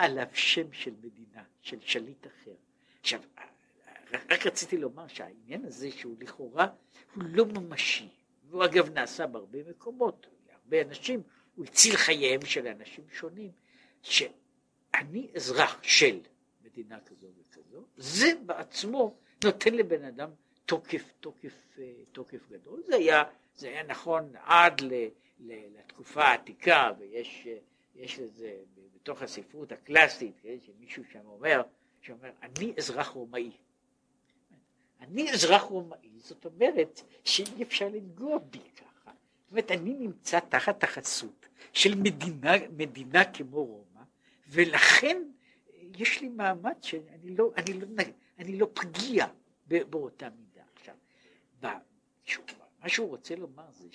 עליו 0.00 0.26
שם 0.32 0.72
של 0.72 0.94
מדינה, 1.02 1.42
של 1.62 1.80
שליט 1.80 2.26
אחר. 2.26 2.54
עכשיו, 3.00 3.20
רק 4.30 4.46
רציתי 4.46 4.76
לומר 4.76 5.08
שהעניין 5.08 5.64
הזה 5.64 5.90
שהוא 5.90 6.16
לכאורה 6.20 6.66
הוא 7.14 7.24
לא 7.26 7.46
ממשי, 7.46 8.08
והוא 8.48 8.64
אגב 8.64 8.90
נעשה 8.90 9.26
בהרבה 9.26 9.58
מקומות, 9.70 10.26
להרבה 10.48 10.82
אנשים, 10.82 11.22
הוא 11.54 11.64
הציל 11.64 11.96
חייהם 11.96 12.44
של 12.44 12.66
אנשים 12.66 13.04
שונים, 13.12 13.50
שאני 14.02 15.28
אזרח 15.34 15.78
של 15.82 16.20
מדינה 16.64 17.00
כזו 17.00 17.26
וכזו, 17.40 17.84
זה 17.96 18.32
בעצמו 18.46 19.16
נותן 19.44 19.74
לבן 19.74 20.04
אדם 20.04 20.30
תוקף, 20.66 21.12
תוקף, 21.20 21.78
אה, 21.78 21.92
תוקף 22.12 22.48
גדול. 22.50 22.82
זה 22.86 22.96
היה, 22.96 23.22
זה 23.54 23.68
היה 23.68 23.82
נכון 23.82 24.32
עד 24.42 24.80
ל, 24.80 24.92
לתקופה 25.38 26.22
העתיקה, 26.24 26.92
ויש 26.98 27.46
יש 27.94 28.18
לזה 28.18 28.56
בתוך 28.94 29.22
הספרות 29.22 29.72
הקלאסית, 29.72 30.40
כן, 30.42 30.56
שמישהו 30.60 31.02
שם 31.12 31.26
אומר, 31.26 31.62
שאומר, 32.00 32.30
אני 32.42 32.74
אזרח 32.78 33.08
רומאי. 33.08 33.50
אני 35.00 35.32
אזרח 35.32 35.62
רומאי, 35.62 36.10
זאת 36.16 36.44
אומרת 36.44 37.00
שאי 37.24 37.62
אפשר 37.62 37.88
לנגוע 37.88 38.38
בי 38.38 38.58
ככה. 38.76 39.12
זאת 39.44 39.50
אומרת, 39.50 39.70
אני 39.70 39.94
נמצא 39.94 40.40
תחת 40.40 40.84
החסות 40.84 41.46
של 41.72 41.94
מדינה, 41.94 42.52
מדינה 42.76 43.32
כמו 43.32 43.64
רומא, 43.64 44.02
ולכן 44.48 45.22
יש 45.98 46.20
לי 46.20 46.28
מעמד 46.28 46.82
שאני 46.82 47.36
לא, 47.36 47.50
אני 47.56 47.72
לא, 47.72 47.86
אני 48.38 48.58
לא 48.58 48.70
פגיע 48.74 49.26
באותה 49.66 50.28
מידה. 50.30 50.62
עכשיו, 50.74 50.94
מה 52.82 52.88
שהוא 52.88 53.08
רוצה 53.08 53.36
לומר 53.36 53.70
זה 53.70 53.88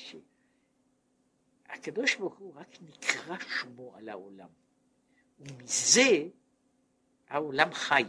שהקדוש 1.70 2.16
ברוך 2.16 2.38
הוא 2.38 2.54
רק 2.56 2.78
נקרא 2.82 3.36
שמו 3.40 3.96
על 3.96 4.10
העולם, 4.10 4.50
ומזה 5.40 6.28
העולם 7.28 7.74
חי. 7.74 8.04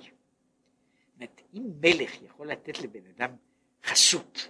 אומרת, 1.15 1.41
אם 1.55 1.63
מלך 1.81 2.23
יכול 2.23 2.51
לתת 2.51 2.79
לבן 2.79 3.07
אדם 3.07 3.37
חסות, 3.85 4.49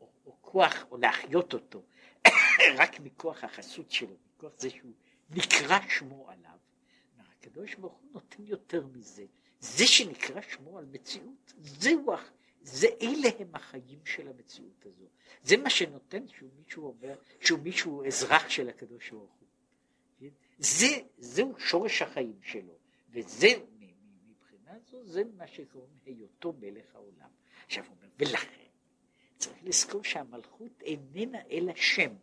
או, 0.00 0.08
או 0.26 0.36
כוח, 0.40 0.84
או 0.90 0.96
להחיות 0.96 1.54
אותו, 1.54 1.82
רק 2.78 3.00
מכוח 3.00 3.44
החסות 3.44 3.90
שלו, 3.90 4.16
מכוח 4.36 4.52
זה 4.58 4.70
שהוא 4.70 4.92
נקרא 5.30 5.78
שמו 5.88 6.30
עליו, 6.30 6.58
הקדוש 7.18 7.74
ברוך 7.74 7.92
הוא 7.92 8.10
נותן 8.12 8.42
יותר 8.46 8.86
מזה. 8.86 9.24
זה 9.60 9.86
שנקרא 9.86 10.40
שמו 10.40 10.78
על 10.78 10.86
מציאות, 10.92 11.52
זהו, 11.58 12.14
זה 12.62 12.86
אלה 13.02 13.28
הם 13.38 13.54
החיים 13.54 13.98
של 14.04 14.28
המציאות 14.28 14.86
הזו. 14.86 15.04
זה 15.42 15.56
מה 15.56 15.70
שנותן 15.70 16.28
שהוא 16.28 16.50
מישהו 16.58 16.86
אומר, 16.86 17.14
שהוא 17.40 17.58
מישהו 17.58 18.06
אזרח 18.06 18.48
של 18.48 18.68
הקדוש 18.68 19.10
ברוך 19.10 19.32
הוא. 19.40 19.48
כן? 20.18 20.28
זה, 20.58 20.86
זהו 21.18 21.54
שורש 21.58 22.02
החיים 22.02 22.38
שלו, 22.42 22.78
וזה 23.10 23.48
מבחינה 24.28 24.78
זו 24.90 25.04
זה 25.04 25.22
מה 25.36 25.46
שקוראים 25.46 25.98
היותו 26.04 26.52
מלך 26.60 26.94
העולם. 26.94 27.28
עכשיו 27.66 27.84
הוא 27.84 27.96
אומר, 27.96 28.08
ולכן 28.18 28.66
צריך 29.36 29.56
לזכור 29.62 30.04
שהמלכות 30.04 30.82
איננה 30.82 31.38
אלא 31.50 31.72
שם. 31.74 32.14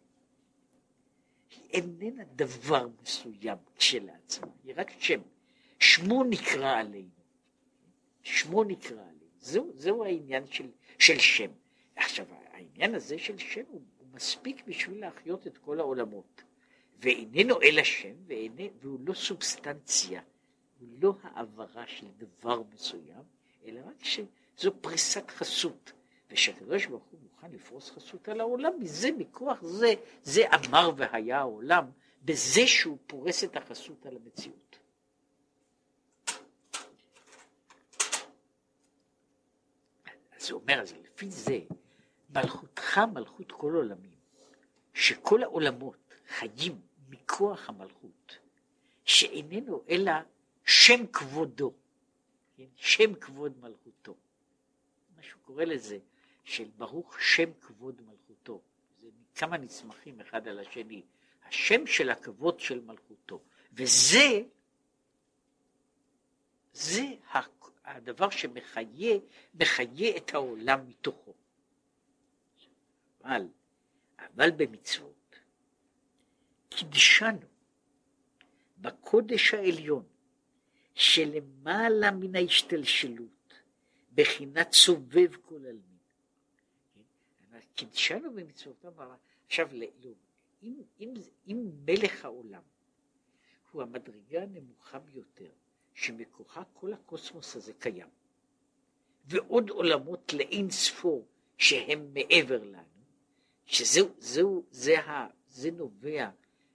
היא 1.50 1.70
איננה 1.70 2.24
דבר 2.24 2.88
מסוים 3.02 3.58
כשלעצמה, 3.76 4.52
היא 4.64 4.74
רק 4.78 4.92
שם. 5.00 5.22
שמו 5.80 6.24
נקרא 6.24 6.78
עלינו. 6.80 7.10
שמו 8.24 8.64
נקרא 8.64 9.02
עלינו. 9.02 9.19
זהו, 9.40 9.72
זהו 9.76 10.04
העניין 10.04 10.48
של, 10.48 10.68
של 11.00 11.20
שם. 11.20 11.52
עכשיו, 11.96 12.26
העניין 12.52 12.96
הזה 12.96 13.18
של 13.18 13.38
שם 13.38 13.64
הוא, 13.68 13.82
הוא 13.98 14.08
מספיק 14.14 14.64
בשביל 14.68 15.00
להחיות 15.00 15.48
את 15.48 15.58
כל 15.58 15.80
העולמות. 15.80 16.44
ואיננו 17.00 17.62
אלא 17.62 17.84
שם, 17.84 18.14
ואיני, 18.28 18.70
והוא 18.82 19.00
לא 19.06 19.14
סובסטנציה. 19.14 20.22
הוא 20.80 20.90
לא 21.02 21.14
העברה 21.24 21.88
של 21.88 22.08
דבר 22.18 22.62
מסוים, 22.74 23.24
אלא 23.66 23.80
רק 23.86 24.04
שזו 24.04 24.72
פריסת 24.82 25.32
חסות, 25.32 25.92
ושהקדוש 26.32 26.86
ברוך 26.86 27.04
הוא 27.12 27.20
מוכן 27.24 27.52
לפרוס 27.52 27.92
חסות 27.92 28.30
על 28.30 28.40
העולם, 28.40 28.72
מזה, 28.80 29.10
מכוח 29.18 29.62
זה, 29.62 29.94
זה 30.24 30.44
אמר 30.56 30.92
והיה 30.98 31.40
העולם, 31.40 31.86
בזה 32.22 32.68
שהוא 32.68 32.98
פורס 33.08 33.44
את 33.44 33.58
החסות 33.58 34.06
על 34.06 34.16
המציאות. 34.16 34.79
הוא 40.50 40.62
אומר, 40.62 40.82
אז 40.82 40.94
לפי 40.94 41.32
זה, 41.32 41.60
מלכותך 42.30 42.98
מלכות 43.14 43.52
כל 43.52 43.76
עולמים, 43.76 44.18
שכל 44.94 45.44
העולמות 45.44 46.14
חיים 46.28 46.82
מכוח 47.10 47.70
המלכות, 47.70 48.38
שאיננו 49.06 49.84
אלא 49.90 50.12
שם 50.66 51.08
כבודו, 51.08 51.74
כן? 52.58 52.66
שם 52.76 53.14
כבוד 53.16 53.54
מלכותו. 53.62 54.16
מה 55.16 55.24
שהוא 55.24 55.42
קורא 55.42 55.64
לזה, 55.64 55.98
של 56.44 56.70
ברוך 56.78 57.22
שם 57.22 57.50
כבוד 57.62 58.02
מלכותו. 58.02 58.62
זה 59.02 59.08
כמה 59.36 59.58
נסמכים 59.58 60.22
אחד 60.22 60.48
על 60.48 60.60
השני. 60.60 61.04
השם 61.48 61.88
של 61.88 62.10
הכבוד 62.10 62.60
של 62.60 62.82
מלכותו. 62.82 63.42
וזה, 63.74 64.42
זה 66.74 67.06
הדבר 67.96 68.30
שמחיה 68.30 69.18
מחיה 69.54 70.18
את 70.18 70.34
העולם 70.34 70.88
מתוכו. 70.88 71.34
אבל, 73.24 73.48
אבל 74.18 74.52
במצוות 74.52 75.36
קידשנו 76.70 77.48
בקודש 78.78 79.54
העליון 79.54 80.04
שלמעלה 80.96 82.12
מן 82.12 82.36
ההשתלשלות, 82.36 83.54
בחינת 84.14 84.74
סובב 84.74 85.36
כל 85.36 85.66
עלמין. 85.66 85.98
כן? 86.94 87.60
קידשנו 87.76 88.34
במצוות, 88.34 88.86
עכשיו, 89.46 89.70
אם, 90.64 90.82
אם, 91.00 91.14
אם 91.48 91.72
מלך 91.86 92.26
העולם 92.26 92.62
הוא 93.72 93.82
המדרגה 93.82 94.44
הנמוכה 94.44 95.00
ביותר, 95.00 95.52
שמכוחה 96.00 96.64
כל 96.74 96.94
הקוסמוס 96.94 97.56
הזה 97.56 97.74
קיים, 97.74 98.08
ועוד 99.26 99.70
עולמות 99.70 100.34
לאין 100.34 100.70
ספור 100.70 101.28
שהם 101.58 102.14
מעבר 102.14 102.64
לנו, 102.64 103.04
שזהו, 103.66 104.10
זהו, 104.20 104.66
זה, 104.72 105.00
ה, 105.00 105.28
זה 105.48 105.72
נובע 105.72 106.30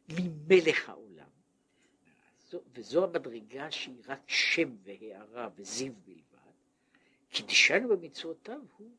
ממלך 0.08 0.88
העולם, 0.88 1.28
וזו 2.74 3.04
המדרגה 3.04 3.70
שהיא 3.70 4.02
רק 4.06 4.20
שם 4.26 4.76
והערה 4.82 5.48
וזיו 5.56 5.92
בלבד, 6.04 6.54
קידשנו 7.30 7.88
במצוותיו 7.88 8.60
הוא 8.76 8.90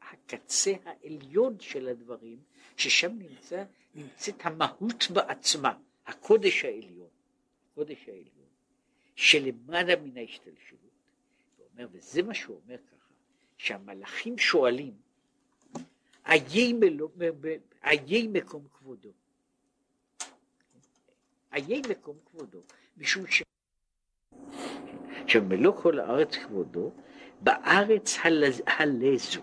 הקצה 0.00 0.72
העליון 0.84 1.60
של 1.60 1.88
הדברים, 1.88 2.38
ששם 2.76 3.18
נמצא, 3.18 3.64
נמצאת 3.94 4.46
המהות 4.46 5.10
בעצמה, 5.10 5.78
הקודש 6.06 6.64
העליון, 6.64 7.08
הקודש 7.80 8.08
העליון, 8.08 8.48
שלמעלה 9.16 9.96
מן 9.96 10.16
ההשתלשלות. 10.16 10.80
הוא 11.56 11.66
אומר, 11.72 11.88
וזה 11.92 12.22
מה 12.22 12.34
שהוא 12.34 12.60
אומר 12.64 12.76
ככה, 12.76 13.14
שהמלאכים 13.56 14.38
שואלים, 14.38 14.94
איי 17.84 18.28
מקום 18.32 18.64
כבודו? 18.72 19.08
איי 21.52 21.82
מקום 21.90 22.16
כבודו? 22.24 22.62
משום 22.96 23.26
ש... 23.26 23.42
שמלוא 25.26 25.82
כל 25.82 25.98
הארץ 25.98 26.36
כבודו, 26.36 26.92
בארץ 27.40 28.16
הלזו, 28.66 29.40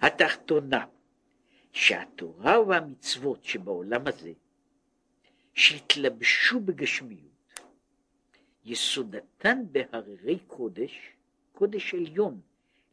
התחתונה, 0.00 0.84
שהתורה 1.72 2.60
והמצוות 2.60 3.44
שבעולם 3.44 4.06
הזה, 4.06 4.32
שהתלבשו 5.54 6.60
בגשמיות, 6.60 7.31
יסודתן 8.64 9.62
בהררי 9.72 10.38
קודש, 10.46 11.12
קודש 11.52 11.94
עליון, 11.94 12.40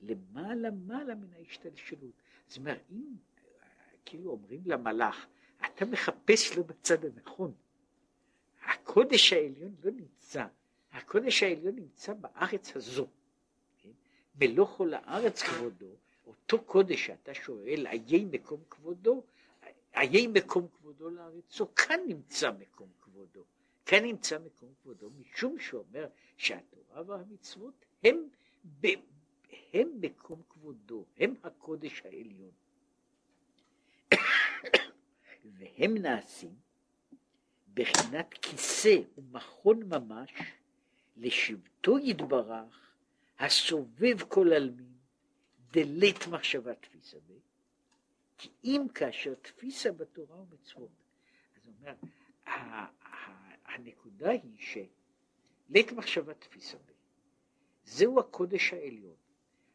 למעלה 0.01 0.72
מעלה 0.72 1.15
מן 1.15 1.34
ההשתלשלות. 1.34 2.11
זאת 2.47 2.57
אומרת, 2.57 2.82
אם 2.91 3.05
כאילו 4.05 4.32
אומרים 4.32 4.61
למלאך, 4.65 5.28
אתה 5.65 5.86
מחפש 5.86 6.57
לו 6.57 6.63
בצד 6.63 7.05
הנכון. 7.05 7.53
הקודש 8.65 9.34
העליון 9.34 9.76
לא 9.84 9.91
נמצא, 9.91 10.45
הקודש 10.91 11.43
העליון 11.43 11.76
נמצא 11.76 12.13
בארץ 12.13 12.76
הזו. 12.76 13.07
כן? 13.78 13.89
מלוא 14.36 14.67
כל 14.78 14.93
הארץ 14.93 15.41
כבודו, 15.41 15.95
אותו 16.28 16.61
קודש 16.61 17.05
שאתה 17.05 17.34
שואל, 17.34 17.88
איי 17.88 18.26
מקום 18.32 18.59
כבודו, 18.70 19.24
איי 19.95 20.28
מקום 20.28 20.67
כבודו 20.67 21.09
לארצו, 21.09 21.76
כאן 21.76 21.99
נמצא 22.07 22.51
מקום 22.51 22.89
כבודו. 23.01 23.43
כאן 23.90 24.04
נמצא 24.04 24.38
מקום 24.40 24.74
כבודו, 24.82 25.10
משום 25.10 25.60
שאומר 25.60 26.08
שהתורה 26.38 27.04
והמצוות 27.08 27.86
הם, 28.04 28.30
הם 29.74 29.90
מקום 30.02 30.42
כבודו, 30.50 31.06
הם 31.18 31.34
הקודש 31.44 32.02
העליון. 32.06 32.52
והם 35.44 35.98
נעשים 35.98 36.56
בחינת 37.74 38.34
כיסא 38.34 38.96
ומכון 39.18 39.84
ממש 39.84 40.34
לשבטו 41.18 42.00
יתברך 42.00 42.94
הסובב 43.40 44.24
כל 44.28 44.54
עלמין 44.54 44.94
דלית 45.72 46.28
מחשבה 46.28 46.76
תפיסה 46.76 47.18
ב, 47.18 47.34
כי 48.38 48.50
אם 48.64 48.86
כאשר 48.94 49.34
תפיסה 49.34 49.92
בתורה 49.92 50.36
ומצוות. 50.42 50.90
אז 51.56 51.62
הוא 51.66 51.74
אומר, 51.80 51.94
הנקודה 53.80 54.30
היא 54.30 54.57
שלית 54.57 55.91
מחשבה 55.91 56.34
תפיסה 56.34 56.77
ב, 56.77 56.91
זהו 57.86 58.19
הקודש 58.19 58.73
העליון. 58.73 59.15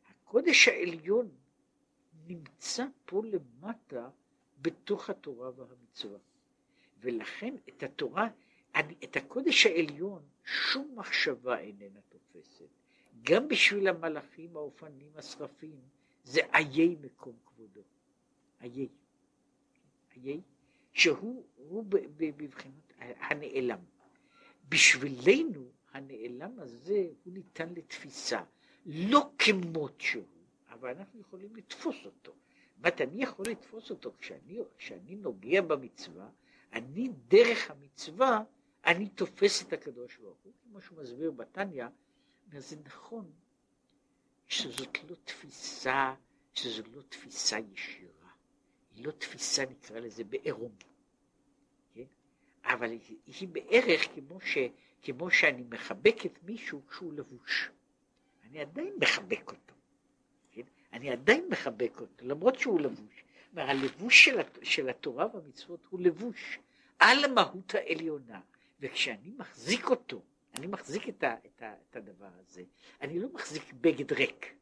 הקודש 0.08 0.68
העליון 0.68 1.30
נמצא 2.26 2.84
פה 3.04 3.22
למטה 3.24 4.08
בתוך 4.58 5.10
התורה 5.10 5.50
והמצווה. 5.56 6.18
ולכן 6.98 7.54
את 7.68 7.82
התורה, 7.82 8.28
את 9.04 9.16
הקודש 9.16 9.66
העליון, 9.66 10.22
שום 10.44 10.98
מחשבה 10.98 11.58
איננה 11.58 12.00
תופסת. 12.08 12.68
גם 13.22 13.48
בשביל 13.48 13.88
המלאכים, 13.88 14.56
האופנים, 14.56 15.10
השרפים, 15.14 15.80
זה 16.24 16.40
איי 16.54 16.96
מקום 17.00 17.36
כבודו. 17.46 17.80
איי. 18.60 18.88
איי, 20.16 20.40
שהוא 20.92 21.84
בבחינת 22.16 22.92
הנעלם. 22.98 23.93
בשבילנו 24.68 25.68
הנעלם 25.92 26.58
הזה 26.58 27.06
הוא 27.24 27.32
ניתן 27.32 27.68
לתפיסה, 27.74 28.40
לא 28.86 29.30
כמות 29.38 30.00
שהוא, 30.00 30.24
אבל 30.70 30.88
אנחנו 30.88 31.20
יכולים 31.20 31.56
לתפוס 31.56 31.96
אותו. 32.04 32.32
זאת 32.82 33.00
אני 33.00 33.22
יכול 33.22 33.46
לתפוס 33.50 33.90
אותו 33.90 34.12
כשאני, 34.18 34.58
כשאני 34.78 35.14
נוגע 35.14 35.62
במצווה, 35.62 36.28
אני 36.72 37.10
דרך 37.28 37.70
המצווה, 37.70 38.42
אני 38.86 39.08
תופס 39.08 39.62
את 39.62 39.72
הקדוש 39.72 40.16
ברוך 40.16 40.38
הוא, 40.42 40.52
כמו 40.62 40.80
שהוא 40.80 40.98
מסביר 40.98 41.30
בתניא, 41.30 41.86
זה 42.58 42.76
נכון 42.84 43.30
שזאת 44.46 44.98
לא 45.10 45.16
תפיסה, 45.24 46.14
שזו 46.54 46.82
לא 46.94 47.02
תפיסה 47.02 47.58
ישירה, 47.72 48.30
היא 48.94 49.06
לא 49.06 49.10
תפיסה 49.10 49.64
נקרא 49.66 49.98
לזה 49.98 50.24
בעירום? 50.24 50.72
אבל 52.64 52.90
היא, 52.90 53.48
בערך 53.48 54.14
כמו, 54.14 54.40
ש, 54.40 54.58
כמו 55.02 55.30
שאני 55.30 55.64
מחבק 55.70 56.26
את 56.26 56.38
מישהו 56.42 56.86
כשהוא 56.88 57.12
לבוש, 57.12 57.70
אני 58.44 58.60
עדיין 58.60 58.94
מחבק 59.00 59.50
אותו, 59.50 59.74
כן? 60.52 60.62
אני 60.92 61.10
עדיין 61.10 61.48
מחבק 61.50 62.00
אותו 62.00 62.26
למרות 62.26 62.58
שהוא 62.58 62.80
לבוש, 62.80 63.24
הלבוש 63.56 64.24
של, 64.24 64.40
של 64.62 64.88
התורה 64.88 65.26
והמצוות 65.34 65.86
הוא 65.90 66.00
לבוש 66.00 66.58
על 66.98 67.24
המהות 67.24 67.74
העליונה, 67.74 68.40
וכשאני 68.80 69.30
מחזיק 69.38 69.90
אותו 69.90 70.22
אני 70.54 70.66
מחזיק 70.66 71.08
את, 71.08 71.24
ה, 71.24 71.34
את, 71.46 71.62
ה, 71.62 71.74
את 71.90 71.96
הדבר 71.96 72.28
הזה, 72.40 72.62
אני 73.00 73.18
לא 73.18 73.28
מחזיק 73.32 73.72
בגד 73.72 74.12
ריק, 74.12 74.54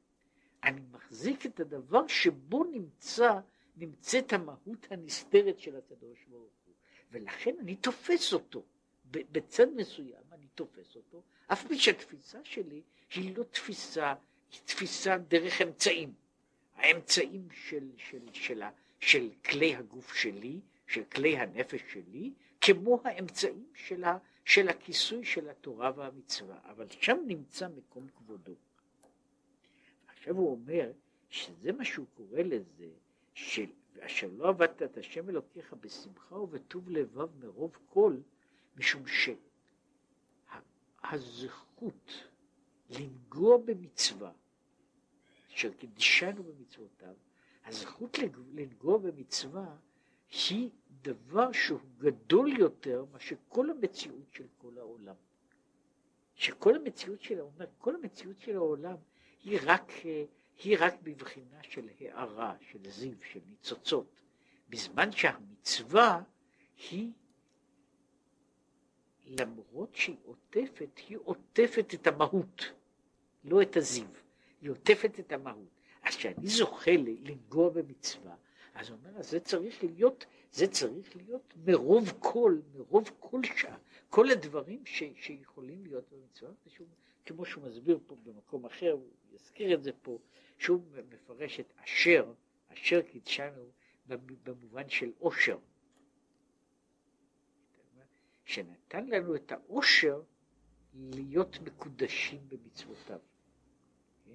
אני 0.65 0.81
מחזיק 0.93 1.47
את 1.47 1.61
הדבר 1.61 2.07
שבו 2.07 2.65
נמצא, 2.65 3.41
נמצאת 3.77 4.33
המהות 4.33 4.87
הנסתרת 4.91 5.59
של 5.59 5.77
הקדוש 5.77 6.25
ברוך 6.29 6.53
ולכן 7.13 7.55
אני 7.61 7.77
תופס 7.77 8.33
אותו, 8.33 8.63
בצד 9.11 9.67
מסוים 9.77 10.23
אני 10.33 10.47
תופס 10.55 10.97
אותו, 10.97 11.23
אף 11.47 11.67
פי 11.67 11.79
שהתפיסה 11.79 12.39
שלי 12.45 12.83
היא 13.15 13.37
לא 13.37 13.43
תפיסה, 13.43 14.15
היא 14.53 14.61
תפיסה 14.65 15.19
דרך 15.19 15.63
אמצעים, 15.63 16.13
האמצעים 16.77 17.49
של, 17.53 17.91
של, 17.97 18.21
של, 18.33 18.63
של 19.01 19.31
כלי 19.45 19.77
הגוף 19.77 20.15
שלי, 20.15 20.61
של 20.87 21.05
כלי 21.05 21.39
הנפש 21.39 21.81
שלי, 21.93 22.33
כמו 22.61 23.01
האמצעים 23.05 23.67
של, 23.75 24.05
ה, 24.05 24.19
של 24.45 24.69
הכיסוי 24.69 25.25
של 25.25 25.49
התורה 25.49 25.93
והמצווה, 25.97 26.59
אבל 26.65 26.87
שם 27.01 27.17
נמצא 27.27 27.69
מקום 27.69 28.09
כבודו. 28.09 28.55
עכשיו 30.09 30.37
הוא 30.37 30.51
אומר 30.51 30.93
שזה 31.31 31.73
מה 31.73 31.85
שהוא 31.85 32.07
קורא 32.15 32.41
לזה, 32.43 32.89
של 33.35 33.67
אשר 34.01 34.29
לא 34.37 34.49
עבדת 34.49 34.83
את 34.83 34.97
השם 34.99 35.29
אלוקיך 35.29 35.73
בשמחה 35.81 36.35
ובטוב 36.37 36.91
לבב 36.91 37.45
מרוב 37.45 37.77
כל, 37.87 38.17
משום 38.77 39.03
שהזכות 41.03 42.13
לנגוע 42.91 43.57
במצווה, 43.57 44.33
אשר 45.55 45.73
קידשנו 45.73 46.43
במצוותיו, 46.43 47.15
הזכות 47.65 48.19
לנגוע 48.53 48.99
במצווה 48.99 49.77
היא 50.51 50.71
דבר 51.03 51.53
שהוא 51.53 51.81
גדול 51.99 52.53
יותר 52.59 53.05
מאשר 53.13 53.37
כל 53.49 53.71
המציאות 53.71 54.33
של 54.33 54.47
כל 54.59 54.79
העולם. 54.79 55.15
שכל 56.35 56.77
המציאות 56.77 57.23
של, 57.23 57.41
אומר, 57.41 57.67
כל 57.79 57.95
המציאות 57.95 58.41
של 58.41 58.57
העולם 58.57 58.97
היא 59.43 59.59
רק, 59.65 59.93
היא 60.59 60.77
רק 60.81 60.95
בבחינה 61.03 61.63
של 61.63 61.89
הארה, 62.01 62.55
של 62.71 62.91
זיו, 62.91 63.17
של 63.33 63.41
ניצוצות, 63.47 64.21
בזמן 64.69 65.13
שהמצווה 65.13 66.23
היא, 66.91 67.13
למרות 69.27 69.95
שהיא 69.95 70.17
עוטפת, 70.25 71.01
היא 71.09 71.19
עוטפת 71.25 71.95
את 71.95 72.07
המהות, 72.07 72.73
לא 73.45 73.63
את 73.63 73.77
הזיו, 73.77 74.07
היא 74.61 74.71
עוטפת 74.71 75.21
את 75.21 75.33
המהות. 75.33 75.69
אז 76.03 76.17
כשאני 76.17 76.49
זוכה 76.49 76.91
לנגוע 76.91 77.71
במצווה, 77.71 78.35
אז 78.75 78.89
הוא 78.89 78.99
אומר, 78.99 79.19
אז 79.19 79.31
זה 79.31 79.41
צריך 79.41 79.85
להיות, 79.85 80.27
זה 80.53 80.67
צריך 80.67 81.17
להיות 81.17 81.55
מרוב 81.65 82.13
כל, 82.19 82.59
מרוב 82.75 83.11
כל 83.21 83.41
שעה, 83.57 83.77
כל 84.11 84.31
הדברים 84.31 84.87
ש, 84.87 85.03
שיכולים 85.17 85.87
להיות 85.87 86.05
במצווה, 86.13 86.51
כמו 87.27 87.45
שהוא 87.45 87.65
מסביר 87.65 87.99
פה 88.07 88.17
במקום 88.23 88.65
אחר, 88.65 88.91
הוא 88.91 89.11
יזכיר 89.33 89.75
את 89.75 89.83
זה 89.83 89.91
פה, 90.03 90.19
שהוא 90.59 90.83
מפרש 91.09 91.61
את 91.61 91.73
אשר, 91.85 92.33
אשר 92.69 93.03
קידשנו 93.03 93.71
במובן 94.45 94.89
של 94.89 95.13
עושר. 95.19 95.59
שנתן 98.45 99.07
לנו 99.07 99.35
את 99.35 99.53
העושר 99.53 100.23
להיות 100.95 101.59
מקודשים 101.59 102.49
במצוותיו. 102.49 103.21
כן? 104.25 104.35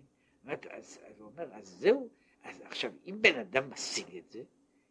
אז, 0.69 0.99
אז 1.07 1.19
הוא 1.19 1.27
אומר, 1.27 1.53
אז 1.53 1.67
זהו, 1.67 2.09
אז 2.43 2.61
עכשיו, 2.61 2.91
אם 3.05 3.21
בן 3.21 3.39
אדם 3.39 3.69
משיג 3.69 4.17
את 4.17 4.31
זה, 4.31 4.43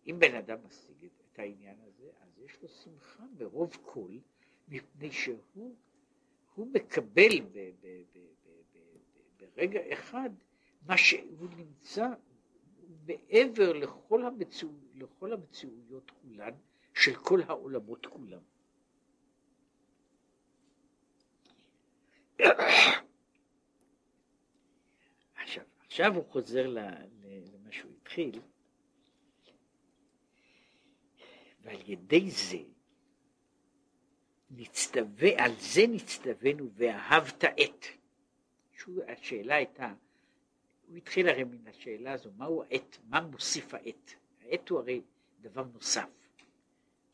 אם 0.07 0.16
בן 0.18 0.34
אדם 0.34 0.59
משיג 0.66 1.05
את, 1.05 1.38
העניין 1.38 1.76
הזה, 1.80 2.11
אז 2.20 2.38
יש 2.38 2.62
לו 2.62 2.68
שמחה 2.68 3.24
ברוב 3.38 3.76
כל, 3.82 4.11
מפני 4.68 5.12
שהוא 5.12 5.74
הוא 6.57 6.68
מקבל 6.72 7.40
ב, 7.40 7.70
ב, 7.80 8.02
ב, 8.12 8.18
ברגע 9.57 9.80
אחד 9.92 10.30
מה 10.86 10.96
שהוא 10.96 11.48
נמצא 11.57 12.09
מעבר 13.07 13.72
לכל, 13.72 14.26
המצוא, 14.26 14.68
לכל 14.94 15.32
המציאויות 15.32 16.11
כולן 16.11 16.52
של 16.94 17.14
כל 17.14 17.40
העולמות 17.42 18.07
כולם. 18.07 18.40
עכשיו, 25.34 25.64
עכשיו 25.86 26.14
הוא 26.14 26.24
חוזר 26.24 26.66
למה 26.66 27.72
שהוא 27.72 27.92
התחיל, 28.02 28.40
ועל 31.62 31.90
ידי 31.90 32.30
זה 32.30 32.76
נצטווה, 34.51 35.44
על 35.44 35.53
זה 35.59 35.86
נצטווינו 35.88 36.70
ואהבת 36.74 37.44
את. 37.44 37.86
השאלה 39.09 39.55
הייתה, 39.55 39.92
הוא 40.86 40.97
התחיל 40.97 41.28
הרי 41.28 41.44
מן 41.44 41.66
השאלה 41.66 42.12
הזו, 42.12 42.30
מהו 42.36 42.62
העט, 42.62 42.97
מה 43.05 43.20
מוסיף 43.20 43.74
העט? 43.74 44.11
העט 44.42 44.68
הוא 44.68 44.78
הרי 44.78 45.01
דבר 45.40 45.64
נוסף. 45.64 46.09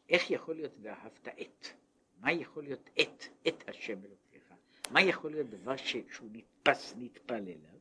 איך 0.09 0.31
יכול 0.31 0.57
להיות 0.57 0.73
ואהבת 0.83 1.29
עט? 1.29 1.67
מה 2.21 2.33
יכול 2.33 2.65
להיות 2.65 2.91
עט, 2.97 3.25
עט 3.45 3.69
השם 3.69 4.05
אלוקיך? 4.05 4.55
מה 4.91 5.03
יכול 5.03 5.31
להיות 5.31 5.51
דבר 5.51 5.77
ש, 5.77 5.97
שהוא 6.13 6.29
נתפס, 6.33 6.95
נטפל 6.99 7.35
אליו? 7.35 7.79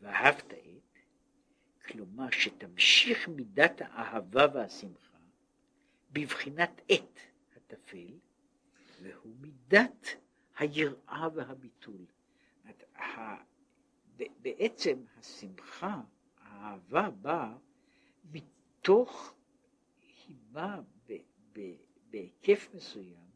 ואהבת 0.00 0.52
עט, 0.52 0.98
כלומר 1.86 2.30
שתמשיך 2.30 3.28
מידת 3.28 3.80
האהבה 3.80 4.46
והשמחה 4.54 5.18
בבחינת 6.12 6.80
עט 6.88 7.20
הטפל, 7.72 8.18
והוא 9.02 9.34
מידת 9.40 10.06
היראה 10.58 11.28
והביטול. 11.34 12.04
בעצם 14.42 14.98
השמחה, 15.18 16.00
האהבה 16.38 17.10
באה 17.10 17.56
מתוך, 18.32 19.34
היא 20.26 20.36
באה 20.52 20.80
בהיקף 22.10 22.68
מסוים, 22.74 23.28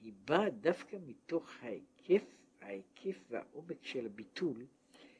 היא 0.00 0.12
באה 0.24 0.50
דווקא 0.50 0.96
מתוך 1.06 1.50
ההיקף, 1.62 2.24
ההיקף 2.60 3.24
והעומק 3.30 3.84
של 3.84 4.06
הביטול, 4.06 4.66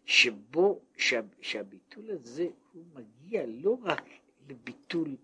שבו, 0.05 0.81
שה, 0.97 1.21
שהביטול 1.41 2.11
הזה 2.11 2.49
הוא 2.73 2.85
מגיע 2.95 3.47
לא 3.47 3.79
רק 3.83 4.05
לביטול, 4.49 5.17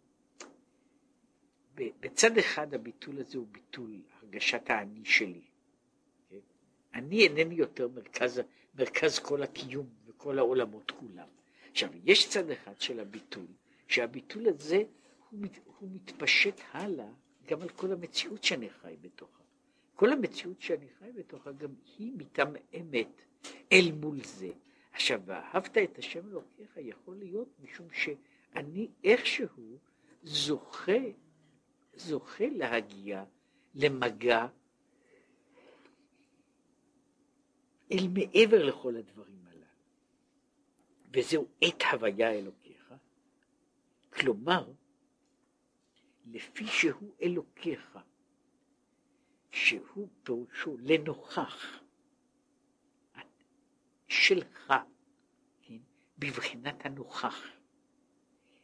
בצד 1.77 2.39
אחד 2.39 2.75
הביטול 2.75 3.19
הזה 3.19 3.39
הוא 3.39 3.47
ביטול 3.51 4.01
הרגשת 4.23 4.71
האני 4.71 5.05
שלי. 5.05 5.43
אני 6.95 7.23
אינני 7.23 7.55
יותר 7.55 7.89
מרכז, 7.89 8.41
מרכז 8.75 9.19
כל 9.19 9.43
הקיום 9.43 9.87
וכל 10.07 10.39
העולמות 10.39 10.91
כולם. 10.91 11.29
עכשיו, 11.71 11.91
יש 12.05 12.29
צד 12.29 12.51
אחד 12.51 12.81
של 12.81 13.01
הביטול, 13.01 13.47
שהביטול 13.89 14.49
הזה 14.49 14.83
הוא, 15.31 15.41
מת, 15.41 15.59
הוא 15.79 15.89
מתפשט 15.93 16.61
הלאה 16.73 17.09
גם 17.47 17.63
על 17.63 17.69
כל 17.69 17.93
המציאות 17.93 18.45
שאני 18.45 18.71
חי 18.71 18.97
בתוכה. 19.01 19.43
כל 19.95 20.13
המציאות 20.13 20.63
שאני 20.63 20.87
חי 20.99 21.13
בתוכה 21.13 21.53
גם 21.53 21.71
היא 21.99 22.13
מתעמעמת 22.17 23.23
אל 23.73 23.93
מול 24.01 24.25
זה. 24.25 24.51
עכשיו, 24.93 25.21
ואהבת 25.25 25.79
את 25.79 25.99
השם 25.99 26.29
אלוקיך 26.29 26.77
יכול 26.77 27.17
להיות 27.17 27.49
משום 27.63 27.89
שאני 27.93 28.89
איכשהו 29.05 29.79
זוכה, 30.23 30.93
זוכה 31.97 32.45
להגיע 32.47 33.25
למגע 33.75 34.47
אל 37.93 38.09
מעבר 38.15 38.65
לכל 38.65 38.97
הדברים 38.97 39.47
הללו. 39.47 39.67
וזהו 41.13 41.49
עת 41.61 41.83
הוויה 41.93 42.33
אלוקיך. 42.33 42.95
כלומר, 44.13 44.73
לפי 46.27 46.67
שהוא 46.67 47.15
אלוקיך, 47.23 47.99
שהוא 49.51 50.09
פירושו 50.23 50.77
לנוכח 50.81 51.83
שלך, 54.09 54.73
כן, 55.63 55.79
בבחינת 56.19 56.87
הנוכח, 56.87 57.37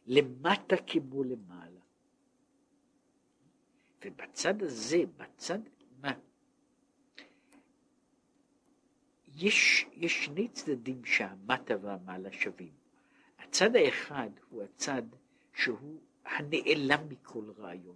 למטה 0.05 0.75
כמו 0.87 1.23
למעלה. 1.23 1.72
ובצד 4.05 4.63
הזה, 4.63 5.03
בצד, 5.17 5.59
מה? 6.01 6.13
יש, 9.35 9.85
יש 9.93 10.25
שני 10.25 10.47
צדדים 10.47 11.05
שהמטה 11.05 11.73
והמעלה 11.81 12.31
שווים. 12.31 12.71
הצד 13.39 13.75
האחד 13.75 14.29
הוא 14.49 14.63
הצד 14.63 15.03
שהוא 15.53 15.99
הנעלם 16.25 17.09
מכל 17.09 17.51
רעיון. 17.57 17.95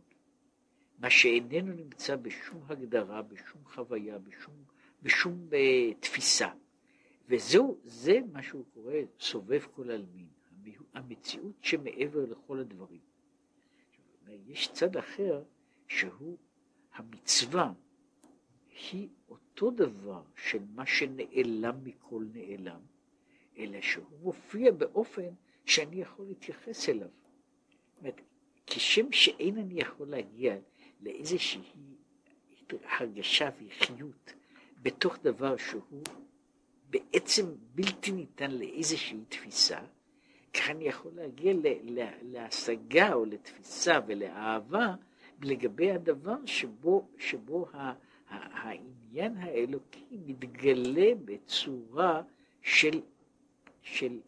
מה 0.99 1.09
שאיננו 1.09 1.73
נמצא 1.73 2.15
בשום 2.15 2.63
הגדרה, 2.69 3.21
בשום 3.21 3.61
חוויה, 3.65 4.17
בשום, 4.19 4.55
בשום 5.01 5.47
uh, 5.49 5.95
תפיסה. 5.99 6.47
וזהו, 7.29 7.77
זה 7.83 8.19
מה 8.31 8.43
שהוא 8.43 8.65
קורא 8.73 8.93
סובב 9.19 9.61
כל 9.75 9.91
עלמין, 9.91 10.27
המציאות 10.93 11.55
שמעבר 11.61 12.25
לכל 12.25 12.59
הדברים. 12.59 12.99
יש 14.47 14.71
צד 14.71 14.97
אחר 14.97 15.43
שהוא 15.87 16.37
המצווה, 16.93 17.71
היא 18.91 19.09
אותו 19.29 19.71
דבר 19.71 20.23
של 20.35 20.59
מה 20.75 20.85
שנעלם 20.85 21.83
מכל 21.83 22.25
נעלם, 22.33 22.79
אלא 23.57 23.81
שהוא 23.81 24.19
מופיע 24.21 24.71
באופן 24.71 25.29
שאני 25.65 26.01
יכול 26.01 26.25
להתייחס 26.25 26.89
אליו. 26.89 27.07
אומרת, 27.99 28.21
כשם 28.67 29.11
שאין 29.11 29.57
אני 29.57 29.81
יכול 29.81 30.07
להגיע 30.07 30.57
לאיזושהי 31.01 31.61
הרגשה 32.83 33.49
וחיות 33.59 34.33
בתוך 34.81 35.17
דבר 35.17 35.57
שהוא 35.57 36.03
בעצם 36.89 37.45
בלתי 37.75 38.11
ניתן 38.11 38.51
לאיזושהי 38.51 39.17
תפיסה, 39.29 39.79
כך 40.53 40.69
אני 40.69 40.87
יכול 40.87 41.11
להגיע 41.15 41.53
להשגה 42.21 43.13
או 43.13 43.25
לתפיסה 43.25 43.99
ולאהבה 44.07 44.95
לגבי 45.41 45.91
הדבר 45.91 46.45
שבו, 46.45 47.07
שבו 47.17 47.67
ה- 47.73 47.77
ה- 47.79 47.93
העניין 48.29 49.37
האלוקי 49.37 50.05
מתגלה 50.11 51.11
בצורה 51.25 52.21
של, 52.61 53.01
של 53.81 54.19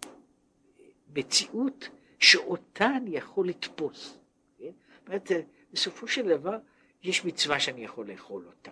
מציאות 1.16 1.90
שאותה 2.20 2.86
אני 2.98 3.18
יכול 3.18 3.48
לתפוס. 3.48 4.18
כן? 4.58 4.72
אומרת, 5.08 5.32
בסופו 5.74 6.08
של 6.08 6.28
דבר 6.28 6.58
יש 7.04 7.26
מצווה 7.26 7.60
שאני 7.60 7.84
יכול 7.84 8.12
לאכול 8.12 8.46
אותה. 8.48 8.72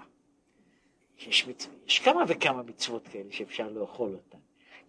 יש, 1.18 1.48
מצו... 1.48 1.70
יש 1.86 2.00
כמה 2.00 2.24
וכמה 2.28 2.64
מצוות 2.64 3.08
כאלה 3.08 3.32
שאפשר 3.32 3.70
לאכול 3.70 4.14
אותן. 4.14 4.38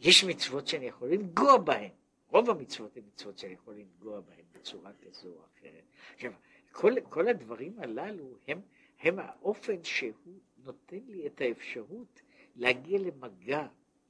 יש 0.00 0.24
מצוות 0.24 0.66
שאני 0.66 0.86
יכול 0.86 1.08
לנגוע 1.12 1.58
בהן. 1.58 1.90
רוב 2.28 2.50
המצוות 2.50 2.96
הן 2.96 3.02
מצוות 3.14 3.38
שאני 3.38 3.52
יכול 3.52 3.74
לנגוע 3.74 4.20
בהן 4.20 4.44
בצורה 4.52 4.90
כזו 5.02 5.28
או 5.28 5.40
אחרת. 5.54 5.84
עכשיו, 6.14 6.32
כל, 6.72 6.92
כל 7.08 7.28
הדברים 7.28 7.80
הללו 7.80 8.38
הם, 8.48 8.60
הם 8.98 9.18
האופן 9.18 9.84
שהוא 9.84 10.40
נותן 10.64 11.00
לי 11.06 11.26
את 11.26 11.40
האפשרות 11.40 12.20
להגיע 12.56 12.98
למגע 12.98 13.66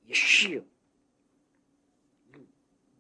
ישיר 0.07 0.65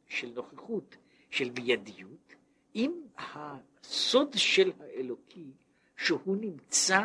של 0.06 0.32
נוכחות, 0.34 0.96
של 1.30 1.50
מיידיות, 1.50 2.34
עם 2.74 2.92
הסוד 3.16 4.32
של 4.36 4.72
האלוקי 4.80 5.52
שהוא 5.96 6.36
נמצא 6.36 7.00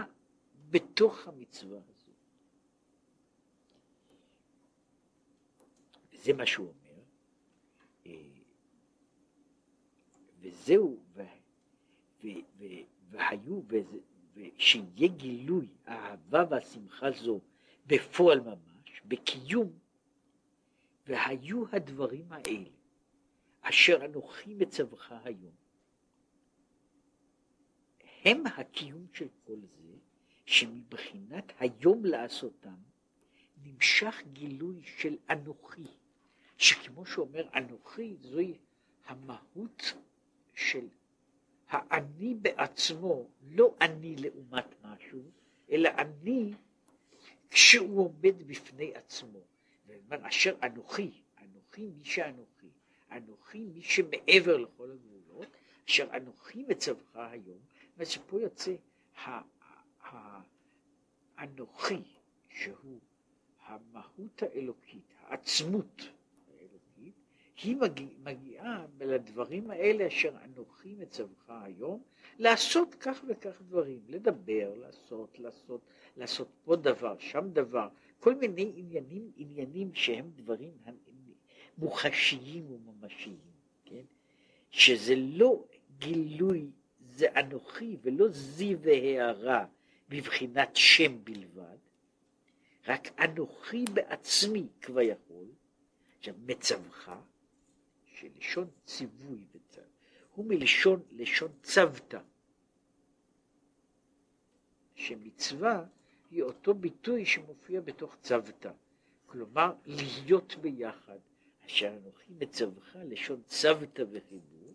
בתוך 0.69 1.27
המצווה 1.27 1.77
הזו. 1.77 2.11
זה 6.13 6.33
מה 6.33 6.45
שהוא 6.45 6.67
אומר, 6.67 7.03
אה, 8.05 8.11
וזהו, 10.39 11.03
והיו, 13.09 13.61
ושיהיה 14.33 15.07
גילוי 15.07 15.67
האהבה 15.85 16.43
והשמחה 16.49 17.11
זו 17.11 17.39
בפועל 17.87 18.39
ממש, 18.39 19.01
בקיום, 19.05 19.71
והיו 21.07 21.63
הדברים 21.71 22.31
האלה, 22.31 22.69
אשר 23.61 24.05
אנוכי 24.05 24.53
מצווך 24.53 25.11
היום. 25.23 25.53
הם 28.25 28.47
הקיום 28.47 29.05
של 29.13 29.27
כל 29.45 29.59
זה, 29.59 29.93
שמבחינת 30.45 31.51
היום 31.59 32.05
לעשותם, 32.05 32.75
נמשך 33.63 34.21
גילוי 34.33 34.81
של 34.83 35.17
אנוכי, 35.29 35.87
שכמו 36.57 37.05
שאומר 37.05 37.47
אנוכי, 37.55 38.15
זוהי 38.21 38.57
המהות 39.05 39.93
של 40.53 40.87
האני 41.73 42.35
בעצמו, 42.41 43.27
לא 43.41 43.75
אני 43.81 44.15
לעומת 44.15 44.75
משהו, 44.83 45.21
אלא 45.71 45.89
אני 45.97 46.53
כשהוא 47.49 47.99
עומד 47.99 48.43
בפני 48.47 48.91
עצמו. 48.95 49.39
ואומר, 49.87 50.27
אשר 50.27 50.55
אנוכי, 50.63 51.11
אנוכי 51.41 51.89
מי 51.97 52.03
שאנוכי, 52.03 52.67
אנוכי 53.11 53.63
מי 53.63 53.81
שמעבר 53.81 54.57
לכל 54.57 54.91
הגבולות, 54.91 55.47
אשר 55.87 56.07
אנוכי 56.17 56.63
מצווך 56.67 57.15
היום, 57.15 57.59
זאת 57.97 58.07
שפה 58.07 58.39
יוצא 58.41 58.75
האנוכי, 61.37 62.03
שהוא 62.49 62.99
המהות 63.65 64.43
האלוקית, 64.43 65.13
העצמות 65.21 66.01
היא 67.57 67.75
מגיע, 67.75 68.07
מגיעה 68.23 68.85
לדברים 68.99 69.71
האלה 69.71 70.07
אשר 70.07 70.31
אנוכי 70.45 70.95
מצווך 70.95 71.49
היום, 71.49 72.01
לעשות 72.39 72.95
כך 72.95 73.23
וכך 73.27 73.61
דברים, 73.61 73.99
לדבר, 74.07 74.73
לעשות, 74.75 75.39
לעשות, 75.39 75.81
לעשות 76.17 76.47
פה 76.65 76.75
דבר, 76.75 77.15
שם 77.19 77.49
דבר, 77.53 77.87
כל 78.19 78.35
מיני 78.35 78.71
עניינים, 78.75 79.31
עניינים 79.35 79.93
שהם 79.93 80.31
דברים 80.35 80.71
מוחשיים 81.77 82.65
וממשיים, 82.71 83.37
כן? 83.85 84.03
שזה 84.69 85.13
לא 85.15 85.63
גילוי 85.97 86.67
זה 87.05 87.27
אנוכי 87.39 87.97
ולא 88.01 88.27
זי 88.29 88.75
והערה 88.75 89.65
בבחינת 90.09 90.69
שם 90.75 91.23
בלבד, 91.23 91.77
רק 92.87 93.19
אנוכי 93.19 93.85
בעצמי 93.93 94.67
כביכול, 94.81 95.47
עכשיו 96.17 96.35
מצווך, 96.45 97.09
שלשון 98.23 98.67
ציווי 98.85 99.45
וצו, 99.51 99.81
הוא 100.35 100.45
מלשון 100.45 101.03
לשון 101.11 101.51
צוותא, 101.63 102.19
שמצווה 104.95 105.85
היא 106.31 106.43
אותו 106.43 106.73
ביטוי 106.73 107.25
שמופיע 107.25 107.81
בתוך 107.81 108.15
צוותא, 108.21 108.71
כלומר 109.25 109.73
להיות 109.85 110.55
ביחד, 110.61 111.17
אשר 111.65 111.97
אנוכי 111.97 112.33
מצווך 112.39 112.95
לשון 112.95 113.41
צוותא 113.45 114.03
וחיבור, 114.11 114.73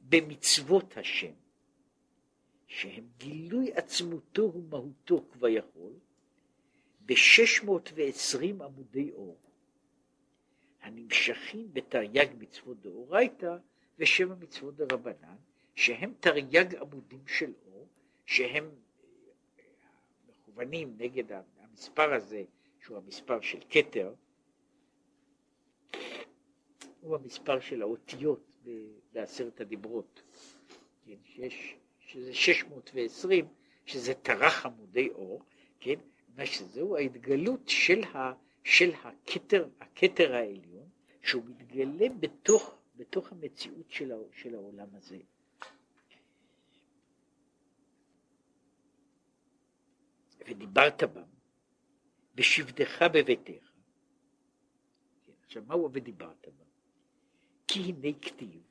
במצוות 0.00 0.96
השם, 0.96 1.32
שהם 2.66 3.04
גילוי 3.18 3.72
עצמותו 3.72 4.52
ומהותו 4.54 5.24
כביכול, 5.32 5.92
ב-620 7.06 8.64
עמודי 8.64 9.10
אור, 9.12 9.49
הנמשכים 10.90 11.68
בתרי"ג 11.72 12.26
מצוות 12.38 12.80
דאורייתא 12.80 13.56
ושבע 13.98 14.34
מצוות 14.34 14.76
דרבנן, 14.76 15.36
שהם 15.74 16.12
תרי"ג 16.20 16.76
עמודים 16.76 17.26
של 17.26 17.52
אור, 17.66 17.88
שהם 18.26 18.70
מכוונים 20.28 20.94
נגד 20.98 21.24
המספר 21.58 22.14
הזה, 22.14 22.44
שהוא 22.80 22.96
המספר 22.96 23.40
של 23.40 23.58
כתר, 23.70 24.14
הוא 27.00 27.16
המספר 27.16 27.60
של 27.60 27.82
האותיות 27.82 28.66
בעשרת 29.12 29.60
הדיברות, 29.60 30.22
כן, 31.06 31.16
שיש, 31.24 31.76
שזה 32.00 32.34
620, 32.34 33.48
שזה 33.86 34.14
טרח 34.14 34.66
עמודי 34.66 35.08
אור, 35.08 35.42
כן, 35.80 35.94
מה 36.36 36.46
שזהו 36.46 36.96
ההתגלות 36.96 37.68
של, 37.68 38.04
ה, 38.04 38.32
של 38.64 38.90
הכתר, 38.94 39.68
הכתר 39.80 40.34
העליון, 40.34 40.88
שהוא 41.22 41.44
מתגלה 41.44 42.08
בתוך, 42.20 42.78
בתוך 42.96 43.32
המציאות 43.32 43.90
של, 43.90 44.12
של 44.32 44.54
העולם 44.54 44.94
הזה. 44.94 45.18
ודיברת 50.48 51.02
בם, 51.02 51.22
בשבתך 52.34 53.04
בביתך. 53.14 53.70
עכשיו, 55.44 55.62
מהו 55.66 55.90
ודיברת 55.92 56.46
בם? 56.48 56.64
כי 57.66 57.80
הנה 57.80 58.18
כתיב, 58.22 58.62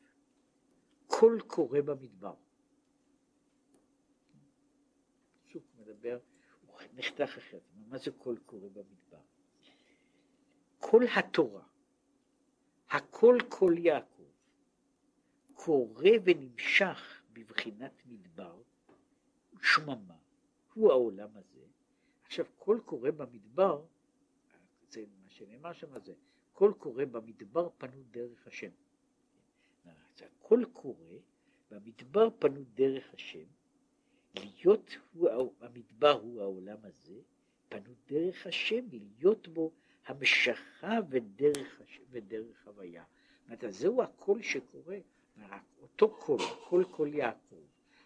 קול 1.07 1.41
קורא 1.41 1.81
במדבר. 1.81 2.35
פסוק 5.47 5.63
מדבר, 5.77 6.19
הוא 6.67 6.79
נחתך 6.93 7.37
אחרת, 7.37 7.61
מה 7.87 7.97
זה 7.97 8.11
קול 8.11 8.37
קורא 8.45 8.67
במדבר? 8.67 9.21
כל 10.79 11.03
התורה, 11.15 11.63
הקול 12.89 13.41
קול 13.49 13.77
יעקב, 13.77 14.23
קורא 15.53 16.09
ונמשך 16.23 17.21
בבחינת 17.33 18.01
מדבר, 18.05 18.61
שממה, 19.61 20.17
הוא 20.73 20.91
העולם 20.91 21.29
הזה. 21.35 21.65
עכשיו, 22.25 22.45
קול 22.57 22.81
קורא 22.85 23.11
במדבר, 23.11 23.85
זה 24.89 25.05
מה 25.23 25.29
שנאמר 25.29 25.73
שם 25.73 25.99
זה, 25.99 26.13
קול 26.53 26.73
קורא 26.73 27.05
במדבר 27.05 27.69
פנו 27.77 28.03
דרך 28.11 28.47
השם. 28.47 28.71
הקול 30.49 30.65
קורא 30.65 31.15
במדבר 31.71 32.29
פנו 32.39 32.63
דרך 32.73 33.13
השם, 33.13 33.45
להיות 34.35 34.91
הוא, 35.13 35.53
המדבר 35.61 36.11
הוא 36.11 36.41
העולם 36.41 36.77
הזה, 36.83 37.19
פנו 37.69 37.93
דרך 38.07 38.47
השם, 38.47 38.85
להיות 38.91 39.47
בו 39.47 39.71
המשכה 40.09 40.99
ודרך, 41.09 41.81
ודרך 42.11 42.67
הוויה. 42.67 43.03
זאת 43.49 43.63
אומרת, 43.63 43.73
זהו 43.73 44.01
הקול 44.01 44.41
שקורא, 44.41 44.97
אותו 45.81 46.15
קול, 46.15 46.39
קול 46.69 46.83
קול 46.83 47.13
יעקב, 47.13 47.63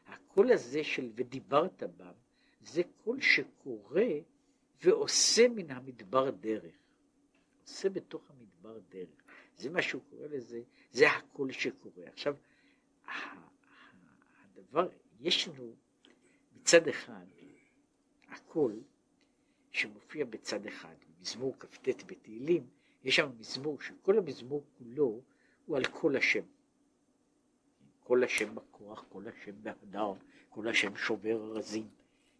הקול 0.07 0.51
הזה 0.51 0.83
של 0.83 1.11
ודיברת 1.15 1.83
בם, 1.97 2.11
זה 2.61 2.81
קול 3.03 3.21
שקורה 3.21 4.07
ועושה 4.83 5.47
מן 5.47 5.71
המדבר 5.71 6.29
דרך, 6.29 6.75
עושה 7.61 7.89
בתוך 7.89 8.31
המדבר 8.31 8.79
דרך. 8.89 9.23
זה 9.57 9.69
מה 9.69 9.81
שהוא 9.81 10.01
קורא 10.09 10.27
לזה, 10.27 10.61
זה 10.91 11.09
הקול 11.11 11.51
שקורה. 11.51 12.03
עכשיו, 12.05 12.35
הדבר, 14.55 14.89
יש 15.19 15.47
לנו 15.47 15.75
מצד 16.55 16.87
אחד 16.87 17.25
הקול 18.29 18.83
שמופיע 19.71 20.25
בצד 20.25 20.65
אחד, 20.65 20.95
במזמור 21.23 21.55
כ"ט 21.59 21.87
בתהילים, 22.05 22.67
יש 23.03 23.15
שם 23.15 23.29
מזמור 23.39 23.81
שכל 23.81 24.17
המזמור 24.17 24.63
כולו 24.77 25.21
הוא 25.65 25.77
על 25.77 25.85
קול 25.85 26.15
השם. 26.15 26.43
קול 28.03 28.23
השם 28.23 28.55
בכוח, 28.55 29.05
קול 29.09 29.23
השם 29.27 29.51
בהדר, 29.63 30.13
קול 30.49 30.67
השם 30.67 30.95
שובר 30.95 31.43
ארזים, 31.43 31.87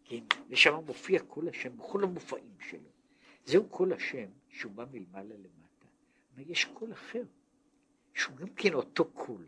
כן, 0.04 0.24
ושם 0.48 0.74
מופיע 0.86 1.20
קול 1.28 1.48
השם 1.48 1.76
בכל 1.76 2.04
המופעים 2.04 2.56
שלו. 2.68 2.90
זהו 3.44 3.70
קול 3.70 3.92
השם 3.92 4.26
שהוא 4.48 4.72
בא 4.72 4.84
מלמעלה 4.92 5.34
למטה. 5.34 5.86
אבל 6.34 6.50
יש 6.50 6.64
קול 6.64 6.92
אחר, 6.92 7.22
שהוא 8.14 8.36
גם 8.36 8.48
כן 8.48 8.74
אותו 8.74 9.04
קול, 9.04 9.46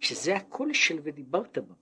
שזה 0.00 0.36
הקול 0.36 0.72
של 0.72 1.00
ודיברת 1.02 1.58
בם. 1.58 1.74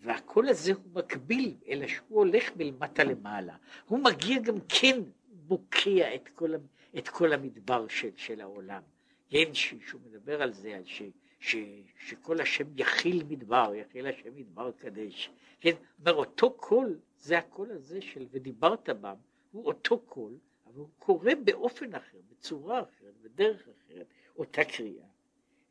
והקול 0.00 0.48
הזה 0.48 0.72
הוא 0.72 0.84
מקביל, 0.94 1.54
אלא 1.68 1.86
שהוא 1.86 2.18
הולך 2.18 2.56
מלמטה 2.56 3.04
למעלה. 3.04 3.56
הוא 3.86 3.98
מגיע 4.04 4.40
גם 4.40 4.54
כן, 4.68 5.00
בוקע 5.46 6.14
את 6.14 6.28
כל, 6.28 6.54
את 6.98 7.08
כל 7.08 7.32
המדבר 7.32 7.88
של, 7.88 8.10
של 8.16 8.40
העולם. 8.40 8.82
כן, 9.28 9.54
שהוא 9.54 10.00
מדבר 10.04 10.42
על 10.42 10.52
זה, 10.52 10.76
על 10.76 10.84
ש, 10.84 11.02
ש, 11.40 11.56
שקול 11.98 12.40
השם 12.40 12.64
יחיל 12.76 13.24
מדבר, 13.28 13.72
יחיל 13.74 14.06
השם 14.06 14.36
מדבר 14.36 14.72
קדש. 14.72 15.30
כן, 15.60 15.74
אומר 16.00 16.14
אותו 16.14 16.50
קול, 16.50 16.98
זה 17.18 17.38
הקול 17.38 17.70
הזה 17.70 18.00
של 18.00 18.26
ודיברת 18.30 18.88
בם, 18.88 19.16
הוא 19.52 19.64
אותו 19.64 19.98
קול, 19.98 20.38
אבל 20.66 20.78
הוא 20.78 20.88
קורא 20.98 21.32
באופן 21.44 21.94
אחר, 21.94 22.18
בצורה 22.30 22.82
אחרת, 22.82 23.14
בדרך 23.22 23.68
אחרת, 23.68 24.06
אותה 24.36 24.64
קריאה. 24.64 25.06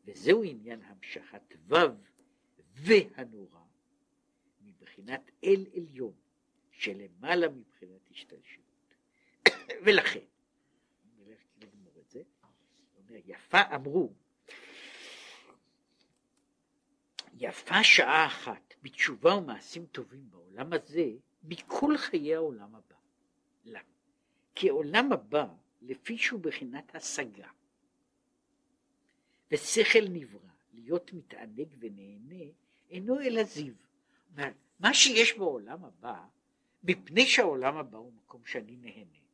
וזהו 0.06 0.44
עניין 0.44 0.82
המשכת 0.84 1.56
ו' 1.68 1.76
והנורא 2.76 3.60
מבחינת 4.62 5.32
אל 5.44 5.66
עליון, 5.76 6.14
שלמעלה 6.72 7.48
מבחינת 7.50 8.12
השתלשלות. 8.12 8.65
ולכן, 9.86 10.20
אומר, 12.98 13.20
יפה 13.26 13.62
אמרו, 13.76 14.14
יפה 17.34 17.84
שעה 17.84 18.26
אחת 18.26 18.74
בתשובה 18.82 19.36
ומעשים 19.36 19.86
טובים 19.86 20.30
בעולם 20.30 20.74
הזה 20.74 21.12
מכל 21.44 21.98
חיי 21.98 22.36
העולם 22.36 22.76
הבא. 22.76 22.96
למה? 23.66 23.80
כי 24.56 24.70
העולם 24.70 25.14
הבא, 25.14 25.48
לפי 25.82 26.18
שהוא 26.18 26.40
בחינת 26.40 26.96
השגה, 26.96 27.48
ושכל 29.52 30.08
נברא, 30.10 30.50
להיות 30.74 31.14
מתענג 31.14 31.68
ונהנה, 31.80 32.44
אינו 32.90 33.22
אלא 33.22 33.44
זיו. 33.44 33.74
מה 34.80 34.94
שיש 34.94 35.38
בעולם 35.38 35.86
הבא, 35.86 36.24
מפני 36.84 37.26
שהעולם 37.26 37.78
הבא 37.78 37.98
הוא 37.98 38.14
מקום 38.14 38.46
שאני 38.46 38.76
נהנה. 38.76 39.25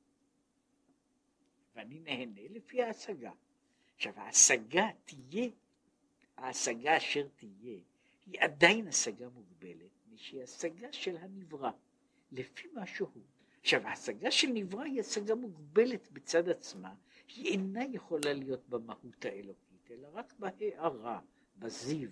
ואני 1.76 2.00
נהנה 2.00 2.42
לפי 2.50 2.84
ההשגה. 2.84 3.32
עכשיו 3.96 4.14
ההשגה 4.16 4.88
תהיה, 5.06 5.50
ההשגה 6.38 6.98
אשר 6.98 7.28
תהיה, 7.36 7.80
היא 8.26 8.40
עדיין 8.40 8.88
השגה 8.88 9.30
מוגבלת, 9.30 9.92
שהיא 10.22 10.44
השגה 10.44 10.94
של 10.94 11.18
הנברא, 11.18 11.72
לפי 12.32 12.68
מה 12.74 12.86
שהוא. 12.86 13.22
עכשיו 13.62 13.88
ההשגה 13.88 14.32
של 14.32 14.48
נברא 14.48 14.84
היא 14.84 15.00
השגה 15.00 15.36
מוגבלת 15.36 16.12
בצד 16.12 16.50
עצמה, 16.50 16.94
היא 17.28 17.52
אינה 17.52 17.84
יכולה 17.86 18.34
להיות 18.34 18.70
במהות 18.70 19.26
האלוקית, 19.26 19.92
אלא 19.92 20.08
רק 20.14 20.34
בהערה, 20.40 21.20
בזיו, 21.58 22.10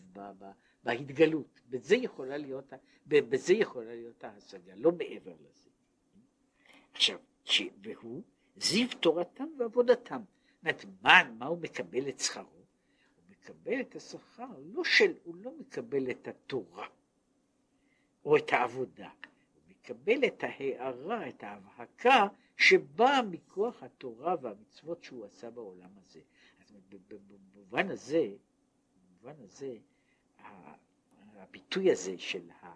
בהתגלות. 0.84 1.62
בזה 1.70 1.96
יכולה 1.96 2.38
להיות, 2.38 2.74
בזה 3.08 3.54
יכולה 3.54 3.96
להיות 3.96 4.24
ההשגה, 4.24 4.76
לא 4.76 4.92
מעבר 4.92 5.34
לזה. 5.34 5.70
עכשיו. 6.94 7.20
והוא 7.82 8.24
זיו 8.62 8.88
תורתם 9.00 9.48
ועבודתם. 9.60 10.22
זאת 10.22 10.64
אומרת, 10.64 10.86
מה, 11.38 11.46
הוא 11.46 11.58
מקבל 11.62 12.10
את 12.10 12.20
שכרו? 12.20 12.44
הוא 12.46 13.26
מקבל 13.30 13.82
את 13.82 13.96
השכר, 13.96 14.48
לא 14.74 14.84
של, 14.84 15.14
הוא 15.24 15.36
לא 15.36 15.52
מקבל 15.60 16.12
את 16.12 16.28
התורה 16.28 16.88
או 18.26 18.38
את 18.38 18.54
העבודה, 18.54 19.10
הוא 19.54 19.64
מקבל 19.70 20.26
את 20.28 20.44
ההערה, 20.44 21.30
את 21.30 21.44
ההבהקה 21.44 22.28
שבאה 22.58 23.22
מכוח 23.22 23.84
התורה 23.84 24.36
והמצוות 24.42 25.04
שהוא 25.04 25.26
עשה 25.26 25.50
בעולם 25.50 25.90
הזה. 25.98 26.20
אז 26.62 26.74
במובן 27.08 27.90
הזה, 27.90 28.28
במובן 28.96 29.44
הזה, 29.44 29.76
הביטוי 31.36 31.92
הזה 31.92 32.18
של 32.18 32.50
ה, 32.62 32.74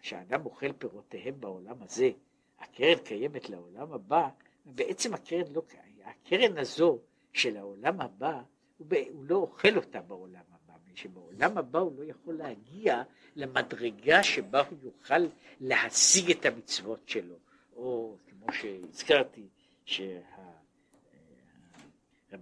שהאדם 0.00 0.46
אוכל 0.46 0.72
פירותיהם 0.72 1.40
בעולם 1.40 1.82
הזה, 1.82 2.10
הקרן 2.58 2.98
קיימת 3.04 3.48
לעולם 3.48 3.92
הבא, 3.92 4.28
בעצם 4.64 5.14
הקרן 5.14 5.52
לא, 5.52 5.62
הקרן 6.04 6.58
הזו 6.58 6.98
של 7.32 7.56
העולם 7.56 8.00
הבא, 8.00 8.42
הוא, 8.78 8.86
ב, 8.90 8.94
הוא 9.10 9.24
לא 9.24 9.36
אוכל 9.36 9.76
אותה 9.76 10.00
בעולם 10.00 10.42
הבא, 10.52 10.62
שבעולם 10.94 11.58
הבא 11.58 11.78
הוא 11.78 11.98
לא 11.98 12.04
יכול 12.04 12.34
להגיע 12.34 13.02
למדרגה 13.36 14.22
שבה 14.22 14.62
הוא 14.68 14.78
יוכל 14.82 15.26
להשיג 15.60 16.30
את 16.30 16.46
המצוות 16.46 17.08
שלו, 17.08 17.36
או 17.76 18.16
כמו 18.30 18.52
שהזכרתי, 18.52 19.46
שרבי 19.84 20.08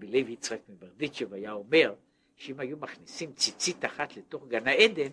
לוי 0.06 0.32
יצחק 0.32 0.60
מברדיצ'ב 0.68 1.32
היה 1.32 1.52
אומר, 1.52 1.94
שאם 2.36 2.60
היו 2.60 2.76
מכניסים 2.76 3.32
ציצית 3.32 3.84
אחת 3.84 4.16
לתוך 4.16 4.48
גן 4.48 4.66
העדן, 4.66 5.10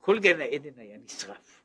כל 0.00 0.18
גן 0.18 0.40
העדן 0.40 0.78
היה 0.78 0.98
נשרף, 0.98 1.62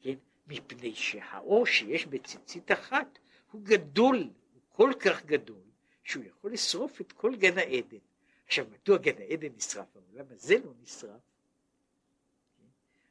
כן? 0.00 0.14
מפני 0.48 0.94
שהאור 0.94 1.66
שיש 1.66 2.06
בציצית 2.06 2.72
אחת 2.72 3.18
הוא 3.56 3.64
גדול, 3.64 4.16
הוא 4.16 4.62
כל 4.68 4.92
כך 5.00 5.24
גדול, 5.24 5.62
שהוא 6.04 6.24
יכול 6.24 6.52
לשרוף 6.52 7.00
את 7.00 7.12
כל 7.12 7.36
גן 7.36 7.58
העדן. 7.58 7.98
עכשיו, 8.46 8.66
מדוע 8.70 8.98
גן 8.98 9.18
העדן 9.18 9.48
נשרף? 9.56 9.96
אבל 9.96 10.04
למה 10.12 10.36
זה 10.36 10.54
לא 10.64 10.72
נשרף? 10.82 11.20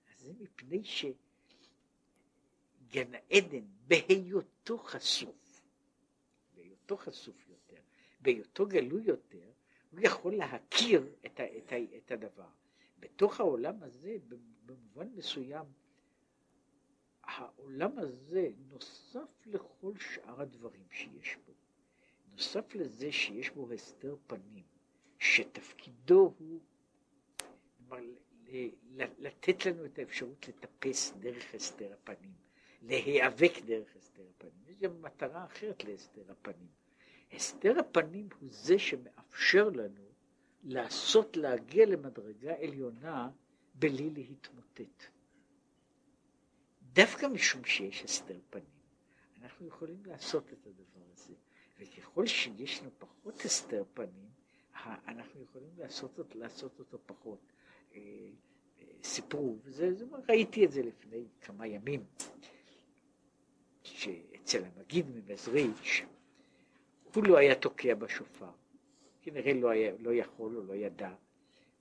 אז 0.10 0.20
זה 0.20 0.34
מפני 0.40 0.84
שגן 0.84 1.16
העדן, 3.14 3.66
בהיותו 3.88 4.78
חשוף, 4.78 5.62
בהיותו 6.56 6.98
חשוף 6.98 7.50
יותר, 7.50 7.82
בהיותו 8.20 8.66
גלוי 8.66 9.04
יותר, 9.04 9.52
הוא 9.92 10.00
יכול 10.04 10.36
להכיר 10.36 11.10
את, 11.26 11.40
ה, 11.40 11.44
את, 11.58 11.72
ה, 11.72 11.76
את 11.98 12.12
הדבר. 12.12 12.50
בתוך 13.00 13.40
העולם 13.40 13.84
הזה, 13.84 14.18
במובן 14.66 15.08
מסוים, 15.16 15.66
העולם 17.26 18.00
הזה 18.00 18.50
נוסף 18.70 19.46
לכל 19.46 19.94
שאר 20.00 20.42
הדברים 20.42 20.86
שיש 20.92 21.38
בו. 21.46 21.54
נוסף 22.32 22.76
לזה 22.76 23.12
שיש 23.12 23.50
בו 23.50 23.72
הסתר 23.72 24.16
פנים, 24.28 24.64
שתפקידו 25.20 26.34
הוא 26.40 26.60
לתת 29.20 29.66
לנו 29.66 29.86
את 29.86 30.00
האפשרות 30.00 30.48
לטפס 30.48 31.14
דרך 31.20 31.56
הסתר 31.56 31.94
הפנים, 31.94 32.34
להיאבק 32.82 33.52
דרך 33.66 33.96
הסתר 33.96 34.24
הפנים. 34.36 34.64
יש 34.68 34.78
גם 34.78 35.02
מטרה 35.02 35.46
אחרת 35.46 35.84
להסתר 35.84 36.32
הפנים. 36.32 36.68
הסתר 37.34 37.80
הפנים 37.80 38.30
הוא 38.40 38.50
זה 38.52 38.80
שמאפשר 38.80 39.70
לנו 39.70 40.06
לעשות, 40.64 41.38
להגיע 41.38 41.86
למדרגה 41.86 42.56
עליונה 42.62 43.30
בלי 43.76 44.10
להתמוטט. 44.10 45.15
דווקא 46.96 47.26
משום 47.26 47.66
שיש 47.66 48.04
הסתר 48.04 48.40
פנים, 48.50 48.66
אנחנו 49.42 49.68
יכולים 49.68 50.04
לעשות 50.06 50.54
את 50.54 50.68
הדבר 50.68 51.06
הזה, 51.14 51.34
וככל 51.80 52.26
שיש 52.26 52.82
לנו 52.82 52.92
פחות 52.98 53.46
הסתר 53.46 53.84
פנים, 53.94 54.30
אנחנו 55.08 55.44
יכולים 55.44 55.70
לעשות, 55.78 56.20
אותו, 56.20 56.40
לעשות 56.40 56.80
אותו 56.80 56.98
פחות. 57.06 57.40
אה, 57.96 58.00
אה, 58.80 58.84
סיפרו, 59.04 59.58
וזה, 59.64 59.94
זה, 59.94 60.06
ראיתי 60.30 60.66
את 60.66 60.72
זה 60.72 60.82
לפני 60.84 61.24
כמה 61.42 61.68
ימים, 61.68 62.04
שאצל 63.84 64.64
המגיד 64.64 65.06
ממזריץ', 65.16 66.02
הוא 67.14 67.24
לא 67.28 67.38
היה 67.38 67.56
תוקע 67.56 67.96
בשופר, 67.96 68.52
כנראה 69.22 69.54
לא, 69.54 69.70
היה, 69.70 69.92
לא 70.00 70.14
יכול 70.14 70.58
או 70.58 70.64
לא 70.64 70.74
ידע, 70.74 71.14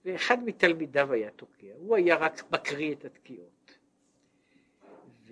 ואחד 0.05 0.45
מתלמידיו 0.45 1.13
היה 1.13 1.31
תוקע, 1.31 1.75
הוא 1.77 1.97
היה 1.97 2.17
רק 2.17 2.53
מקריא 2.53 2.93
את 2.93 3.05
התקיעות. 3.05 3.64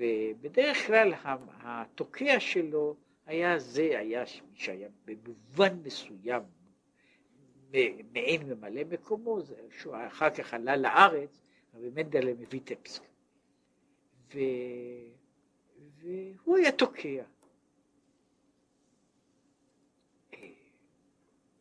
ובדרך 0.03 0.87
כלל 0.87 1.13
התוקע 1.63 2.41
שלו 2.41 2.97
היה 3.27 3.59
זה, 3.59 3.99
היה 3.99 4.25
מי 4.51 4.59
שהיה 4.59 4.89
במובן 5.05 5.79
מסוים 5.85 6.43
מעין 8.13 8.43
ממלא 8.49 8.85
מקומו, 8.85 9.39
שהוא 9.81 9.97
אחר 10.07 10.31
כך 10.31 10.55
עלה 10.55 10.77
לארץ, 10.77 11.43
רבי 11.75 11.91
מנדלה 11.91 12.33
מויטפסק. 12.35 13.03
ו... 14.35 14.39
והוא 15.99 16.57
היה 16.57 16.73
תוקע. 16.73 17.23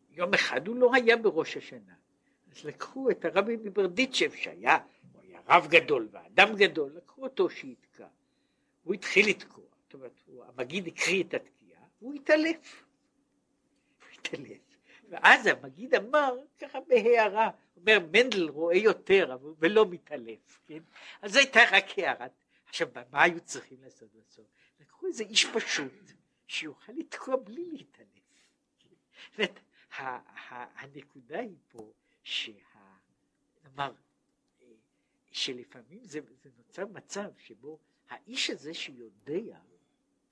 יום 0.10 0.34
אחד 0.34 0.68
הוא 0.68 0.76
לא 0.76 0.92
היה 0.96 1.18
בראש 1.18 1.58
השנה. 1.58 1.94
אז 2.52 2.66
לקחו 2.66 3.10
את 3.10 3.26
הרבי 3.26 3.58
מברדיצ'ב 3.64 4.32
שהיה, 4.36 4.78
הוא 5.14 5.22
היה 5.22 5.40
רב 5.48 5.68
גדול 5.70 6.08
ואדם 6.12 6.56
גדול, 6.56 6.92
לקחו 6.96 7.24
אותו 7.24 7.50
שיתקע. 7.50 8.08
הוא 8.84 8.94
התחיל 8.94 9.30
לתקוע, 9.30 9.66
זאת 9.84 9.94
אומרת, 9.94 10.22
המגיד 10.48 10.88
הקריא 10.88 11.24
את 11.24 11.34
התקיעה, 11.34 11.82
והוא 12.02 12.14
התעלף. 12.14 12.86
הוא 14.00 14.10
התעלף. 14.14 14.72
ואז 15.10 15.46
המגיד 15.46 15.96
אמר, 15.96 16.36
ככה 16.60 16.80
בהערה, 16.88 17.50
אומר 17.76 18.00
מנדל 18.00 18.50
רואה 18.50 18.78
יותר 18.78 19.38
ולא 19.60 19.86
מתעלף, 19.86 20.60
כן? 20.66 20.80
אז 21.22 21.34
זו 21.34 21.40
הייתה 21.40 21.60
רק 21.72 22.00
הערה. 22.00 22.28
עכשיו, 22.66 22.88
מה 23.12 23.24
היו 23.24 23.40
צריכים 23.40 23.78
לעשות 23.84 24.10
בסוף? 24.14 24.46
לקחו 24.80 25.08
איזה 25.08 25.24
איש 25.24 25.46
פשוט, 25.46 26.12
שיוכל 26.48 26.92
לתקוע 26.92 27.36
בלי 27.36 27.66
להתעלף. 27.72 28.10
כן? 29.36 29.46
הנקודה 30.76 31.40
היא 31.40 31.58
פה 31.68 31.92
שה... 32.24 32.52
נאמר, 33.64 33.94
שלפעמים 35.32 36.04
זה, 36.04 36.20
זה 36.44 36.50
נוצר 36.58 36.86
מצב 36.86 37.30
שבו 37.38 37.80
האיש 38.12 38.50
הזה 38.50 38.74
שיודע, 38.74 39.60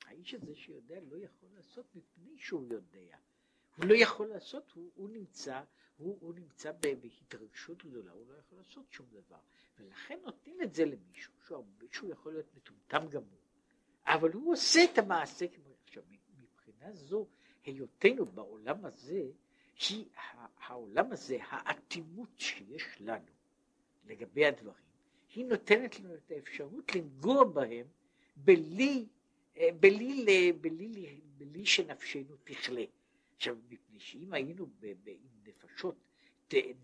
האיש 0.05 0.33
הזה 0.33 0.55
שיודע 0.55 0.99
לא 1.11 1.17
יכול 1.17 1.49
לעשות 1.55 1.85
מפני 1.95 2.37
שהוא 2.37 2.65
יודע. 2.69 3.17
הוא 3.77 3.85
לא 3.85 3.93
יכול 3.95 4.27
לעשות, 4.27 4.71
הוא, 4.71 4.91
הוא 4.95 5.09
נמצא, 5.09 5.61
הוא, 5.97 6.17
הוא 6.21 6.33
נמצא 6.33 6.71
בהתרגשות 6.71 7.85
גדולה, 7.85 8.11
הוא 8.11 8.27
לא 8.27 8.37
יכול 8.37 8.57
לעשות 8.57 8.91
שום 8.91 9.05
דבר. 9.11 9.39
ולכן 9.79 10.19
נותנים 10.23 10.61
את 10.61 10.73
זה 10.73 10.85
למישהו, 10.85 11.33
שהוא, 11.47 11.65
שהוא 11.91 12.11
יכול 12.11 12.33
להיות 12.33 12.55
מטומטם 12.55 13.07
גמור, 13.09 13.39
אבל 14.05 14.31
הוא 14.31 14.53
עושה 14.53 14.79
את 14.93 14.97
המעשה 14.97 15.47
כמו... 15.47 15.75
עכשיו, 15.83 16.03
מבחינה 16.37 16.93
זו, 16.93 17.27
היותנו 17.63 18.25
בעולם 18.25 18.85
הזה, 18.85 19.31
היא 19.89 20.05
העולם 20.57 21.11
הזה, 21.11 21.37
האטימות 21.41 22.29
שיש 22.37 23.01
לנו 23.01 23.31
לגבי 24.05 24.45
הדברים, 24.45 24.88
היא 25.35 25.45
נותנת 25.45 25.99
לנו 25.99 26.15
את 26.15 26.31
האפשרות 26.31 26.95
לנגוע 26.95 27.43
בהם 27.43 27.87
בלי, 28.35 29.05
אה, 29.57 29.69
בלי, 29.79 30.25
בלי, 30.25 30.51
בלי, 30.53 31.19
בלי 31.37 31.65
שנפשנו 31.65 32.35
תכלה. 32.43 32.83
עכשיו, 33.35 33.57
מפני 33.69 33.99
שאם 33.99 34.33
היינו 34.33 34.67
עם 34.83 35.29
נפשות 35.47 35.95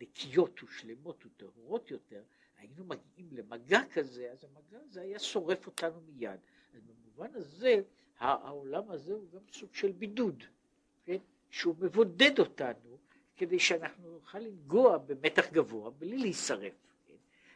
נקיות 0.02 0.64
ושלמות 0.64 1.26
וטהורות 1.26 1.92
יותר, 1.92 2.24
היינו 2.58 2.86
מגיעים 2.86 3.30
למגע 3.32 3.80
כזה, 3.94 4.32
אז 4.32 4.44
המגע 4.44 4.80
הזה 4.84 5.02
היה 5.02 5.20
שורף 5.20 5.68
אותנו 5.68 6.02
מיד. 6.02 6.40
אז 6.74 6.82
במובן 6.82 7.36
הזה, 7.36 7.82
העולם 8.20 8.92
הזה 8.92 9.14
הוא 9.14 9.32
גם 9.34 9.42
סוג 9.52 9.74
של 9.74 9.92
בידוד, 9.92 10.44
כן? 11.06 11.18
שהוא 11.50 11.76
מבודד 11.80 12.40
אותנו 12.40 12.98
כדי 13.38 13.60
שאנחנו 13.60 14.12
נוכל 14.12 14.40
לנגוע 14.40 14.98
במתח 14.98 15.46
גבוה 15.52 15.90
בלי 15.90 16.18
להישרף. 16.18 16.74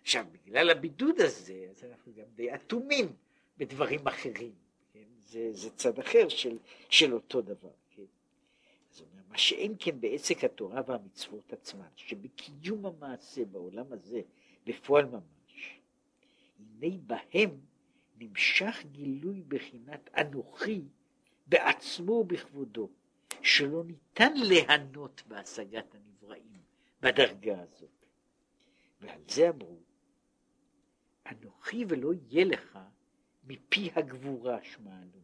עכשיו, 0.01 0.25
בגלל 0.31 0.69
הבידוד 0.69 1.21
הזה, 1.21 1.67
אז 1.69 1.83
אנחנו 1.83 2.13
גם 2.13 2.25
די 2.35 2.53
אטומים 2.53 3.13
בדברים 3.57 4.07
אחרים. 4.07 4.53
כן? 4.93 5.03
זה, 5.25 5.49
זה 5.53 5.69
צד 5.69 5.99
אחר 5.99 6.29
של, 6.29 6.57
של 6.89 7.13
אותו 7.13 7.41
דבר. 7.41 7.71
כן? 7.89 8.03
זאת 8.89 9.01
אומרת, 9.01 9.25
מה 9.29 9.37
שאין 9.37 9.75
כן 9.79 10.01
בעסק 10.01 10.43
התורה 10.43 10.81
והמצוות 10.87 11.53
עצמן, 11.53 11.87
שבקיום 11.95 12.85
המעשה 12.85 13.45
בעולם 13.45 13.85
הזה, 13.93 14.21
בפועל 14.65 15.05
ממש, 15.05 15.79
הנה 16.59 16.97
בהם 17.07 17.49
נמשך 18.19 18.83
גילוי 18.91 19.41
בחינת 19.47 20.09
אנוכי 20.17 20.81
בעצמו 21.47 22.11
ובכבודו, 22.11 22.89
שלא 23.41 23.83
ניתן 23.83 24.33
ליהנות 24.35 25.23
בהשגת 25.27 25.95
הנבראים 25.95 26.61
בדרגה 27.01 27.61
הזאת. 27.61 28.05
ועל 29.01 29.21
זה 29.27 29.49
אמרו, 29.49 29.77
אנוכי 31.31 31.85
ולא 31.87 32.11
יהיה 32.13 32.45
לך 32.45 32.79
מפי 33.43 33.89
הגבורה 33.95 34.63
שמענו, 34.63 35.21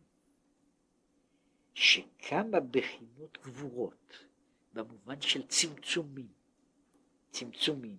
שכמה 1.74 2.60
בחינות 2.60 3.38
גבורות, 3.44 4.26
במובן 4.74 5.22
של 5.22 5.48
צמצומים, 5.48 6.28
צמצומים, 7.32 7.98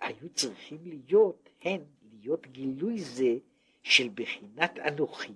היו 0.00 0.28
צריכים 0.28 0.86
להיות, 0.86 1.48
הן, 1.62 1.84
להיות 2.12 2.46
גילוי 2.46 3.00
זה 3.00 3.38
של 3.82 4.08
בחינת 4.14 4.78
אנוכי, 4.78 5.34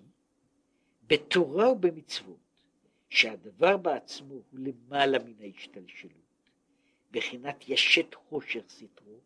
בתורה 1.07 1.72
ובמצוות, 1.72 2.39
שהדבר 3.09 3.76
בעצמו 3.76 4.35
הוא 4.35 4.61
למעלה 4.61 5.18
מן 5.18 5.41
ההשתלשלות, 5.41 6.51
בחינת 7.11 7.68
ישת 7.68 8.14
חושך 8.14 8.64
סתרו, 8.68 9.20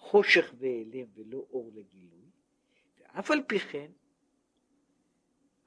חושך 0.00 0.54
ואלם 0.58 1.06
ולא 1.14 1.46
אור 1.50 1.70
לגילוי, 1.74 2.30
ואף 2.98 3.30
על 3.30 3.42
פי 3.46 3.58
כן 3.58 3.90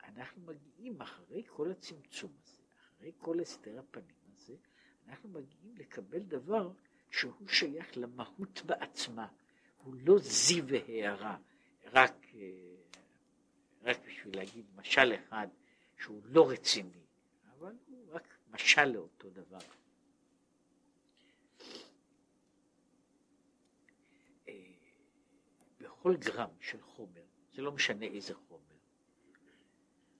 אנחנו 0.03 0.41
מגיעים 0.41 1.01
אחרי 1.01 1.43
כל 1.47 1.71
הצמצום 1.71 2.31
הזה, 2.43 2.61
אחרי 2.97 3.11
כל 3.17 3.39
הסתר 3.39 3.79
הפנים 3.79 4.15
הזה, 4.33 4.55
אנחנו 5.07 5.29
מגיעים 5.29 5.75
לקבל 5.77 6.19
דבר 6.19 6.71
שהוא 7.11 7.47
שייך 7.47 7.97
למהות 7.97 8.61
בעצמה, 8.65 9.27
הוא 9.77 9.95
לא 10.05 10.17
זי 10.17 10.61
והערה, 10.61 11.37
רק, 11.85 12.25
אה, 12.35 12.75
רק 13.81 13.97
בשביל 14.07 14.35
להגיד 14.35 14.65
משל 14.75 15.13
אחד 15.15 15.47
שהוא 15.99 16.21
לא 16.25 16.49
רציני, 16.49 17.03
אבל 17.49 17.75
הוא 17.87 18.07
רק 18.11 18.27
משל 18.51 18.85
לאותו 18.85 19.29
דבר. 19.29 19.59
אה, 24.47 24.73
בכל 26.03 26.15
גרם 26.15 26.49
של 26.59 26.81
חומר, 26.81 27.21
זה 27.53 27.61
לא 27.61 27.71
משנה 27.71 28.05
איזה 28.05 28.33
חומר, 28.35 28.75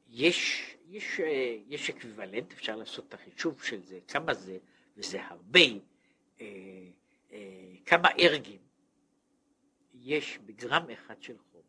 יש, 0.10 0.66
יש, 0.88 1.20
אה, 1.20 1.58
יש 1.68 1.90
אקוויוולנט, 1.90 2.52
אפשר 2.52 2.76
לעשות 2.76 3.06
את 3.08 3.14
החישוב 3.14 3.64
של 3.64 3.84
זה, 3.84 4.00
כמה 4.08 4.34
זה, 4.34 4.58
וזה 4.98 5.26
הרבה, 5.26 5.60
אה, 6.42 6.46
אה, 7.32 7.74
כמה 7.86 8.08
ארגים 8.20 8.60
יש 9.94 10.38
בגרם 10.46 10.90
אחד 10.90 11.22
של 11.22 11.38
חומר. 11.38 11.64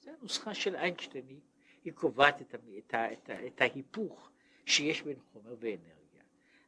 זו 0.00 0.10
הנוסחה 0.18 0.54
של 0.54 0.76
איינשטיין, 0.76 1.28
היא, 1.28 1.40
היא 1.84 1.92
קובעת 1.92 2.40
את, 2.40 2.54
את, 2.54 2.94
את, 2.94 3.30
את 3.46 3.60
ההיפוך 3.60 4.30
שיש 4.66 5.02
בין 5.02 5.16
חומר 5.32 5.54
ואנרגיה. 5.60 6.22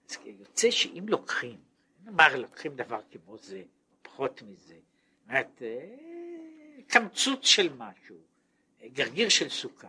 אז 0.08 0.18
יוצא 0.24 0.70
שאם 0.70 1.04
לוקחים, 1.08 1.60
נאמר 2.04 2.36
לוקחים 2.36 2.76
דבר 2.76 3.00
כמו 3.10 3.38
זה, 3.38 3.62
פחות 4.02 4.42
מזה, 4.42 4.78
אומרת, 5.28 5.62
קמצוץ 6.88 7.46
של 7.46 7.72
משהו, 7.76 8.16
גרגיר 8.84 9.28
של 9.28 9.48
סוכר, 9.48 9.88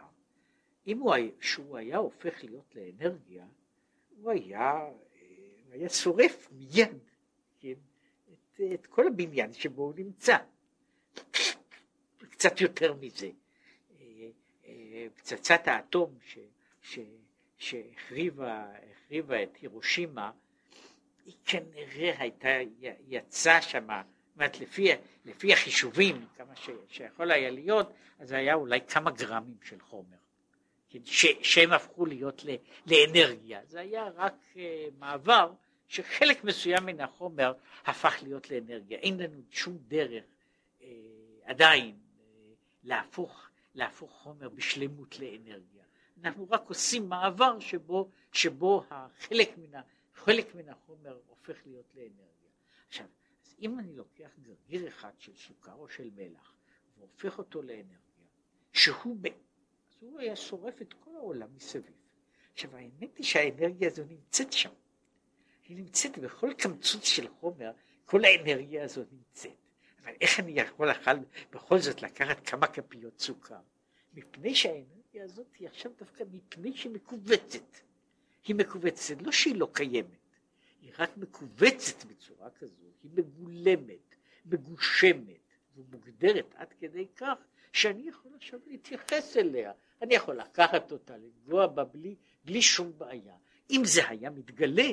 אם 0.88 1.00
הוא 1.00 1.14
היה, 1.14 1.32
שהוא 1.41 1.78
היה 1.78 1.97
הופך 1.97 2.43
להיות 2.43 2.76
לאנרגיה, 2.76 3.45
הוא 4.10 4.32
היה, 4.32 4.72
הוא 5.66 5.74
היה 5.74 5.89
שורף 5.89 6.50
מיד 6.52 6.97
כן, 7.60 7.74
את, 8.34 8.62
את 8.74 8.86
כל 8.86 9.08
הבניין 9.08 9.54
שבו 9.54 9.84
הוא 9.84 9.93
נמצא. 9.97 10.38
קצת 12.30 12.62
יותר 12.62 12.93
מזה. 12.93 13.30
פצצת 15.16 15.68
האטום 15.68 16.18
ש, 16.26 16.38
ש, 16.82 17.00
שהחריבה 17.58 18.74
את 19.43 19.58
הירושימה, 19.62 20.32
היא 21.26 21.36
כנראה 21.45 22.14
הייתה, 22.18 22.50
יצאה 23.08 23.62
שמה, 23.62 24.04
אומרת 24.40 24.60
לפי, 24.60 24.88
לפי 25.26 25.54
החישובים, 25.54 26.26
כמה 26.38 26.56
ש, 26.56 26.70
שיכול 26.88 27.32
היה 27.32 27.50
להיות, 27.50 27.94
אז 28.20 28.30
זה 28.30 28.38
היה 28.38 28.54
אולי 28.54 28.80
כמה 28.88 29.12
גרמים 29.12 29.58
של 29.64 29.82
חומר. 29.82 30.18
כן, 30.90 31.00
ש, 31.06 31.26
שהם 31.42 31.72
הפכו 31.72 32.06
להיות 32.06 32.44
ל, 32.46 32.50
לאנרגיה. 32.86 33.62
זה 33.68 33.80
היה 33.80 34.08
רק 34.16 34.34
uh, 34.54 34.58
מעבר 35.00 35.52
שחלק 35.88 36.44
מסוים 36.44 36.86
מן 36.86 37.02
החומר 37.02 37.54
הפך 37.86 38.16
להיות 38.24 38.52
לאנרגיה. 38.52 38.98
אין 38.98 39.20
לנו 39.20 39.42
שום 39.52 39.78
דרך 39.88 40.24
uh, 40.80 40.84
עדיין 41.44 41.96
uh, 41.96 42.22
להפוך, 42.84 43.49
להפוך 43.76 44.11
חומר 44.11 44.49
בשלמות 44.49 45.20
לאנרגיה. 45.20 45.84
אנחנו 46.24 46.48
רק 46.49 46.70
עושים 46.70 47.10
מעבר 47.10 47.60
שבו, 47.60 48.10
שבו 48.32 48.84
החלק 48.90 49.57
מן, 49.57 49.80
חלק 50.16 50.56
מן 50.56 50.70
החומר 50.70 51.18
הופך 51.28 51.57
להיות 51.66 51.91
לאנרגיה. 51.95 52.49
עכשיו, 52.88 53.06
אם 53.61 53.80
אני 53.80 53.95
לוקח 53.95 54.30
גרגיר 54.41 54.88
אחד 54.88 55.11
של 55.18 55.36
סוכר 55.36 55.73
או 55.73 55.90
של 55.90 56.10
מלח 56.15 56.53
והופך 56.98 57.38
אותו 57.38 57.61
לאנרגיה, 57.61 58.26
שהוא 58.73 59.18
הוא 59.99 60.19
היה 60.19 60.36
שורף 60.36 60.81
את 60.81 60.94
כל 60.94 61.15
העולם 61.15 61.49
מסביב. 61.56 61.94
עכשיו 62.53 62.76
האמת 62.76 63.18
היא 63.18 63.26
שהאנרגיה 63.26 63.90
הזו 63.90 64.03
נמצאת 64.10 64.53
שם. 64.53 64.69
היא 65.68 65.77
נמצאת 65.77 66.18
בכל 66.18 66.53
קמצוץ 66.57 67.03
של 67.03 67.27
חומר, 67.27 67.72
כל 68.06 68.26
האנרגיה 68.26 68.84
הזו 68.84 69.03
נמצאת. 69.11 69.52
אבל 70.03 70.14
איך 70.22 70.40
אני 70.40 70.52
יכול 70.52 70.91
אכל 70.91 71.11
בכל 71.52 71.80
זאת 71.80 72.02
לקחת 72.02 72.48
כמה 72.48 72.68
כפיות 72.68 73.19
סוכר? 73.19 73.60
מפני 74.14 74.56
שהאנרגיה 74.56 75.23
הזאת 75.23 75.48
היא 75.60 75.68
עכשיו 75.68 75.91
דווקא 75.98 76.23
מפני 76.31 76.77
שהיא 76.77 76.91
מכווצת. 76.91 77.77
היא 78.44 78.56
מכווצת, 78.56 79.22
לא 79.22 79.31
שהיא 79.31 79.56
לא 79.56 79.69
קיימת, 79.73 80.28
היא 80.81 80.91
רק 80.99 81.18
מכווצת 81.18 82.06
בצורה 82.06 82.49
כזו, 82.49 82.85
היא 83.03 83.11
מגולמת, 83.14 84.15
מגושמת 84.45 85.56
ומוגדרת 85.76 86.56
עד 86.56 86.73
כדי 86.80 87.07
כך 87.15 87.38
שאני 87.73 88.07
יכול 88.07 88.31
עכשיו 88.35 88.60
להתייחס 88.68 89.38
אליה 89.38 89.72
אני 90.01 90.15
יכול 90.15 90.35
לקחת 90.35 90.91
אותה, 90.91 91.18
לפגוע 91.18 91.68
בה 91.68 91.84
בלי, 91.84 92.15
בלי 92.45 92.61
שום 92.61 92.91
בעיה. 92.97 93.35
אם 93.72 93.81
זה 93.85 94.10
היה 94.10 94.30
מתגלה, 94.30 94.89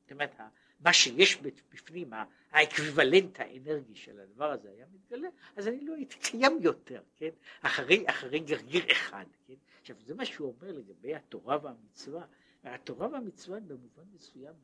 זאת 0.00 0.12
אומרת, 0.12 0.34
מה 0.80 0.92
שיש 0.92 1.38
בפנים, 1.72 2.10
האקוויוולנט 2.50 3.40
האנרגי 3.40 3.94
של 3.94 4.20
הדבר 4.20 4.50
הזה 4.50 4.70
היה 4.70 4.86
מתגלה, 4.92 5.28
אז 5.56 5.68
אני 5.68 5.80
לא 5.80 5.94
הייתי 5.94 6.18
קיים 6.18 6.58
יותר, 6.60 7.02
כן? 7.16 7.30
אחרי, 7.60 8.04
אחרי 8.06 8.38
גרגיר 8.38 8.92
אחד, 8.92 9.24
כן? 9.46 9.54
עכשיו, 9.80 9.96
זה 10.00 10.14
מה 10.14 10.24
שהוא 10.24 10.54
אומר 10.60 10.72
לגבי 10.72 11.14
התורה 11.14 11.58
והמצווה. 11.62 12.26
התורה 12.64 13.08
והמצווה 13.08 13.60
במובן 13.60 14.02
מסוים 14.14 14.54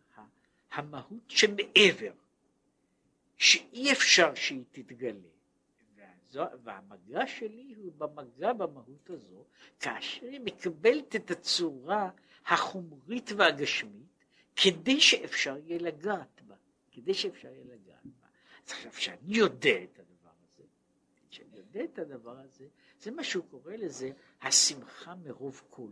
המהות 0.75 1.31
שמעבר, 1.31 2.13
שאי 3.37 3.93
אפשר 3.93 4.35
שהיא 4.35 4.65
תתגלה. 4.73 5.35
והמגע 6.65 7.27
שלי 7.27 7.75
הוא 7.77 7.93
במגע 7.99 8.53
במהות 8.53 9.11
הזו, 9.11 9.45
כאשר 9.81 10.27
היא 10.27 10.41
מקבלת 10.41 11.17
את 11.17 11.31
הצורה 11.31 12.11
החומרית 12.47 13.31
והגשמית, 13.37 14.25
כדי 14.57 15.01
שאפשר 15.01 15.57
יהיה 15.57 15.79
לגעת 15.79 16.43
בה, 16.47 16.55
כדי 16.93 17.15
שאפשר 17.15 17.49
יהיה 17.49 17.65
לגעת 17.65 18.05
בה. 18.05 18.27
אז 18.67 18.73
עכשיו, 18.73 18.93
כשאני 18.93 19.37
יודע 19.37 19.83
את 19.83 19.99
הדבר 19.99 20.31
הזה, 20.45 20.65
כשאני 21.31 21.57
יודע 21.57 21.85
את 21.85 21.99
הדבר 21.99 22.39
הזה, 22.39 22.67
זה 23.01 23.11
מה 23.11 23.25
שהוא 23.25 23.45
קורא 23.51 23.73
לזה 23.73 24.11
השמחה 24.43 25.15
מרוב 25.15 25.63
כל. 25.71 25.91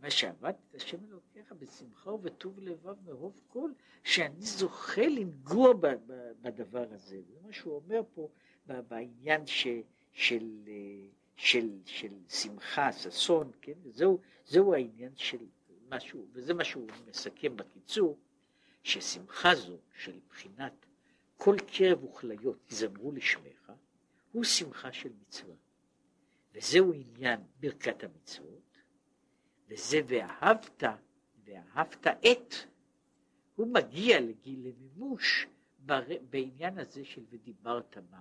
מה 0.00 0.10
שעבדתי 0.10 0.62
את 0.70 0.74
השם 0.74 0.98
אלוקיך 1.08 1.52
בשמחה 1.52 2.10
ובטוב 2.10 2.58
לבב 2.60 2.94
מרוב 3.04 3.40
כל, 3.48 3.70
שאני 4.04 4.42
זוכה 4.42 5.06
לנגוע 5.06 5.72
בדבר 6.42 6.86
הזה. 6.90 7.20
זה 7.28 7.38
מה 7.46 7.52
שהוא 7.52 7.74
אומר 7.74 8.00
פה 8.14 8.28
בעניין 8.66 9.46
ש, 9.46 9.66
של, 10.12 10.68
של, 11.36 11.70
של 11.84 12.12
שמחה, 12.28 12.92
ששון, 12.92 13.50
כן? 13.60 13.72
וזהו 13.82 14.20
זהו 14.46 14.74
העניין 14.74 15.12
של 15.16 15.46
משהו, 15.88 16.26
וזה 16.32 16.54
מה 16.54 16.64
שהוא 16.64 16.86
מסכם 17.06 17.56
בקיצור, 17.56 18.18
ששמחה 18.82 19.54
זו 19.54 19.78
של 19.94 20.20
בחינת 20.28 20.86
כל 21.36 21.56
קרב 21.66 22.04
וכליות 22.04 22.72
יזמרו 22.72 23.12
לשמך, 23.12 23.72
הוא 24.32 24.44
שמחה 24.44 24.92
של 24.92 25.12
מצווה. 25.20 25.54
וזהו 26.54 26.92
עניין 26.92 27.40
ברכת 27.60 28.04
המצוות, 28.04 28.57
וזה 29.68 30.00
ואהבת, 30.06 30.82
ואהבת 31.44 32.06
את, 32.06 32.54
הוא 33.56 33.66
מגיע 33.74 34.20
לגיל 34.20 34.60
למימוש 34.68 35.46
בעניין 36.30 36.78
הזה 36.78 37.04
של 37.04 37.22
ודיברת 37.30 37.96
בם, 38.10 38.18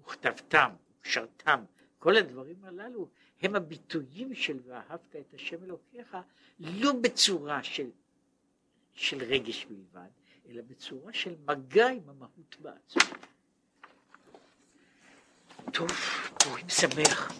וכתבתם, 0.00 0.70
וקשרתם, 1.00 1.64
כל 1.98 2.16
הדברים 2.16 2.64
הללו 2.64 3.08
הם 3.42 3.56
הביטויים 3.56 4.34
של 4.34 4.60
ואהבת 4.66 5.16
את 5.16 5.34
השם 5.34 5.64
אלוקיך, 5.64 6.16
לא 6.60 6.92
בצורה 6.92 7.62
של, 7.62 7.90
של 8.94 9.24
רגש 9.24 9.64
בלבד, 9.64 10.08
אלא 10.48 10.62
בצורה 10.62 11.12
של 11.12 11.34
מגע 11.46 11.88
עם 11.88 12.08
המהות 12.08 12.56
בעצמו. 12.60 13.12
טוב, 15.72 15.90
פורים 16.44 16.68
שמח. 16.68 17.32